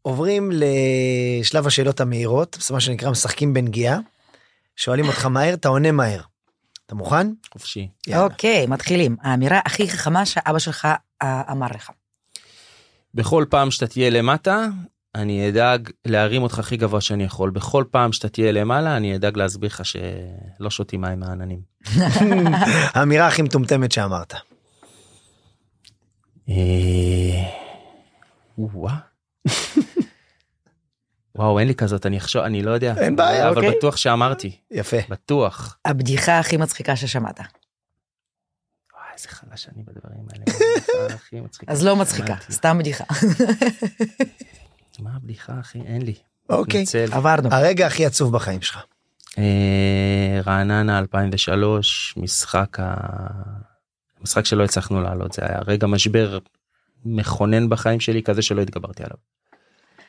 עוברים 0.02 0.50
לשלב 0.52 1.66
השאלות 1.66 2.00
המהירות, 2.00 2.56
זה 2.60 2.74
מה 2.74 2.80
שנקרא 2.80 3.10
משחקים 3.10 3.54
בנגיעה. 3.54 3.98
שואלים 4.76 5.08
אותך 5.08 5.26
מהר, 5.26 5.54
אתה 5.54 5.68
עונה 5.68 5.92
מהר. 5.92 6.20
אתה 6.86 6.94
מוכן? 6.94 7.26
חופשי. 7.52 7.88
יאללה. 8.06 8.24
אוקיי, 8.24 8.66
מתחילים. 8.66 9.16
האמירה 9.22 9.60
הכי 9.64 9.88
חכמה 9.88 10.26
שאבא 10.26 10.58
שלך 10.58 10.88
אה, 11.22 11.42
אמר 11.50 11.66
לך. 11.74 11.90
בכל 13.14 13.44
פעם 13.50 13.70
שאתה 13.70 13.86
תהיה 13.86 14.10
למטה, 14.10 14.66
אני 15.14 15.48
אדאג 15.48 15.90
להרים 16.04 16.42
אותך 16.42 16.58
הכי 16.58 16.76
גבוה 16.76 17.00
שאני 17.00 17.24
יכול. 17.24 17.50
בכל 17.50 17.84
פעם 17.90 18.12
שאתה 18.12 18.28
תהיה 18.28 18.52
למעלה, 18.52 18.96
אני 18.96 19.16
אדאג 19.16 19.36
להסביר 19.36 19.70
לך 19.70 19.82
שלא 19.84 20.70
שותים 20.70 21.00
מים 21.00 21.20
מהעננים. 21.20 21.60
האמירה 22.94 23.26
הכי 23.26 23.42
מטומטמת 23.42 23.92
שאמרת. 23.92 24.34
אה. 26.48 26.54
וואו, 31.36 31.58
אין 31.58 31.68
לי 31.68 31.74
כזאת, 31.74 32.06
אני 32.06 32.18
אחשוב, 32.18 32.42
אני 32.42 32.62
לא 32.62 32.70
יודע. 32.70 32.94
אין 32.98 33.16
בעיה, 33.16 33.48
אבל 33.48 33.56
אוקיי. 33.56 33.78
בטוח 33.78 33.96
שאמרתי, 33.96 34.56
יפה. 34.70 34.96
בטוח. 35.08 35.78
הבדיחה 35.84 36.38
הכי 36.38 36.56
מצחיקה 36.56 36.96
ששמעת. 36.96 37.38
וואי, 37.38 37.48
איזה 39.16 39.28
חלש 39.28 39.68
אני 39.74 39.82
בדברים 39.82 40.26
האלה. 40.32 40.44
הבדיחה 40.48 41.14
הכי 41.14 41.40
מצחיקה 41.40 41.72
אז 41.72 41.84
לא 41.84 41.96
מצחיקה. 41.96 42.34
סתם 42.50 42.78
בדיחה. 42.78 43.04
מה 45.00 45.10
הבדיחה 45.16 45.52
הכי? 45.58 45.78
אין 45.80 46.02
לי. 46.02 46.14
אוקיי. 46.48 46.82
מתנצל. 46.82 47.12
עברנו. 47.12 47.48
הרגע 47.52 47.86
הכי 47.86 48.06
עצוב 48.06 48.32
בחיים 48.32 48.62
שלך. 48.62 48.84
אה, 49.38 50.40
רעננה 50.46 50.98
2003, 50.98 52.14
משחק 52.16 52.80
ה... 52.80 52.96
משחק 54.22 54.44
שלא 54.44 54.64
הצלחנו 54.64 55.02
לעלות, 55.02 55.32
זה 55.32 55.42
היה 55.44 55.58
רגע 55.66 55.86
משבר 55.86 56.38
מכונן 57.04 57.68
בחיים 57.68 58.00
שלי, 58.00 58.22
כזה 58.22 58.42
שלא 58.42 58.62
התגברתי 58.62 59.02
עליו. 59.02 59.16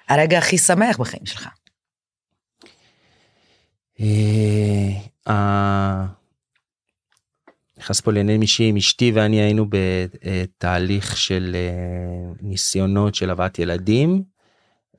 הרגע 0.09 0.37
הכי 0.37 0.57
שמח 0.57 0.97
בחיים 0.97 1.25
שלך. 1.25 1.47
אה, 5.27 6.05
נכנס 7.77 8.01
פה 8.01 8.11
לעניינים 8.11 8.41
אישיים, 8.41 8.77
אשתי 8.77 9.11
ואני 9.11 9.41
היינו 9.41 9.65
בתהליך 9.69 11.17
של 11.17 11.55
אה, 11.55 12.33
ניסיונות 12.41 13.15
של 13.15 13.29
הבאת 13.29 13.59
ילדים. 13.59 14.32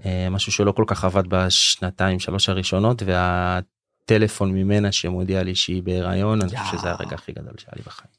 אה, 0.04 0.30
משהו 0.30 0.52
שלא 0.52 0.72
כל 0.72 0.84
כך 0.86 1.04
עבד 1.04 1.26
בשנתיים 1.28 2.20
שלוש 2.20 2.48
הראשונות 2.48 3.02
והטלפון 3.06 4.52
ממנה 4.52 4.92
שמודיע 4.92 5.42
לי 5.42 5.54
שהיא 5.54 5.82
בהיריון 5.82 6.42
אני 6.42 6.56
חושב 6.56 6.78
שזה 6.78 6.90
הרגע 6.90 7.14
הכי 7.14 7.32
גדול 7.32 7.54
שהיה 7.58 7.72
לי 7.76 7.82
בחיים. 7.82 8.10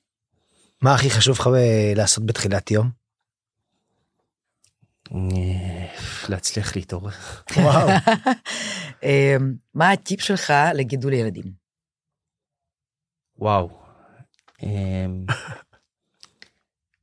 מה 0.81 0.93
הכי 0.93 1.09
חשוב 1.09 1.35
לך 1.39 1.47
אה, 1.47 1.93
לעשות 1.95 2.25
בתחילת 2.25 2.71
יום? 2.71 2.89
אה, 5.11 5.87
להצליח 6.29 6.75
להתעורר. 6.75 7.11
וואו. 7.57 7.87
מה 9.75 9.91
הטיפ 9.91 10.21
שלך 10.21 10.53
לגידול 10.73 11.13
ילדים? 11.13 11.65
וואו. 13.39 13.69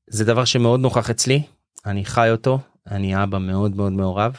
זה 0.06 0.24
דבר 0.24 0.44
שמאוד 0.44 0.80
נוכח 0.80 1.10
אצלי, 1.10 1.42
אני 1.86 2.04
חי 2.04 2.30
אותו, 2.30 2.58
אני 2.90 3.22
אבא 3.22 3.38
מאוד 3.38 3.76
מאוד 3.76 3.92
מעורב, 3.92 4.36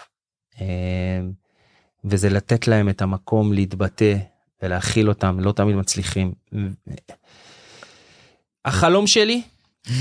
וזה 2.05 2.29
לתת 2.29 2.67
להם 2.67 2.89
את 2.89 3.01
המקום 3.01 3.53
להתבטא 3.53 4.15
ולהכיל 4.63 5.09
אותם, 5.09 5.39
לא 5.39 5.51
תמיד 5.51 5.75
מצליחים. 5.75 6.33
החלום 8.65 9.07
שלי, 9.07 9.41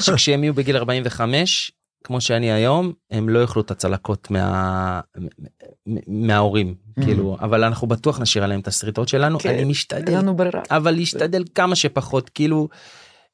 שכשהם 0.00 0.44
יהיו 0.44 0.54
בגיל 0.54 0.76
45, 0.76 1.72
כמו 2.04 2.20
שאני 2.20 2.52
היום, 2.52 2.92
הם 3.10 3.28
לא 3.28 3.38
יאכלו 3.38 3.62
את 3.62 3.70
הצלקות 3.70 4.30
מה... 4.30 5.00
מההורים, 6.06 6.74
כאילו, 7.04 7.36
אבל 7.40 7.64
אנחנו 7.64 7.86
בטוח 7.86 8.20
נשאיר 8.20 8.44
עליהם 8.44 8.60
את 8.60 8.68
השריטות 8.68 9.08
שלנו, 9.08 9.38
כן, 9.38 9.48
אני 9.48 9.64
משתדל. 9.64 10.12
אבל 10.70 10.90
להשתדל 10.94 11.44
כמה 11.54 11.76
שפחות 11.76 12.28
כאילו 12.28 12.68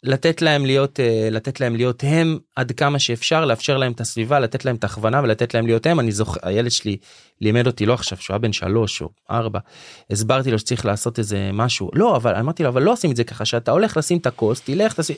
לתת 0.04 0.42
להם 0.42 0.66
להיות 0.66 1.00
אה, 1.00 1.28
לתת 1.30 1.60
להם 1.60 1.76
להיות 1.76 2.04
הם 2.06 2.38
עד 2.56 2.72
כמה 2.72 2.98
שאפשר 2.98 3.44
לאפשר 3.44 3.76
להם 3.76 3.92
את 3.92 4.00
הסביבה 4.00 4.40
לתת 4.40 4.64
להם 4.64 4.76
את 4.76 4.84
ההכוונה 4.84 5.20
ולתת 5.22 5.54
להם 5.54 5.66
להיות 5.66 5.86
הם 5.86 6.00
אני 6.00 6.12
זוכר 6.12 6.40
הילד 6.42 6.70
שלי 6.70 6.96
לימד 7.40 7.66
אותי 7.66 7.86
לא 7.86 7.94
עכשיו 7.94 8.18
שהוא 8.18 8.34
היה 8.34 8.38
בן 8.38 8.52
שלוש 8.52 9.02
או 9.02 9.08
ארבע 9.30 9.58
הסברתי 10.10 10.50
לו 10.50 10.58
שצריך 10.58 10.86
לעשות 10.86 11.18
איזה 11.18 11.50
משהו 11.52 11.90
לא 11.94 12.16
אבל 12.16 12.34
אמרתי 12.34 12.62
לו 12.62 12.68
אבל 12.68 12.82
לא 12.82 12.92
עושים 12.92 13.10
את 13.10 13.16
זה 13.16 13.24
ככה 13.24 13.44
שאתה 13.44 13.70
הולך 13.70 13.96
לשים 13.96 14.18
את 14.18 14.26
הכוס 14.26 14.60
תלך 14.60 14.94
תשים 15.00 15.16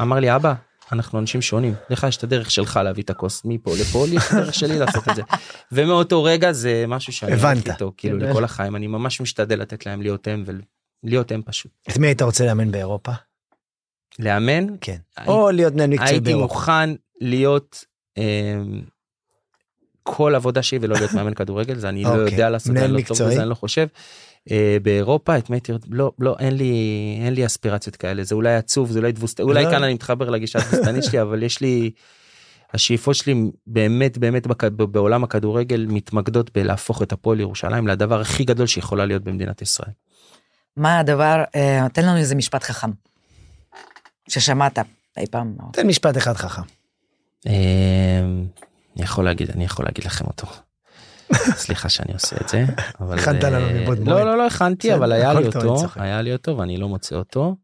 אמר 0.00 0.20
לי 0.20 0.36
אבא 0.36 0.54
אנחנו 0.92 1.18
אנשים 1.18 1.42
שונים 1.42 1.74
לך 1.90 2.06
יש 2.08 2.16
את 2.16 2.24
הדרך 2.24 2.50
שלך 2.50 2.80
להביא 2.84 3.02
את 3.02 3.10
הכוס 3.10 3.42
מפה 3.44 3.74
לפה 3.80 4.06
לי 4.08 4.16
יש 4.16 4.22
את 4.26 4.32
הדרך 4.32 4.54
שלי 4.54 4.78
לעשות 4.78 5.08
את 5.08 5.14
זה 5.16 5.22
ומאותו 5.72 6.24
רגע 6.24 6.52
זה 6.52 6.84
משהו 6.88 7.12
שאני 7.12 7.32
הבנת. 7.32 7.68
איתו 7.68 7.92
כאילו 7.96 8.20
כן. 8.20 8.26
לכל 8.26 8.44
החיים 8.44 8.76
אני 8.76 8.86
ממש 8.86 9.20
משתדל 9.20 9.58
לתת 9.58 9.86
להם 9.86 10.02
להיות 10.02 10.28
הם 10.28 10.44
ולהיות 11.04 11.32
הם 11.32 11.42
פשוט. 11.44 11.72
את 11.90 11.98
מי 11.98 12.06
היית 12.06 12.22
רוצה 12.22 12.46
לאמן 12.46 12.70
באירופה? 12.70 13.12
לאמן 14.18 14.66
כן. 14.80 14.96
הי- 15.16 15.26
או 15.28 15.50
להיות 15.50 15.74
מנהל 15.74 15.90
מקצועי 15.90 16.10
הייתי. 16.10 16.34
מוכן 16.34 16.90
להיות 17.20 17.84
אמ, 18.18 18.80
כל 20.02 20.34
עבודה 20.34 20.62
שלי 20.62 20.78
ולא 20.82 20.94
להיות 20.96 21.12
מאמן 21.12 21.34
כדורגל 21.34 21.78
זה 21.78 21.88
אני 21.88 22.02
לא 22.04 22.08
אוקיי. 22.08 22.24
יודע 22.32 22.50
לעשות 22.50 22.76
אני 22.76 22.88
לא 22.92 23.00
טוב? 23.00 23.22
בזה 23.22 23.40
אני 23.42 23.50
לא 23.50 23.54
חושב. 23.54 23.86
אה, 24.50 24.76
באירופה 24.82 25.38
את 25.38 25.50
מי 25.50 25.56
הייתי 25.56 25.72
לא 25.90 26.12
לא 26.18 26.36
אין 26.38 26.56
לי 26.56 26.72
אין 27.24 27.34
לי 27.34 27.46
אספירציות 27.46 27.96
כאלה 27.96 28.24
זה 28.24 28.34
אולי 28.34 28.54
עצוב 28.54 28.90
זה 28.90 28.98
אולי 28.98 29.12
תבוסת 29.12 29.40
אולי 29.40 29.64
לא. 29.64 29.70
כאן 29.70 29.82
אני 29.84 29.94
מתחבר 29.94 30.30
לגישה 30.30 30.58
התבוסתנית 30.58 31.04
שלי 31.04 31.22
אבל 31.22 31.42
יש 31.42 31.60
לי. 31.60 31.90
השאיפות 32.74 33.14
שלי 33.14 33.34
באמת 33.66 34.18
באמת 34.18 34.46
בכ- 34.46 34.64
בעולם 34.64 35.24
הכדורגל 35.24 35.86
מתמקדות 35.88 36.50
בלהפוך 36.58 37.02
את 37.02 37.12
הפועל 37.12 37.40
ירושלים 37.40 37.86
לדבר 37.88 38.20
הכי 38.20 38.44
גדול 38.44 38.66
שיכולה 38.66 39.06
להיות 39.06 39.22
במדינת 39.24 39.62
ישראל. 39.62 39.90
מה 40.76 40.98
הדבר, 40.98 41.42
אה, 41.54 41.86
תן 41.92 42.06
לנו 42.06 42.16
איזה 42.16 42.34
משפט 42.34 42.62
חכם. 42.62 42.90
ששמעת 44.32 44.78
אי 45.16 45.26
פעם. 45.30 45.56
תן 45.72 45.86
משפט 45.86 46.16
אחד 46.16 46.36
חכם. 46.36 46.62
אמ, 47.46 47.52
אני 48.96 49.04
יכול 49.04 49.24
להגיד 49.24 49.50
אני 49.50 49.64
יכול 49.64 49.84
להגיד 49.84 50.04
לכם 50.04 50.24
אותו. 50.26 50.46
סליחה 51.64 51.88
שאני 51.88 52.12
עושה 52.12 52.36
את 52.40 52.48
זה 52.48 52.64
הכנת 52.98 53.44
לנו 53.44 53.66
אה, 53.66 53.80
מבעוד 53.80 54.00
מועד. 54.00 54.08
לא 54.08 54.24
לא 54.24 54.38
לא 54.38 54.46
הכנתי 54.46 54.94
אבל 54.94 55.12
היה 55.12 55.32
לי 55.32 55.46
אותו. 55.46 55.76
היה 55.96 56.22
לי 56.22 56.32
אותו 56.32 56.58
ואני 56.58 56.76
לא 56.76 56.88
מוצא 56.88 57.16
אותו. 57.16 57.56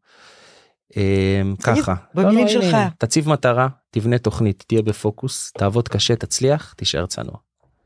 אמ, 0.97 1.55
ככה 1.63 1.95
במילים 2.13 2.47
לא, 2.47 2.53
לא, 2.53 2.61
שלך. 2.61 2.77
תציב 2.97 3.29
מטרה 3.29 3.67
תבנה 3.91 4.17
תוכנית 4.17 4.63
תהיה 4.67 4.81
בפוקוס 4.81 5.51
תעבוד 5.51 5.87
קשה 5.87 6.15
תצליח 6.15 6.73
תישאר 6.77 7.05
צנוע. 7.05 7.35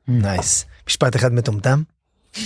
נייס. 0.08 0.66
משפט 0.88 1.16
אחד 1.16 1.34
מטומטם? 1.34 1.84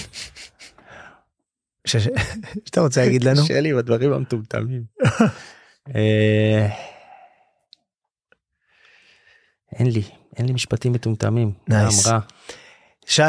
שאתה 1.87 2.81
רוצה 2.81 3.01
להגיד 3.01 3.23
לנו? 3.23 3.43
קשה 3.43 3.61
לי 3.61 3.73
בדברים 3.73 4.13
המטומטמים. 4.13 4.83
אה, 5.95 6.67
אין 9.79 9.87
לי 9.91 10.03
אין 10.37 10.45
לי 10.45 10.53
משפטים 10.53 10.93
מטומטמים. 10.93 11.53
נייס. 11.69 12.07
שי, 13.05 13.21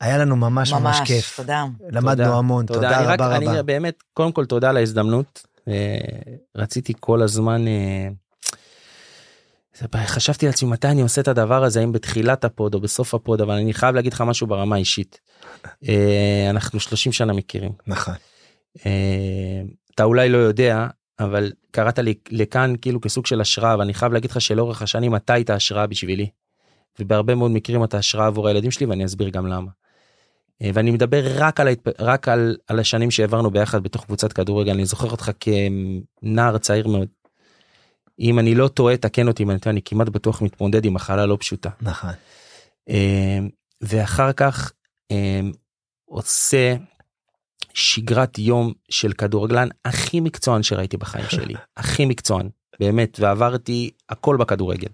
היה 0.00 0.18
לנו 0.18 0.36
ממש 0.36 0.72
ממש 0.72 0.82
ממש, 0.98 1.08
כיף. 1.08 1.36
תודה. 1.36 1.64
למדנו 1.90 2.24
תודה, 2.24 2.36
המון, 2.38 2.66
תודה 2.66 3.00
רק- 3.00 3.20
רבה 3.20 3.36
אני 3.36 3.46
רבה. 3.46 3.62
באמת, 3.62 4.02
קודם 4.14 4.32
כל 4.32 4.44
תודה 4.46 4.70
על 4.70 4.76
ההזדמנות. 4.76 5.46
אה, 5.68 5.98
רציתי 6.56 6.92
כל 7.00 7.22
הזמן, 7.22 7.64
אה, 7.68 8.08
חשבתי 10.06 10.46
לעצמי 10.46 10.70
מתי 10.70 10.88
אני 10.88 11.02
עושה 11.02 11.20
את 11.20 11.28
הדבר 11.28 11.64
הזה, 11.64 11.80
האם 11.80 11.92
בתחילת 11.92 12.44
הפוד 12.44 12.74
או 12.74 12.80
בסוף 12.80 13.14
הפוד, 13.14 13.40
אבל 13.40 13.54
אני 13.54 13.74
חייב 13.74 13.94
להגיד 13.94 14.12
לך 14.12 14.20
משהו 14.20 14.46
ברמה 14.46 14.76
האישית. 14.76 15.20
אנחנו 16.50 16.80
30 16.80 17.12
שנה 17.12 17.32
מכירים. 17.32 17.72
נכון. 17.86 18.14
אתה 19.94 20.04
אולי 20.04 20.28
לא 20.28 20.38
יודע, 20.38 20.86
אבל 21.20 21.52
קראת 21.70 21.98
לי 21.98 22.14
לכאן 22.30 22.72
כאילו 22.80 23.00
כסוג 23.00 23.26
של 23.26 23.40
השראה, 23.40 23.78
ואני 23.78 23.94
חייב 23.94 24.12
להגיד 24.12 24.30
לך 24.30 24.40
שלאורך 24.40 24.82
השנים 24.82 25.16
אתה 25.16 25.32
היית 25.32 25.50
השראה 25.50 25.86
בשבילי. 25.86 26.28
ובהרבה 27.00 27.34
מאוד 27.34 27.50
מקרים 27.50 27.84
אתה 27.84 27.98
השראה 27.98 28.26
עבור 28.26 28.48
הילדים 28.48 28.70
שלי, 28.70 28.86
ואני 28.86 29.04
אסביר 29.04 29.28
גם 29.28 29.46
למה. 29.46 29.70
אה, 30.62 30.70
ואני 30.74 30.90
מדבר 30.90 31.22
רק 31.34 31.60
על, 31.60 31.68
ההתפ... 31.68 32.00
רק 32.00 32.28
על, 32.28 32.56
על 32.66 32.78
השנים 32.78 33.10
שהעברנו 33.10 33.50
ביחד 33.50 33.82
בתוך 33.82 34.04
קבוצת 34.04 34.32
כדורגל, 34.32 34.72
אני 34.72 34.84
זוכר 34.86 35.10
אותך 35.10 35.30
כנער 35.40 36.58
צעיר 36.58 36.88
מאוד. 36.88 37.08
אם 38.20 38.38
אני 38.38 38.54
לא 38.54 38.68
טועה, 38.68 38.96
תקן 38.96 39.28
אותי 39.28 39.42
אם 39.42 39.50
אני 39.50 39.58
טועה, 39.58 39.72
אני 39.72 39.80
כמעט 39.84 40.08
בטוח 40.08 40.42
מתמודד 40.42 40.84
עם 40.84 40.94
מחלה 40.94 41.26
לא 41.26 41.36
פשוטה. 41.40 41.70
נכון. 41.80 42.10
אה, 42.88 43.38
ואחר 43.80 44.32
כך 44.32 44.72
אה, 45.10 45.40
עושה 46.04 46.76
שגרת 47.78 48.38
יום 48.38 48.72
של 48.88 49.12
כדורגלן 49.12 49.68
הכי 49.84 50.20
מקצוען 50.20 50.62
שראיתי 50.62 50.96
בחיים 50.96 51.24
שלי, 51.30 51.54
הכי 51.76 52.06
מקצוען, 52.06 52.48
באמת, 52.80 53.16
ועברתי 53.20 53.90
הכל 54.08 54.36
בכדורגל. 54.36 54.88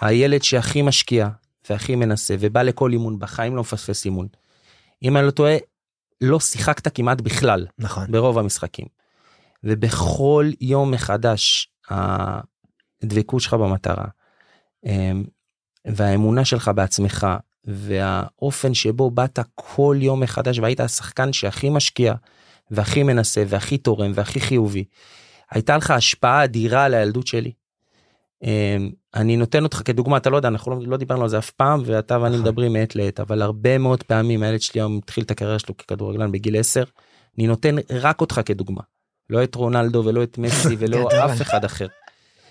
הילד 0.00 0.42
שהכי 0.42 0.82
משקיע 0.82 1.28
והכי 1.70 1.96
מנסה 1.96 2.34
ובא 2.40 2.62
לכל 2.62 2.92
אימון, 2.92 3.18
בחיים 3.18 3.56
לא 3.56 3.60
מפספס 3.60 4.04
אימון. 4.04 4.28
אם 5.02 5.16
אני 5.16 5.26
לא 5.26 5.30
טועה, 5.30 5.56
לא 6.20 6.40
שיחקת 6.40 6.94
כמעט 6.94 7.20
בכלל 7.20 7.66
נכון. 7.78 8.12
ברוב 8.12 8.38
המשחקים. 8.38 8.86
ובכל 9.64 10.50
יום 10.60 10.90
מחדש 10.90 11.70
הדבקות 11.90 13.40
שלך 13.40 13.54
במטרה 13.54 14.04
אמ, 14.86 15.24
והאמונה 15.84 16.44
שלך 16.44 16.70
בעצמך 16.74 17.26
והאופן 17.68 18.74
שבו 18.74 19.10
באת 19.10 19.38
כל 19.54 19.96
יום 20.00 20.20
מחדש 20.20 20.58
והיית 20.58 20.80
השחקן 20.80 21.32
שהכי 21.32 21.70
משקיע 21.70 22.14
והכי 22.70 23.02
מנסה 23.02 23.42
והכי 23.46 23.78
תורם 23.78 24.12
והכי 24.14 24.40
חיובי. 24.40 24.84
הייתה 25.50 25.76
לך 25.76 25.90
השפעה 25.90 26.44
אדירה 26.44 26.84
על 26.84 26.94
הילדות 26.94 27.26
שלי. 27.26 27.52
אמ, 28.42 28.90
אני 29.14 29.36
נותן 29.36 29.64
אותך 29.64 29.82
כדוגמה 29.84 30.16
אתה 30.16 30.30
לא 30.30 30.36
יודע 30.36 30.48
אנחנו 30.48 30.72
לא, 30.72 30.86
לא 30.86 30.96
דיברנו 30.96 31.22
על 31.22 31.28
זה 31.28 31.38
אף 31.38 31.50
פעם 31.50 31.82
ואתה 31.84 32.20
ואני 32.20 32.34
נכון. 32.34 32.40
מדברים 32.40 32.72
מעת 32.72 32.96
לעת 32.96 33.20
אבל 33.20 33.42
הרבה 33.42 33.78
מאוד 33.78 34.02
פעמים 34.02 34.42
הילד 34.42 34.60
שלי 34.60 34.80
היום 34.80 34.98
התחיל 34.98 35.24
את 35.24 35.30
הקריירה 35.30 35.58
שלו 35.58 35.76
ככדורגלן 35.76 36.32
בגיל 36.32 36.56
10 36.56 36.84
אני 37.38 37.46
נותן 37.46 37.76
רק 37.90 38.20
אותך 38.20 38.40
כדוגמה 38.44 38.80
לא 39.30 39.44
את 39.44 39.54
רונלדו 39.54 40.02
ולא 40.04 40.22
את 40.22 40.38
מסי 40.38 40.76
ולא. 40.78 41.08
אף 41.24 41.42
אחד 41.42 41.64
אחר. 41.64 41.86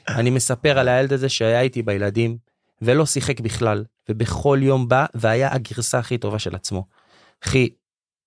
אני 0.07 0.30
מספר 0.30 0.80
על 0.80 0.88
הילד 0.88 1.13
הזה 1.13 1.30
שהיה 1.30 1.61
איתי 1.61 1.82
בילדים 1.82 2.38
ולא 2.82 3.05
שיחק 3.05 3.39
בכלל 3.39 3.84
ובכל 4.10 4.60
יום 4.62 4.88
בא 4.88 5.05
והיה 5.14 5.53
הגרסה 5.53 5.99
הכי 5.99 6.18
טובה 6.18 6.39
של 6.39 6.55
עצמו. 6.55 6.86
אחי, 7.43 7.70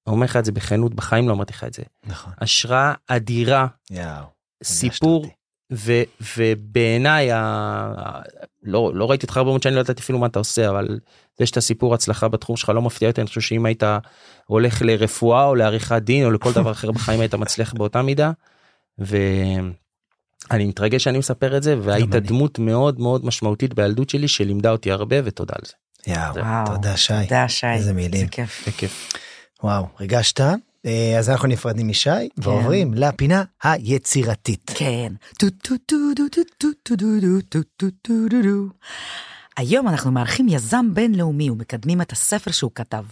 אומר 0.07 0.24
לך 0.24 0.37
את 0.37 0.45
זה 0.45 0.53
בכנות 0.53 0.95
בחיים 0.95 1.28
לא 1.28 1.33
אמרתי 1.33 1.53
לך 1.53 1.64
את 1.64 1.74
זה 1.74 1.83
נכון. 2.07 2.33
השראה 2.39 2.95
אדירה 3.07 3.66
יאו. 3.91 4.24
סיפור. 4.62 5.26
ו, 5.72 5.93
ובעיניי 6.37 7.33
ה... 7.33 8.20
לא 8.62 8.91
לא 8.95 9.11
ראיתי 9.11 9.26
אותך 9.26 9.37
הרבה 9.37 9.51
מאוד 9.51 9.62
שנים 9.62 9.74
לא 9.74 9.81
ידעתי 9.81 10.03
אפילו 10.03 10.18
מה 10.18 10.26
אתה 10.26 10.39
עושה 10.39 10.70
אבל 10.70 11.01
זה 11.39 11.47
שאתה 11.47 11.61
סיפור 11.61 11.95
הצלחה 11.95 12.28
בתחום 12.28 12.57
שלך 12.57 12.68
לא 12.68 12.83
מפתיע 12.83 13.09
אותי 13.09 13.20
אני 13.20 13.28
חושב 13.28 13.41
שאם 13.41 13.66
היית 13.66 13.83
הולך 14.47 14.83
לרפואה 14.83 15.45
או 15.45 15.55
לעריכת 15.55 16.03
דין 16.03 16.24
או 16.24 16.31
לכל 16.31 16.53
דבר 16.62 16.70
אחר 16.70 16.91
בחיים 16.91 17.20
היית 17.20 17.35
מצליח 17.35 17.74
באותה 17.74 18.03
מידה. 18.03 18.33
אני 20.51 20.64
מתרגש 20.64 21.05
שאני 21.05 21.18
מספר 21.18 21.57
את 21.57 21.62
זה 21.62 21.76
והיית 21.82 22.11
דמות 22.11 22.59
מאוד 22.59 23.01
מאוד 23.01 23.24
משמעותית 23.26 23.74
בילדות 23.74 24.11
שלי 24.11 24.28
שלימדה 24.28 24.70
אותי 24.70 24.90
הרבה 24.90 25.16
ותודה 25.24 25.55
על 25.59 25.66
זה. 25.66 25.72
יאו, 26.07 26.34
תודה 26.66 26.96
שי. 26.96 27.12
תודה 27.22 27.48
שי. 27.48 27.66
איזה 27.66 27.92
מילים. 27.92 28.26
זה 28.64 28.72
כיף. 28.72 29.12
וואו, 29.62 29.86
ריגשת? 30.01 30.40
אה, 30.86 31.18
אז 31.18 31.30
אנחנו 31.30 31.48
נפרדים 31.48 31.88
משי 31.88 32.11
כן. 32.11 32.26
ועוברים 32.36 32.94
לפינה 32.94 33.44
היצירתית. 33.62 34.70
כן. 34.74 35.12
היום 39.57 39.88
אנחנו 39.88 40.11
מארחים 40.11 40.48
יזם 40.48 40.86
בינלאומי 40.94 41.51
ומקדמים 41.51 42.01
את 42.01 42.12
הספר 42.12 42.51
שהוא 42.51 42.70
כתב. 42.74 43.05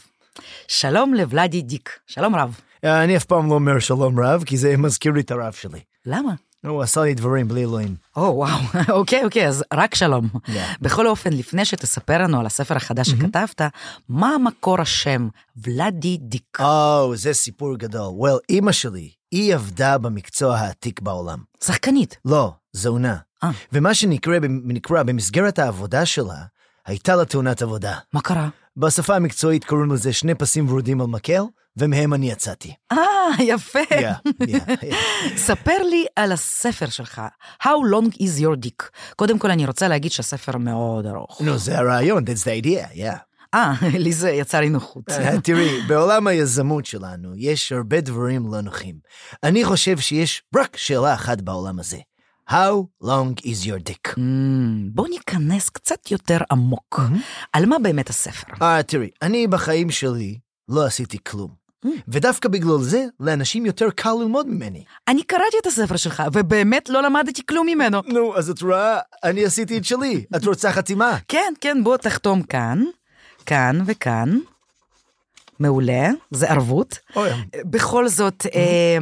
שלום 0.69 1.15
לוולאדי 1.15 1.63
דיק. 1.63 1.99
שלום 2.07 2.37
רב. 2.37 2.61
אה, 2.85 3.05
אני 3.05 3.17
אף 3.17 3.25
פעם 3.25 3.49
לא 3.49 3.55
אומר 3.55 3.79
שלום 3.79 4.21
רב, 4.21 4.45
כי 4.45 4.57
זה 4.57 4.77
מזכיר 4.77 5.13
לי 5.13 5.21
את 5.21 5.31
הרב 5.31 5.53
שלי. 5.53 5.81
למה? 6.07 6.35
הוא 6.67 6.83
עשה 6.83 7.03
לי 7.03 7.15
דברים 7.15 7.49
בלי 7.49 7.61
אלוהים. 7.61 7.95
או 8.17 8.23
וואו, 8.23 8.59
אוקיי 8.99 9.25
אוקיי, 9.25 9.49
אז 9.49 9.65
רק 9.73 9.95
שלום. 9.95 10.29
Yeah. 10.35 10.51
בכל 10.81 11.07
אופן, 11.07 11.33
לפני 11.33 11.65
שתספר 11.65 12.23
לנו 12.23 12.41
על 12.41 12.47
הספר 12.47 12.77
החדש 12.77 13.09
שכתבת, 13.09 13.61
מה 14.09 14.37
מקור 14.45 14.81
השם 14.81 15.29
ולאדי 15.57 16.17
דיק? 16.21 16.59
או, 16.61 17.17
זה 17.17 17.33
סיפור 17.33 17.77
גדול. 17.77 18.29
well, 18.29 18.39
אימא 18.49 18.73
שלי, 18.73 19.11
היא 19.31 19.55
עבדה 19.55 19.99
במקצוע 19.99 20.57
העתיק 20.57 21.01
בעולם. 21.01 21.39
שחקנית. 21.65 22.17
לא, 22.25 22.53
זונה. 22.73 23.17
אה. 23.45 23.51
ומה 23.73 23.95
שנקרא 23.95 24.39
נקרא 24.65 25.03
במסגרת 25.03 25.59
העבודה 25.59 26.07
שלה, 26.07 26.43
הייתה 26.87 27.17
לה 27.17 27.25
תאונת 27.25 27.63
עבודה. 27.63 27.97
מה 28.13 28.21
קרה? 28.21 28.49
בשפה 28.77 29.17
המקצועית 29.17 29.65
קוראים 29.65 29.93
לזה 29.93 30.13
שני 30.13 30.35
פסים 30.35 30.69
ורודים 30.69 31.01
על 31.01 31.07
מקל, 31.07 31.43
ומהם 31.79 32.15
אני 32.15 32.31
יצאתי. 32.31 32.75
אה, 32.93 32.99
יפה. 33.41 33.79
Yeah, 33.91 34.29
yeah, 34.43 34.71
yeah. 34.71 34.95
ספר 35.37 35.83
לי 35.91 36.07
על 36.17 36.33
הספר 36.33 36.89
שלך, 36.89 37.23
How 37.63 37.67
long 37.67 38.15
is 38.15 38.41
your 38.41 38.67
dick? 38.67 38.85
קודם 39.17 39.39
כל 39.39 39.51
אני 39.51 39.67
רוצה 39.67 39.89
להגיד 39.89 40.13
שהספר 40.13 40.57
מאוד 40.57 41.07
ארוך. 41.07 41.41
נו, 41.41 41.59
זה 41.59 41.79
הרעיון, 41.79 42.25
that's 42.25 42.45
the 42.45 42.65
idea, 42.65 42.97
yeah. 42.97 43.29
אה, 43.55 43.75
לי 44.05 44.13
זה 44.13 44.31
יצר 44.31 44.61
לי 44.61 44.69
נוחות. 44.69 45.11
אה, 45.11 45.41
תראי, 45.41 45.81
בעולם 45.89 46.27
היזמות 46.27 46.87
שלנו 46.87 47.33
יש 47.37 47.73
הרבה 47.73 48.01
דברים 48.01 48.53
לא 48.53 48.61
נוחים. 48.61 48.95
אני 49.43 49.65
חושב 49.65 49.99
שיש 49.99 50.43
רק 50.57 50.77
שאלה 50.77 51.15
אחת 51.15 51.41
בעולם 51.41 51.79
הזה. 51.79 51.99
How 52.51 52.87
long 53.05 53.41
is 53.45 53.67
your 53.67 53.91
dick? 53.91 54.15
Mm, 54.17 54.21
בוא 54.95 55.09
ניכנס 55.09 55.69
קצת 55.69 56.11
יותר 56.11 56.39
עמוק. 56.53 57.01
על 57.53 57.67
מה 57.67 57.79
באמת 57.79 58.11
הספר? 58.11 58.53
אה, 58.63 58.83
תראי, 58.83 59.11
אני 59.23 59.47
בחיים 59.47 59.91
שלי 59.91 60.39
לא 60.69 60.87
עשיתי 60.87 61.19
כלום. 61.27 61.58
ודווקא 62.09 62.49
בגלל 62.49 62.79
זה, 62.81 63.05
לאנשים 63.21 63.67
יותר 63.67 63.91
קל 63.91 64.13
ללמוד 64.21 64.47
ממני. 64.49 64.85
אני 65.09 65.23
קראתי 65.23 65.57
את 65.63 65.67
הספר 65.67 65.97
שלך, 65.97 66.23
ובאמת 66.33 66.89
לא 66.89 67.03
למדתי 67.03 67.47
כלום 67.47 67.67
ממנו. 67.67 68.03
נו, 68.07 68.37
אז 68.37 68.51
את 68.51 68.63
רואה, 68.63 68.99
אני 69.25 69.45
עשיתי 69.45 69.79
את 69.79 69.85
שלי. 69.85 70.25
את 70.37 70.45
רוצה 70.45 70.73
חתימה? 70.73 71.19
כן, 71.29 71.53
כן, 71.61 71.85
בוא 71.85 71.97
תחתום 71.97 72.43
כאן, 72.43 72.85
כאן 73.47 73.79
וכאן. 73.87 74.39
מעולה, 75.61 76.09
זה 76.31 76.51
ערבות. 76.51 76.99
אוי. 77.17 77.31
בכל 77.57 78.09
זאת, 78.09 78.47
אה, 78.55 78.99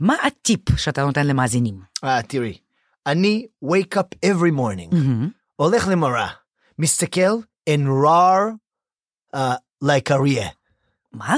מה 0.00 0.14
הטיפ 0.26 0.60
שאתה 0.76 1.04
נותן 1.04 1.26
למאזינים? 1.26 1.80
אה, 2.04 2.22
תראי, 2.22 2.58
אני 3.06 3.46
wake 3.64 3.96
up 3.98 4.28
every 4.30 4.52
morning, 4.58 4.94
הולך 5.56 5.88
למראה, 5.88 6.28
מסתכל 6.78 7.36
and 7.70 7.86
roar 8.04 8.40
uh, 9.36 9.38
like 9.84 10.10
אריה. 10.10 10.48
מה? 11.12 11.36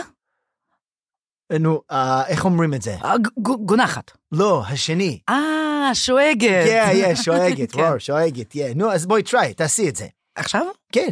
נו, 1.61 1.83
אה, 1.91 2.27
איך 2.27 2.45
אומרים 2.45 2.75
את 2.75 2.83
זה? 2.83 2.97
אה, 3.05 3.15
גונחת. 3.43 4.11
לא, 4.33 4.63
השני. 4.69 5.19
אה, 5.29 5.91
שואגת. 5.95 6.67
כן, 6.67 6.91
כן, 6.93 7.17
שואגת, 7.25 7.73
כן. 7.73 7.81
רור, 7.81 7.99
שואגת, 7.99 8.55
yeah. 8.55 8.75
נו, 8.75 8.93
אז 8.93 9.07
בואי, 9.07 9.23
try, 9.29 9.55
תעשי 9.57 9.89
את 9.89 9.97
זה. 9.97 10.07
עכשיו? 10.35 10.67
כן. 10.93 11.11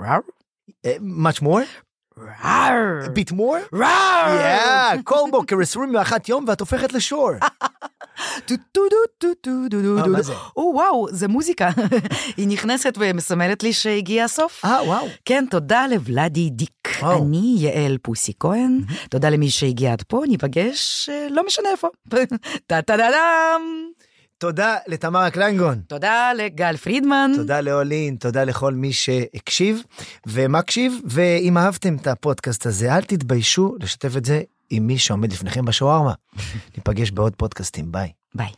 ראר? 0.00 0.18
אה, 0.84 0.96
much 1.00 1.42
more? 1.42 1.88
ראר. 2.18 3.00
a 3.04 3.08
bit 3.08 3.32
more? 3.32 3.76
ראר. 3.76 4.94
yeah, 4.96 5.02
כל 5.04 5.28
בוקר 5.30 5.56
21 5.62 6.28
יום 6.28 6.44
ואת 6.48 6.60
הופכת 6.60 6.92
לשור. 6.92 7.30
אה? 10.30 10.38
או 10.56 10.72
וואו, 10.74 11.06
זה 11.10 11.28
מוזיקה. 11.28 11.70
היא 12.36 12.48
נכנסת 12.48 12.94
ומסמלת 12.98 13.62
לי 13.62 13.72
שהגיע 13.72 14.24
הסוף. 14.24 14.64
אה, 14.64 14.82
וואו. 14.84 15.06
כן, 15.24 15.44
תודה 15.50 15.86
לוולאדי 15.90 16.50
דיק. 16.50 16.88
אני 17.02 17.54
יעל 17.58 17.98
פוסי 18.02 18.32
כהן, 18.40 18.80
תודה 19.10 19.30
למי 19.30 19.50
שהגיע 19.50 19.92
עד 19.92 20.02
פה, 20.02 20.22
ניפגש 20.28 21.08
אה, 21.12 21.26
לא 21.30 21.46
משנה 21.46 21.68
איפה. 21.68 21.88
טה 22.66 22.82
טה 22.82 22.96
דה 22.96 23.10
דם. 23.10 23.62
תודה 24.38 24.76
לתמרה 24.86 25.30
קליינגון. 25.30 25.80
תודה 25.88 26.32
לגל 26.36 26.76
פרידמן. 26.76 27.30
תודה 27.36 27.60
לאולין, 27.60 28.16
תודה 28.16 28.44
לכל 28.44 28.74
מי 28.74 28.92
שהקשיב 28.92 29.82
ומקשיב, 30.26 31.00
ואם 31.04 31.58
אהבתם 31.58 31.96
את 31.96 32.06
הפודקאסט 32.06 32.66
הזה, 32.66 32.94
אל 32.94 33.02
תתביישו 33.02 33.76
לשתף 33.80 34.16
את 34.16 34.24
זה 34.24 34.42
עם 34.70 34.86
מי 34.86 34.98
שעומד 34.98 35.32
לפניכם 35.32 35.64
בשווארמה. 35.64 36.12
ניפגש 36.76 37.10
בעוד 37.10 37.36
פודקאסטים, 37.36 37.92
ביי. 37.92 38.12
ביי. 38.34 38.52